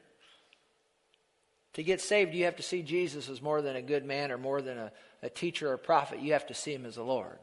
To 1.74 1.84
get 1.84 2.02
saved, 2.02 2.34
you 2.34 2.46
have 2.46 2.58
to 2.58 2.64
see 2.64 2.84
Jesus 2.84 3.30
as 3.30 3.42
more 3.42 3.62
than 3.62 3.76
a 3.76 3.82
good 3.82 4.06
man 4.06 4.32
or 4.32 4.38
more 4.38 4.62
than 4.62 4.78
a, 4.78 4.92
a 5.24 5.30
teacher 5.30 5.70
or 5.70 5.74
a 5.74 5.80
prophet. 5.80 6.20
You 6.20 6.34
have 6.34 6.48
to 6.48 6.54
see 6.54 6.74
him 6.74 6.86
as 6.86 6.98
a 6.98 7.04
Lord, 7.04 7.40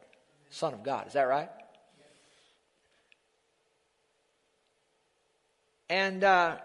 Son 0.51 0.73
of 0.73 0.85
God. 0.85 1.09
Is 1.09 1.15
that 1.15 1.23
right? 1.23 1.51
And 5.89 6.23
uh, 6.23 6.59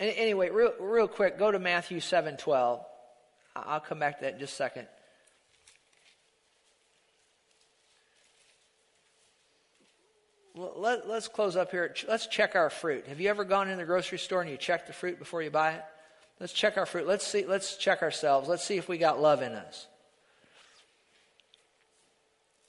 anyway, 0.00 0.48
real, 0.48 0.72
real 0.80 1.08
quick, 1.08 1.38
go 1.38 1.52
to 1.52 1.58
Matthew 1.58 2.00
7 2.00 2.38
12. 2.38 2.82
I'll 3.54 3.80
come 3.80 3.98
back 3.98 4.18
to 4.18 4.24
that 4.24 4.34
in 4.34 4.38
just 4.40 4.54
a 4.54 4.56
second. 4.56 4.88
Let, 10.56 11.04
us 11.06 11.26
close 11.26 11.56
up 11.56 11.72
here. 11.72 11.92
Let's 12.06 12.28
check 12.28 12.54
our 12.54 12.70
fruit. 12.70 13.08
Have 13.08 13.20
you 13.20 13.28
ever 13.28 13.42
gone 13.44 13.68
in 13.68 13.76
the 13.76 13.84
grocery 13.84 14.18
store 14.18 14.40
and 14.40 14.48
you 14.48 14.56
check 14.56 14.86
the 14.86 14.92
fruit 14.92 15.18
before 15.18 15.42
you 15.42 15.50
buy 15.50 15.72
it? 15.72 15.84
Let's 16.38 16.52
check 16.52 16.76
our 16.76 16.86
fruit. 16.86 17.08
Let's 17.08 17.26
see. 17.26 17.44
Let's 17.44 17.76
check 17.76 18.02
ourselves. 18.02 18.48
Let's 18.48 18.64
see 18.64 18.76
if 18.76 18.88
we 18.88 18.96
got 18.96 19.20
love 19.20 19.42
in 19.42 19.52
us. 19.52 19.88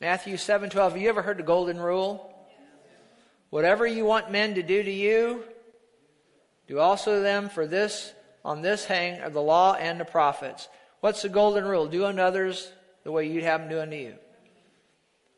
Matthew 0.02 0.38
seven 0.38 0.70
twelve. 0.70 0.94
Have 0.94 1.02
you 1.02 1.10
ever 1.10 1.22
heard 1.22 1.38
the 1.38 1.44
golden 1.44 1.80
rule? 1.80 2.32
Whatever 3.52 3.86
you 3.86 4.04
want 4.04 4.32
men 4.32 4.56
to 4.56 4.64
do 4.64 4.82
to 4.82 4.92
you, 4.92 5.44
do 6.68 6.80
also 6.80 7.16
to 7.16 7.22
them. 7.22 7.50
For 7.50 7.68
this 7.68 8.14
on 8.44 8.62
this 8.62 8.86
hang 8.86 9.22
are 9.22 9.30
the 9.30 9.42
law 9.42 9.74
and 9.76 10.00
the 10.00 10.06
prophets. 10.06 10.68
What's 11.02 11.22
the 11.22 11.30
golden 11.30 11.66
rule? 11.66 11.86
Do 11.88 12.06
unto 12.06 12.22
others 12.22 12.72
the 13.04 13.12
way 13.12 13.28
you'd 13.28 13.44
have 13.44 13.62
them 13.62 13.70
do 13.70 13.80
unto 13.80 13.96
you. 13.96 14.16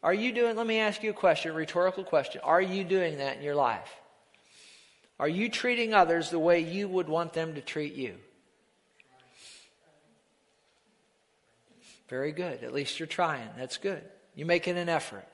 Are 0.07 0.13
you 0.13 0.31
doing, 0.31 0.55
let 0.55 0.65
me 0.65 0.79
ask 0.79 1.03
you 1.03 1.09
a 1.09 1.13
question, 1.13 1.51
a 1.51 1.53
rhetorical 1.53 2.05
question. 2.05 2.39
Are 2.41 2.61
you 2.61 2.85
doing 2.85 3.17
that 3.17 3.35
in 3.35 3.43
your 3.43 3.55
life? 3.55 3.93
Are 5.19 5.27
you 5.27 5.49
treating 5.49 5.93
others 5.93 6.29
the 6.29 6.39
way 6.39 6.61
you 6.61 6.87
would 6.87 7.09
want 7.09 7.33
them 7.33 7.55
to 7.55 7.61
treat 7.61 7.93
you? 7.93 8.15
Very 12.07 12.31
good. 12.31 12.63
At 12.63 12.73
least 12.73 13.01
you're 13.01 13.07
trying. 13.07 13.49
That's 13.57 13.75
good. 13.75 14.01
You're 14.33 14.47
making 14.47 14.77
an 14.77 14.87
effort. 14.87 15.27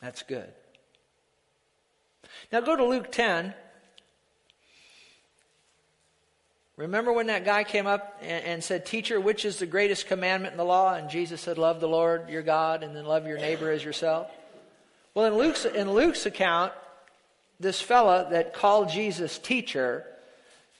That's 0.00 0.24
good. 0.24 0.52
Now 2.50 2.60
go 2.60 2.74
to 2.74 2.84
Luke 2.84 3.12
10. 3.12 3.54
Remember 6.76 7.12
when 7.12 7.28
that 7.28 7.44
guy 7.44 7.62
came 7.62 7.86
up 7.86 8.18
and, 8.20 8.44
and, 8.44 8.64
said, 8.64 8.84
Teacher, 8.84 9.20
which 9.20 9.44
is 9.44 9.58
the 9.58 9.66
greatest 9.66 10.06
commandment 10.06 10.52
in 10.52 10.58
the 10.58 10.64
law? 10.64 10.94
And 10.94 11.08
Jesus 11.08 11.40
said, 11.40 11.56
Love 11.56 11.80
the 11.80 11.88
Lord 11.88 12.28
your 12.28 12.42
God 12.42 12.82
and 12.82 12.96
then 12.96 13.04
love 13.04 13.26
your 13.26 13.38
neighbor 13.38 13.70
as 13.70 13.84
yourself. 13.84 14.28
Well, 15.14 15.26
in 15.26 15.34
Luke's, 15.34 15.64
in 15.64 15.92
Luke's 15.92 16.26
account, 16.26 16.72
this 17.60 17.80
fella 17.80 18.26
that 18.30 18.54
called 18.54 18.88
Jesus 18.88 19.38
teacher 19.38 20.04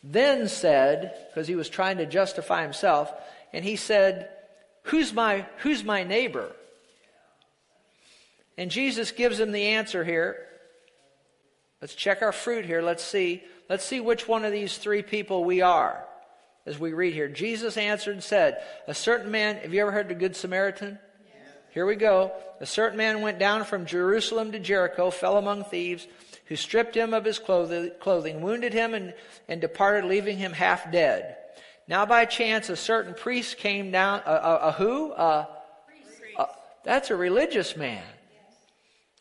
then 0.02 0.48
said, 0.48 1.16
because 1.30 1.48
he 1.48 1.54
was 1.54 1.68
trying 1.68 1.96
to 1.96 2.06
justify 2.06 2.62
himself, 2.62 3.10
and 3.52 3.64
he 3.64 3.76
said, 3.76 4.28
Who's 4.84 5.14
my, 5.14 5.46
who's 5.58 5.82
my 5.82 6.02
neighbor? 6.02 6.50
And 8.58 8.70
Jesus 8.70 9.12
gives 9.12 9.40
him 9.40 9.52
the 9.52 9.62
answer 9.68 10.04
here. 10.04 10.36
Let's 11.80 11.94
check 11.94 12.20
our 12.20 12.32
fruit 12.32 12.66
here. 12.66 12.82
Let's 12.82 13.02
see. 13.02 13.42
Let's 13.68 13.84
see 13.84 14.00
which 14.00 14.28
one 14.28 14.44
of 14.44 14.52
these 14.52 14.76
three 14.76 15.02
people 15.02 15.44
we 15.44 15.62
are 15.62 16.04
as 16.66 16.78
we 16.78 16.92
read 16.92 17.14
here. 17.14 17.28
Jesus 17.28 17.76
answered 17.76 18.12
and 18.12 18.22
said, 18.22 18.62
A 18.86 18.94
certain 18.94 19.30
man, 19.30 19.56
have 19.56 19.72
you 19.72 19.80
ever 19.80 19.92
heard 19.92 20.08
the 20.08 20.14
Good 20.14 20.36
Samaritan? 20.36 20.98
Here 21.70 21.86
we 21.86 21.96
go. 21.96 22.32
A 22.60 22.66
certain 22.66 22.96
man 22.96 23.20
went 23.20 23.40
down 23.40 23.64
from 23.64 23.84
Jerusalem 23.84 24.52
to 24.52 24.60
Jericho, 24.60 25.10
fell 25.10 25.38
among 25.38 25.64
thieves, 25.64 26.06
who 26.46 26.54
stripped 26.54 26.94
him 26.94 27.12
of 27.12 27.24
his 27.24 27.40
clothing, 27.40 28.42
wounded 28.42 28.72
him, 28.72 28.94
and, 28.94 29.12
and 29.48 29.60
departed, 29.60 30.04
leaving 30.04 30.38
him 30.38 30.52
half 30.52 30.92
dead. 30.92 31.36
Now, 31.88 32.06
by 32.06 32.26
chance, 32.26 32.68
a 32.68 32.76
certain 32.76 33.14
priest 33.14 33.58
came 33.58 33.90
down. 33.90 34.22
A, 34.24 34.32
a, 34.32 34.56
a 34.68 34.72
who? 34.72 35.12
A, 35.12 35.48
a, 36.38 36.46
that's 36.84 37.10
a 37.10 37.16
religious 37.16 37.76
man. 37.76 38.04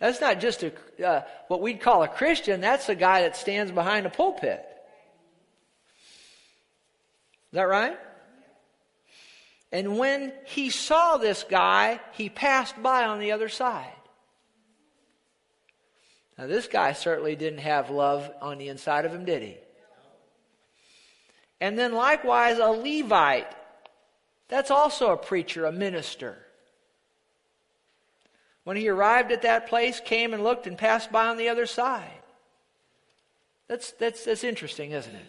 That's 0.03 0.19
not 0.19 0.41
just 0.41 0.63
a, 0.63 0.73
uh, 1.01 1.21
what 1.47 1.61
we'd 1.61 1.79
call 1.79 2.03
a 2.03 2.09
Christian, 2.09 2.59
that's 2.59 2.89
a 2.89 2.95
guy 2.95 3.21
that 3.21 3.37
stands 3.37 3.71
behind 3.71 4.05
a 4.05 4.09
pulpit. 4.09 4.61
Is 7.45 7.53
that 7.53 7.69
right? 7.69 7.97
And 9.71 9.97
when 9.97 10.33
he 10.43 10.71
saw 10.71 11.15
this 11.15 11.45
guy, 11.49 12.01
he 12.11 12.27
passed 12.27 12.83
by 12.83 13.05
on 13.05 13.21
the 13.21 13.31
other 13.31 13.47
side. 13.47 13.93
Now, 16.37 16.47
this 16.47 16.67
guy 16.67 16.91
certainly 16.91 17.37
didn't 17.37 17.59
have 17.59 17.89
love 17.89 18.29
on 18.41 18.57
the 18.57 18.67
inside 18.67 19.05
of 19.05 19.13
him, 19.13 19.23
did 19.23 19.41
he? 19.41 19.55
And 21.61 21.79
then, 21.79 21.93
likewise, 21.93 22.57
a 22.57 22.71
Levite. 22.71 23.55
That's 24.49 24.69
also 24.69 25.11
a 25.11 25.17
preacher, 25.17 25.63
a 25.63 25.71
minister 25.71 26.42
when 28.63 28.77
he 28.77 28.87
arrived 28.87 29.31
at 29.31 29.41
that 29.41 29.67
place, 29.67 29.99
came 29.99 30.33
and 30.33 30.43
looked 30.43 30.67
and 30.67 30.77
passed 30.77 31.11
by 31.11 31.27
on 31.27 31.37
the 31.37 31.49
other 31.49 31.65
side. 31.65 32.09
That's, 33.67 33.91
that's, 33.93 34.25
that's 34.25 34.43
interesting, 34.43 34.91
isn't 34.91 35.15
it? 35.15 35.25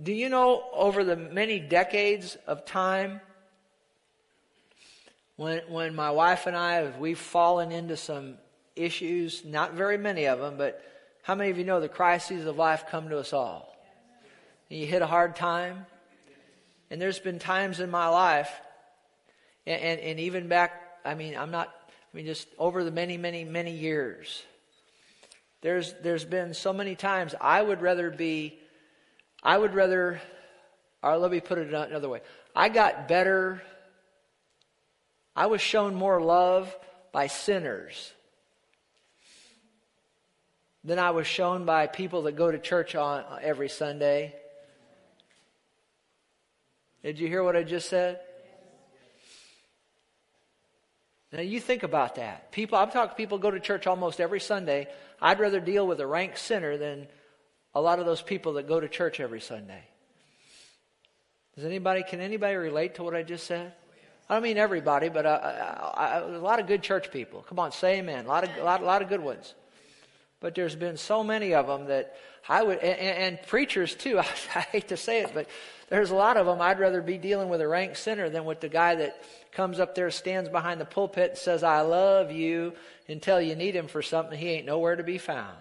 Do 0.00 0.12
you 0.12 0.28
know 0.28 0.62
over 0.72 1.02
the 1.02 1.16
many 1.16 1.58
decades 1.58 2.36
of 2.46 2.64
time, 2.64 3.20
when, 5.34 5.62
when 5.68 5.94
my 5.94 6.10
wife 6.10 6.46
and 6.46 6.56
I, 6.56 6.92
we've 6.98 7.18
fallen 7.18 7.72
into 7.72 7.96
some 7.96 8.38
issues, 8.76 9.44
not 9.44 9.74
very 9.74 9.98
many 9.98 10.26
of 10.26 10.38
them, 10.38 10.56
but 10.56 10.82
how 11.22 11.34
many 11.34 11.50
of 11.50 11.58
you 11.58 11.64
know 11.64 11.80
the 11.80 11.88
crises 11.88 12.46
of 12.46 12.56
life 12.56 12.84
come 12.88 13.08
to 13.08 13.18
us 13.18 13.32
all? 13.32 13.76
You 14.68 14.86
hit 14.86 15.02
a 15.02 15.06
hard 15.06 15.34
time, 15.34 15.86
and 16.90 17.00
there's 17.00 17.18
been 17.18 17.38
times 17.38 17.80
in 17.80 17.90
my 17.90 18.08
life, 18.08 18.50
and, 19.66 19.80
and, 19.80 20.00
and 20.00 20.20
even 20.20 20.48
back, 20.48 20.72
I 21.04 21.14
mean, 21.14 21.36
I'm 21.36 21.50
not, 21.50 21.68
I 21.68 22.16
mean, 22.16 22.26
just 22.26 22.48
over 22.58 22.84
the 22.84 22.90
many, 22.90 23.16
many, 23.16 23.44
many 23.44 23.72
years, 23.72 24.42
there's, 25.60 25.94
there's 26.02 26.24
been 26.24 26.54
so 26.54 26.72
many 26.72 26.94
times 26.94 27.34
I 27.40 27.60
would 27.60 27.82
rather 27.82 28.10
be, 28.10 28.58
I 29.42 29.58
would 29.58 29.74
rather, 29.74 30.20
or 31.02 31.18
let 31.18 31.30
me 31.30 31.40
put 31.40 31.58
it 31.58 31.72
another 31.72 32.08
way. 32.08 32.20
I 32.54 32.68
got 32.68 33.08
better, 33.08 33.62
I 35.36 35.46
was 35.46 35.60
shown 35.60 35.94
more 35.94 36.20
love 36.20 36.74
by 37.12 37.26
sinners 37.26 38.12
than 40.84 40.98
I 40.98 41.10
was 41.10 41.26
shown 41.26 41.64
by 41.64 41.86
people 41.86 42.22
that 42.22 42.36
go 42.36 42.50
to 42.50 42.58
church 42.58 42.94
on 42.94 43.24
every 43.42 43.68
Sunday. 43.68 44.34
Did 47.02 47.18
you 47.18 47.28
hear 47.28 47.42
what 47.42 47.56
I 47.56 47.62
just 47.62 47.88
said? 47.88 48.20
Now 51.32 51.40
you 51.40 51.60
think 51.60 51.82
about 51.82 52.14
that. 52.16 52.52
People, 52.52 52.78
I'm 52.78 52.90
talking 52.90 53.14
people 53.16 53.38
go 53.38 53.50
to 53.50 53.60
church 53.60 53.86
almost 53.86 54.20
every 54.20 54.40
Sunday. 54.40 54.88
I'd 55.20 55.38
rather 55.38 55.60
deal 55.60 55.86
with 55.86 56.00
a 56.00 56.06
rank 56.06 56.36
sinner 56.36 56.76
than 56.76 57.06
a 57.74 57.80
lot 57.80 57.98
of 57.98 58.06
those 58.06 58.22
people 58.22 58.54
that 58.54 58.66
go 58.66 58.80
to 58.80 58.88
church 58.88 59.20
every 59.20 59.40
Sunday. 59.40 59.82
Does 61.54 61.64
anybody, 61.64 62.02
can 62.02 62.20
anybody 62.20 62.56
relate 62.56 62.94
to 62.96 63.02
what 63.02 63.14
I 63.14 63.22
just 63.22 63.46
said? 63.46 63.72
I 64.28 64.34
don't 64.34 64.42
mean 64.42 64.58
everybody, 64.58 65.08
but 65.08 65.26
uh, 65.26 65.28
uh, 65.28 65.92
I, 65.96 66.06
I, 66.06 66.18
a 66.20 66.38
lot 66.38 66.60
of 66.60 66.66
good 66.66 66.82
church 66.82 67.10
people. 67.10 67.42
Come 67.42 67.58
on, 67.58 67.72
say 67.72 67.98
amen. 67.98 68.26
A 68.26 68.28
lot 68.28 68.44
of, 68.44 68.50
a 68.56 68.62
lot, 68.62 68.82
a 68.82 68.84
lot 68.84 69.02
of 69.02 69.08
good 69.08 69.20
ones. 69.20 69.54
But 70.40 70.54
there's 70.54 70.76
been 70.76 70.96
so 70.96 71.24
many 71.24 71.54
of 71.54 71.66
them 71.66 71.86
that 71.86 72.16
I 72.48 72.62
would, 72.62 72.78
and, 72.78 73.36
and 73.36 73.46
preachers 73.46 73.94
too. 73.94 74.18
I, 74.18 74.26
I 74.54 74.60
hate 74.60 74.88
to 74.88 74.96
say 74.96 75.22
it, 75.22 75.32
but 75.34 75.48
there's 75.88 76.10
a 76.10 76.14
lot 76.14 76.36
of 76.36 76.46
them. 76.46 76.60
I'd 76.60 76.78
rather 76.78 77.00
be 77.00 77.18
dealing 77.18 77.48
with 77.48 77.60
a 77.60 77.68
rank 77.68 77.96
sinner 77.96 78.28
than 78.28 78.44
with 78.44 78.60
the 78.60 78.68
guy 78.68 78.94
that 78.96 79.22
comes 79.52 79.80
up 79.80 79.94
there, 79.94 80.10
stands 80.10 80.50
behind 80.50 80.80
the 80.80 80.84
pulpit, 80.84 81.30
and 81.30 81.38
says, 81.38 81.62
I 81.62 81.80
love 81.80 82.30
you 82.30 82.74
until 83.08 83.40
you 83.40 83.56
need 83.56 83.74
him 83.74 83.88
for 83.88 84.02
something. 84.02 84.38
He 84.38 84.50
ain't 84.50 84.66
nowhere 84.66 84.96
to 84.96 85.02
be 85.02 85.18
found. 85.18 85.56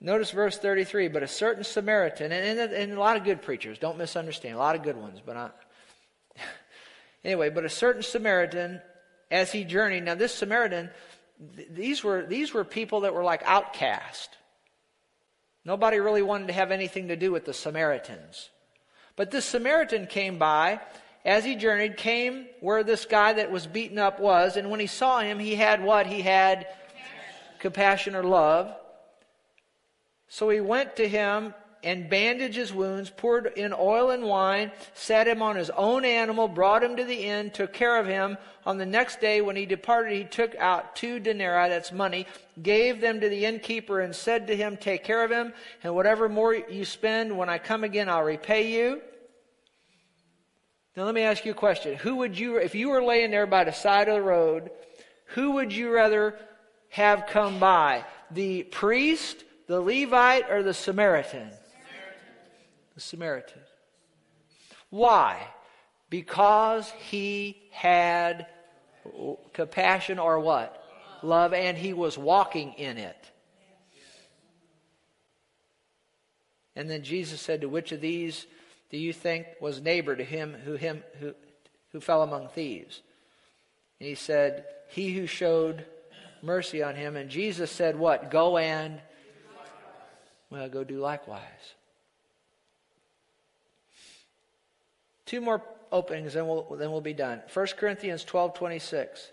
Notice 0.00 0.30
verse 0.30 0.56
33, 0.56 1.08
but 1.08 1.24
a 1.24 1.28
certain 1.28 1.64
Samaritan, 1.64 2.30
and, 2.30 2.58
and, 2.58 2.72
and, 2.72 2.92
a 2.92 3.00
lot 3.00 3.16
of 3.16 3.24
good 3.24 3.42
preachers, 3.42 3.78
don't 3.78 3.98
misunderstand, 3.98 4.54
a 4.54 4.58
lot 4.58 4.76
of 4.76 4.84
good 4.84 4.96
ones, 4.96 5.20
but 5.24 5.36
I, 5.36 5.50
anyway, 7.24 7.50
but 7.50 7.64
a 7.64 7.68
certain 7.68 8.02
Samaritan, 8.02 8.80
as 9.30 9.52
he 9.52 9.64
journeyed, 9.64 10.04
now 10.04 10.14
this 10.14 10.34
Samaritan, 10.34 10.90
these 11.70 12.02
were, 12.02 12.24
these 12.24 12.52
were 12.54 12.64
people 12.64 13.00
that 13.00 13.14
were 13.14 13.24
like 13.24 13.42
outcast. 13.44 14.30
Nobody 15.64 15.98
really 15.98 16.22
wanted 16.22 16.46
to 16.48 16.54
have 16.54 16.70
anything 16.70 17.08
to 17.08 17.16
do 17.16 17.30
with 17.30 17.44
the 17.44 17.52
Samaritans. 17.52 18.50
But 19.16 19.30
this 19.30 19.44
Samaritan 19.44 20.06
came 20.06 20.38
by, 20.38 20.80
as 21.24 21.44
he 21.44 21.56
journeyed, 21.56 21.96
came 21.96 22.46
where 22.60 22.82
this 22.82 23.04
guy 23.04 23.34
that 23.34 23.50
was 23.50 23.66
beaten 23.66 23.98
up 23.98 24.20
was, 24.20 24.56
and 24.56 24.70
when 24.70 24.80
he 24.80 24.86
saw 24.86 25.20
him, 25.20 25.38
he 25.38 25.54
had 25.54 25.82
what? 25.82 26.06
He 26.06 26.22
had 26.22 26.66
compassion 27.58 28.14
or 28.14 28.22
love. 28.22 28.74
So 30.28 30.48
he 30.48 30.60
went 30.60 30.96
to 30.96 31.08
him 31.08 31.54
and 31.82 32.08
bandaged 32.10 32.56
his 32.56 32.72
wounds, 32.72 33.10
poured 33.10 33.52
in 33.56 33.72
oil 33.72 34.10
and 34.10 34.24
wine, 34.24 34.72
sat 34.94 35.28
him 35.28 35.42
on 35.42 35.56
his 35.56 35.70
own 35.70 36.04
animal, 36.04 36.48
brought 36.48 36.82
him 36.82 36.96
to 36.96 37.04
the 37.04 37.24
inn, 37.24 37.50
took 37.50 37.72
care 37.72 37.96
of 37.98 38.06
him. 38.06 38.36
On 38.66 38.78
the 38.78 38.86
next 38.86 39.20
day, 39.20 39.40
when 39.40 39.56
he 39.56 39.64
departed, 39.66 40.12
he 40.12 40.24
took 40.24 40.54
out 40.56 40.96
two 40.96 41.20
denarii, 41.20 41.68
that's 41.68 41.92
money, 41.92 42.26
gave 42.62 43.00
them 43.00 43.20
to 43.20 43.28
the 43.28 43.44
innkeeper, 43.44 44.00
and 44.00 44.14
said 44.14 44.46
to 44.48 44.56
him, 44.56 44.76
Take 44.76 45.04
care 45.04 45.24
of 45.24 45.30
him, 45.30 45.52
and 45.82 45.94
whatever 45.94 46.28
more 46.28 46.54
you 46.54 46.84
spend, 46.84 47.36
when 47.36 47.48
I 47.48 47.58
come 47.58 47.84
again, 47.84 48.08
I'll 48.08 48.24
repay 48.24 48.72
you. 48.72 49.00
Now, 50.96 51.04
let 51.04 51.14
me 51.14 51.22
ask 51.22 51.44
you 51.44 51.52
a 51.52 51.54
question. 51.54 51.94
Who 51.96 52.16
would 52.16 52.36
you, 52.36 52.56
if 52.56 52.74
you 52.74 52.88
were 52.90 53.02
laying 53.02 53.30
there 53.30 53.46
by 53.46 53.62
the 53.62 53.72
side 53.72 54.08
of 54.08 54.16
the 54.16 54.22
road, 54.22 54.70
who 55.26 55.52
would 55.52 55.72
you 55.72 55.92
rather 55.92 56.36
have 56.88 57.26
come 57.26 57.60
by? 57.60 58.04
The 58.32 58.64
priest 58.64 59.44
the 59.68 59.80
Levite 59.80 60.50
or 60.50 60.62
the 60.62 60.74
Samaritan? 60.74 61.50
The 62.98 63.02
Samaritan. 63.02 63.60
Why? 64.90 65.46
Because 66.10 66.90
he 66.90 67.56
had 67.70 68.48
compassion 69.52 70.18
or 70.18 70.40
what? 70.40 70.82
Love, 71.22 71.54
and 71.54 71.78
he 71.78 71.92
was 71.92 72.18
walking 72.18 72.72
in 72.72 72.98
it. 72.98 73.30
And 76.74 76.90
then 76.90 77.04
Jesus 77.04 77.40
said, 77.40 77.60
To 77.60 77.68
which 77.68 77.92
of 77.92 78.00
these 78.00 78.48
do 78.90 78.98
you 78.98 79.12
think 79.12 79.46
was 79.60 79.80
neighbor 79.80 80.16
to 80.16 80.24
him 80.24 80.56
who 80.64 80.74
him 80.74 81.04
who 81.20 81.36
who 81.92 82.00
fell 82.00 82.24
among 82.24 82.48
thieves? 82.48 83.00
And 84.00 84.08
he 84.08 84.16
said, 84.16 84.64
He 84.88 85.14
who 85.14 85.28
showed 85.28 85.86
mercy 86.42 86.82
on 86.82 86.96
him. 86.96 87.14
And 87.14 87.30
Jesus 87.30 87.70
said, 87.70 87.96
What? 87.96 88.28
Go 88.28 88.56
and 88.58 89.00
well, 90.50 90.68
go 90.68 90.82
do 90.82 90.98
likewise. 90.98 91.76
Two 95.28 95.42
more 95.42 95.62
openings, 95.92 96.32
then 96.32 96.48
we'll, 96.48 96.62
then 96.78 96.90
we'll 96.90 97.02
be 97.02 97.12
done. 97.12 97.42
1 97.52 97.66
Corinthians 97.76 98.24
12 98.24 98.54
26. 98.54 99.30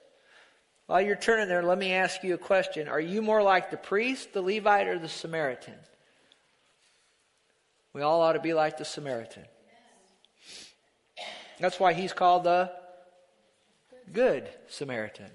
While 0.88 1.00
you're 1.00 1.16
turning 1.16 1.48
there, 1.48 1.64
let 1.64 1.78
me 1.78 1.94
ask 1.94 2.22
you 2.22 2.34
a 2.34 2.38
question. 2.38 2.90
Are 2.90 3.00
you 3.00 3.22
more 3.22 3.42
like 3.42 3.72
the 3.72 3.78
priest, 3.78 4.34
the 4.34 4.42
Levite, 4.42 4.88
or 4.88 5.00
the 5.00 5.08
Samaritan? 5.08 5.76
We 7.94 8.02
all 8.02 8.22
ought 8.22 8.34
to 8.34 8.42
be 8.42 8.54
like 8.54 8.78
the 8.78 8.84
Samaritan. 8.84 9.46
That's 11.62 11.80
why 11.80 11.94
he's 11.94 12.12
called 12.12 12.44
the 12.44 12.74
Good 14.12 14.50
Samaritan. 14.68 15.32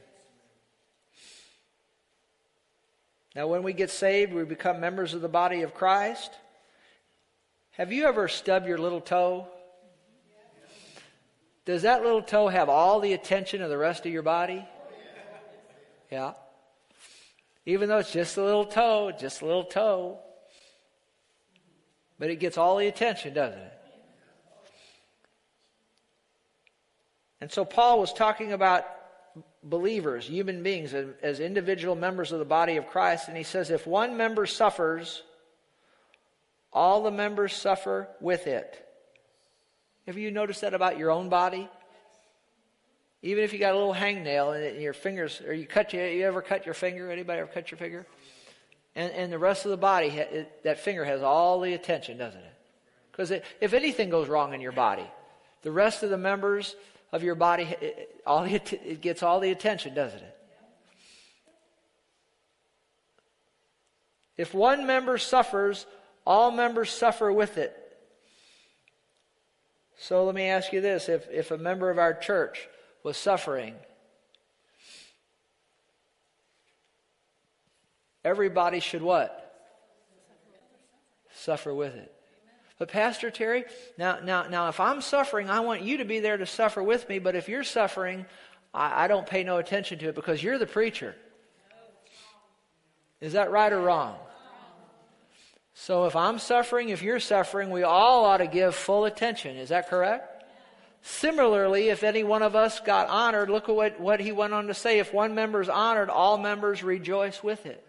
Now, 3.35 3.47
when 3.47 3.63
we 3.63 3.73
get 3.73 3.89
saved, 3.91 4.35
we 4.35 4.45
become 4.45 4.79
members 4.79 5.15
of 5.15 5.23
the 5.23 5.29
body 5.29 5.63
of 5.63 5.73
Christ. 5.73 6.31
Have 7.71 7.93
you 7.93 8.05
ever 8.05 8.29
stubbed 8.29 8.67
your 8.67 8.77
little 8.77 9.01
toe? 9.01 9.49
Does 11.71 11.83
that 11.83 12.03
little 12.03 12.21
toe 12.21 12.49
have 12.49 12.69
all 12.69 12.99
the 12.99 13.13
attention 13.13 13.63
of 13.63 13.71
the 13.71 13.79
rest 13.79 14.05
of 14.05 14.11
your 14.11 14.25
body? 14.25 14.67
Yeah. 16.11 16.33
Even 17.65 17.89
though 17.89 17.99
it's 17.99 18.13
just 18.13 18.37
a 18.39 18.43
little 18.43 18.65
toe, 18.65 19.13
just 19.17 19.41
a 19.41 19.47
little 19.47 19.63
toe. 19.63 20.19
But 22.19 22.31
it 22.31 22.41
gets 22.41 22.59
all 22.59 22.79
the 22.79 22.89
attention, 22.89 23.35
doesn't 23.35 23.57
it? 23.57 23.73
And 27.41 27.53
so 27.53 27.65
Paul 27.65 28.01
was 28.01 28.13
talking 28.13 28.53
about 28.53 28.85
believers, 29.63 30.27
human 30.27 30.65
beings, 30.65 30.93
as 30.93 31.39
individual 31.39 31.95
members 31.95 32.33
of 32.33 32.41
the 32.41 32.45
body 32.45 32.79
of 32.79 32.89
Christ. 32.89 33.29
And 33.29 33.37
he 33.37 33.45
says, 33.45 33.71
if 33.71 33.87
one 33.87 34.17
member 34.17 34.45
suffers, 34.45 35.23
all 36.73 37.05
the 37.05 37.13
members 37.13 37.55
suffer 37.55 38.09
with 38.21 38.49
it. 38.49 38.89
Have 40.11 40.19
you 40.19 40.33
noticed 40.33 40.63
that 40.63 40.75
about 40.75 40.99
your 40.99 41.13
own 41.13 41.29
body? 41.29 41.69
Even 43.23 43.45
if 43.45 43.53
you 43.53 43.61
got 43.61 43.75
a 43.75 43.79
little 43.79 43.95
hangnail 43.95 44.75
in 44.75 44.81
your 44.81 44.93
fingers, 44.93 45.41
or 45.41 45.55
you 45.55 45.67
cut 45.67 45.93
you, 45.93 46.03
you 46.03 46.27
ever 46.27 46.43
cut 46.43 46.67
your 46.67 46.75
finger? 46.75 47.13
Anybody 47.13 47.39
ever 47.39 47.49
cut 47.49 47.71
your 47.71 47.79
finger? 47.79 48.05
And, 48.97 49.13
and 49.13 49.33
the 49.33 49.39
rest 49.39 49.67
of 49.67 49.71
the 49.71 49.77
body, 49.77 50.09
it, 50.09 50.65
that 50.65 50.81
finger 50.81 51.05
has 51.05 51.23
all 51.23 51.61
the 51.61 51.75
attention, 51.75 52.19
doesn't 52.19 52.41
it? 52.41 52.55
Because 53.13 53.31
if 53.31 53.73
anything 53.73 54.11
goes 54.11 54.27
wrong 54.27 54.53
in 54.53 54.61
your 54.61 54.73
body, 54.73 55.09
the 55.63 55.71
rest 55.71 56.03
of 56.03 56.11
the 56.11 56.19
members 56.19 56.75
of 57.13 57.23
your 57.23 57.37
body, 57.37 57.69
it, 57.81 58.21
all 58.27 58.43
the, 58.43 58.55
it 58.85 59.01
gets 59.01 59.23
all 59.23 59.39
the 59.39 59.53
attention, 59.53 59.95
doesn't 59.95 60.19
it? 60.19 60.37
If 64.37 64.55
one 64.55 64.89
member 64.89 65.19
suffers, 65.19 65.87
all 66.27 66.51
members 66.51 66.91
suffer 66.91 67.33
with 67.33 67.59
it. 67.59 67.77
So 70.03 70.25
let 70.25 70.35
me 70.35 70.45
ask 70.45 70.73
you 70.73 70.81
this 70.81 71.11
if, 71.11 71.29
if 71.31 71.51
a 71.51 71.59
member 71.59 71.91
of 71.91 71.99
our 71.99 72.15
church 72.15 72.67
was 73.03 73.19
suffering, 73.19 73.75
everybody 78.25 78.81
should 78.81 79.03
what? 79.03 79.37
Suffer 81.35 81.75
with 81.75 81.95
it. 81.97 82.11
But 82.79 82.89
Pastor 82.89 83.31
Terry, 83.31 83.65
now, 83.99 84.21
now, 84.25 84.47
now, 84.49 84.71
if 84.71 84.81
I'm 84.81 85.03
suffering, 85.03 85.51
I 85.51 85.61
want 85.61 85.83
you 85.83 85.99
to 85.99 86.07
be 86.07 86.19
there 86.19 86.39
to 86.39 86.47
suffer 86.47 86.83
with 86.83 87.07
me. 87.11 87.19
But 87.19 87.37
if 87.37 87.47
you're 87.47 87.63
suffering, 87.63 88.25
I, 88.73 89.05
I 89.05 89.07
don't 89.07 89.27
pay 89.27 89.45
no 89.45 89.59
attention 89.59 89.99
to 89.99 90.09
it 90.09 90.15
because 90.15 90.43
you're 90.43 90.57
the 90.57 90.67
preacher. 90.67 91.15
Is 93.21 93.35
that 93.35 93.51
right 93.51 93.71
or 93.71 93.83
wrong? 93.83 94.17
So 95.81 96.05
if 96.05 96.15
I'm 96.15 96.39
suffering, 96.39 96.91
if 96.91 97.01
you're 97.01 97.21
suffering, 97.21 97.71
we 97.71 97.85
all 97.85 98.27
ought 98.27 98.37
to 98.37 98.47
give 98.47 98.75
full 98.75 99.07
attention. 99.07 99.57
Is 99.57 99.71
that 99.71 99.89
correct? 99.89 100.45
Similarly, 101.01 101.89
if 101.89 102.03
any 102.03 102.23
one 102.23 102.43
of 102.43 102.55
us 102.55 102.81
got 102.81 103.09
honored, 103.09 103.49
look 103.49 103.71
at 103.71 103.75
what, 103.75 103.99
what 103.99 104.21
he 104.21 104.31
went 104.31 104.53
on 104.53 104.67
to 104.67 104.75
say. 104.75 104.99
If 104.99 105.15
one 105.15 105.35
member 105.35 105.59
is 105.59 105.71
honored, 105.71 106.11
all 106.11 106.37
members 106.37 106.83
rejoice 106.83 107.43
with 107.43 107.65
it. 107.65 107.83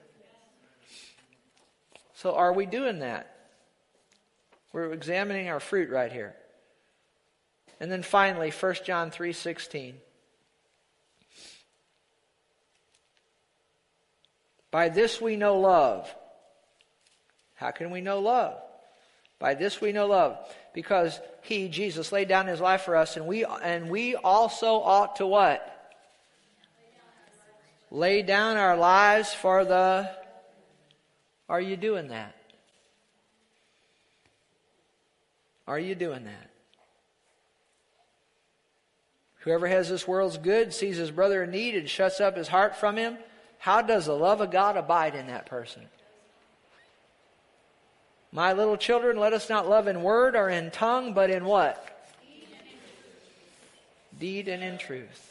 So 2.13 2.33
are 2.33 2.53
we 2.53 2.65
doing 2.65 2.99
that? 2.99 3.35
We're 4.71 4.93
examining 4.93 5.49
our 5.49 5.59
fruit 5.59 5.89
right 5.89 6.13
here. 6.13 6.33
And 7.81 7.91
then 7.91 8.03
finally, 8.03 8.51
1 8.51 8.85
John 8.85 9.11
3:16. 9.11 9.95
By 14.71 14.87
this 14.87 15.19
we 15.19 15.35
know 15.35 15.59
love, 15.59 16.15
How 17.61 17.69
can 17.69 17.91
we 17.91 18.01
know 18.01 18.19
love? 18.19 18.59
By 19.37 19.53
this 19.53 19.79
we 19.79 19.91
know 19.91 20.07
love, 20.07 20.39
because 20.73 21.19
he, 21.43 21.67
Jesus, 21.67 22.11
laid 22.11 22.27
down 22.27 22.47
his 22.47 22.59
life 22.59 22.81
for 22.81 22.95
us, 22.95 23.17
and 23.17 23.27
we 23.27 23.45
and 23.45 23.87
we 23.87 24.15
also 24.15 24.81
ought 24.81 25.17
to 25.17 25.27
what? 25.27 25.67
Lay 27.91 28.23
down 28.23 28.57
our 28.57 28.75
lives 28.75 29.31
for 29.31 29.63
the 29.63 30.09
Are 31.47 31.61
you 31.61 31.77
doing 31.77 32.07
that? 32.07 32.35
Are 35.67 35.79
you 35.79 35.93
doing 35.93 36.23
that? 36.23 36.49
Whoever 39.41 39.67
has 39.67 39.87
this 39.87 40.07
world's 40.07 40.39
good 40.39 40.73
sees 40.73 40.97
his 40.97 41.11
brother 41.11 41.43
in 41.43 41.51
need 41.51 41.75
and 41.75 41.87
shuts 41.87 42.19
up 42.19 42.37
his 42.37 42.47
heart 42.47 42.75
from 42.75 42.97
him. 42.97 43.19
How 43.59 43.83
does 43.83 44.07
the 44.07 44.15
love 44.15 44.41
of 44.41 44.49
God 44.49 44.77
abide 44.77 45.13
in 45.13 45.27
that 45.27 45.45
person? 45.45 45.83
My 48.31 48.53
little 48.53 48.77
children, 48.77 49.17
let 49.17 49.33
us 49.33 49.49
not 49.49 49.67
love 49.67 49.87
in 49.87 50.03
word 50.03 50.35
or 50.35 50.49
in 50.49 50.71
tongue, 50.71 51.13
but 51.13 51.29
in 51.29 51.43
what? 51.43 51.87
Deed 54.17 54.47
and 54.47 54.63
in 54.63 54.77
truth. 54.77 55.27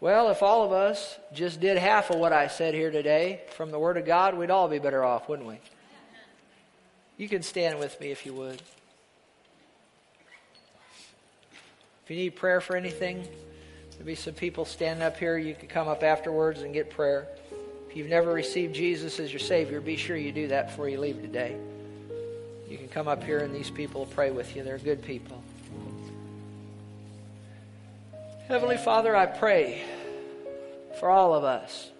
Well, 0.00 0.30
if 0.30 0.44
all 0.44 0.64
of 0.64 0.70
us 0.70 1.18
just 1.34 1.60
did 1.60 1.76
half 1.76 2.10
of 2.10 2.18
what 2.18 2.32
I 2.32 2.46
said 2.46 2.72
here 2.74 2.92
today 2.92 3.40
from 3.56 3.72
the 3.72 3.78
Word 3.80 3.96
of 3.96 4.06
God, 4.06 4.38
we'd 4.38 4.50
all 4.50 4.68
be 4.68 4.78
better 4.78 5.02
off, 5.02 5.28
wouldn't 5.28 5.48
we? 5.48 5.58
You 7.16 7.28
can 7.28 7.42
stand 7.42 7.80
with 7.80 8.00
me 8.00 8.12
if 8.12 8.24
you 8.24 8.32
would. 8.34 8.62
If 12.04 12.10
you 12.10 12.16
need 12.16 12.36
prayer 12.36 12.60
for 12.60 12.76
anything, 12.76 13.26
there'll 13.90 14.06
be 14.06 14.14
some 14.14 14.34
people 14.34 14.64
standing 14.64 15.04
up 15.04 15.16
here. 15.16 15.36
You 15.36 15.54
can 15.54 15.68
come 15.68 15.88
up 15.88 16.04
afterwards 16.04 16.62
and 16.62 16.72
get 16.72 16.90
prayer. 16.90 17.26
If 17.88 17.96
you've 17.96 18.08
never 18.08 18.32
received 18.32 18.74
Jesus 18.74 19.18
as 19.18 19.32
your 19.32 19.40
Savior, 19.40 19.80
be 19.80 19.96
sure 19.96 20.16
you 20.16 20.30
do 20.30 20.48
that 20.48 20.66
before 20.66 20.88
you 20.88 21.00
leave 21.00 21.22
today. 21.22 21.56
You 22.68 22.76
can 22.76 22.88
come 22.88 23.08
up 23.08 23.24
here 23.24 23.38
and 23.38 23.54
these 23.54 23.70
people 23.70 24.02
will 24.02 24.12
pray 24.12 24.30
with 24.30 24.54
you. 24.54 24.62
They're 24.62 24.76
good 24.76 25.02
people. 25.02 25.42
Heavenly 28.46 28.76
Father, 28.76 29.16
I 29.16 29.24
pray 29.24 29.82
for 31.00 31.08
all 31.08 31.34
of 31.34 31.44
us 31.44 31.90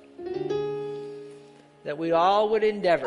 that 1.85 1.97
we 1.97 2.13
all 2.13 2.51
would 2.51 2.65
endeavor 2.65 3.07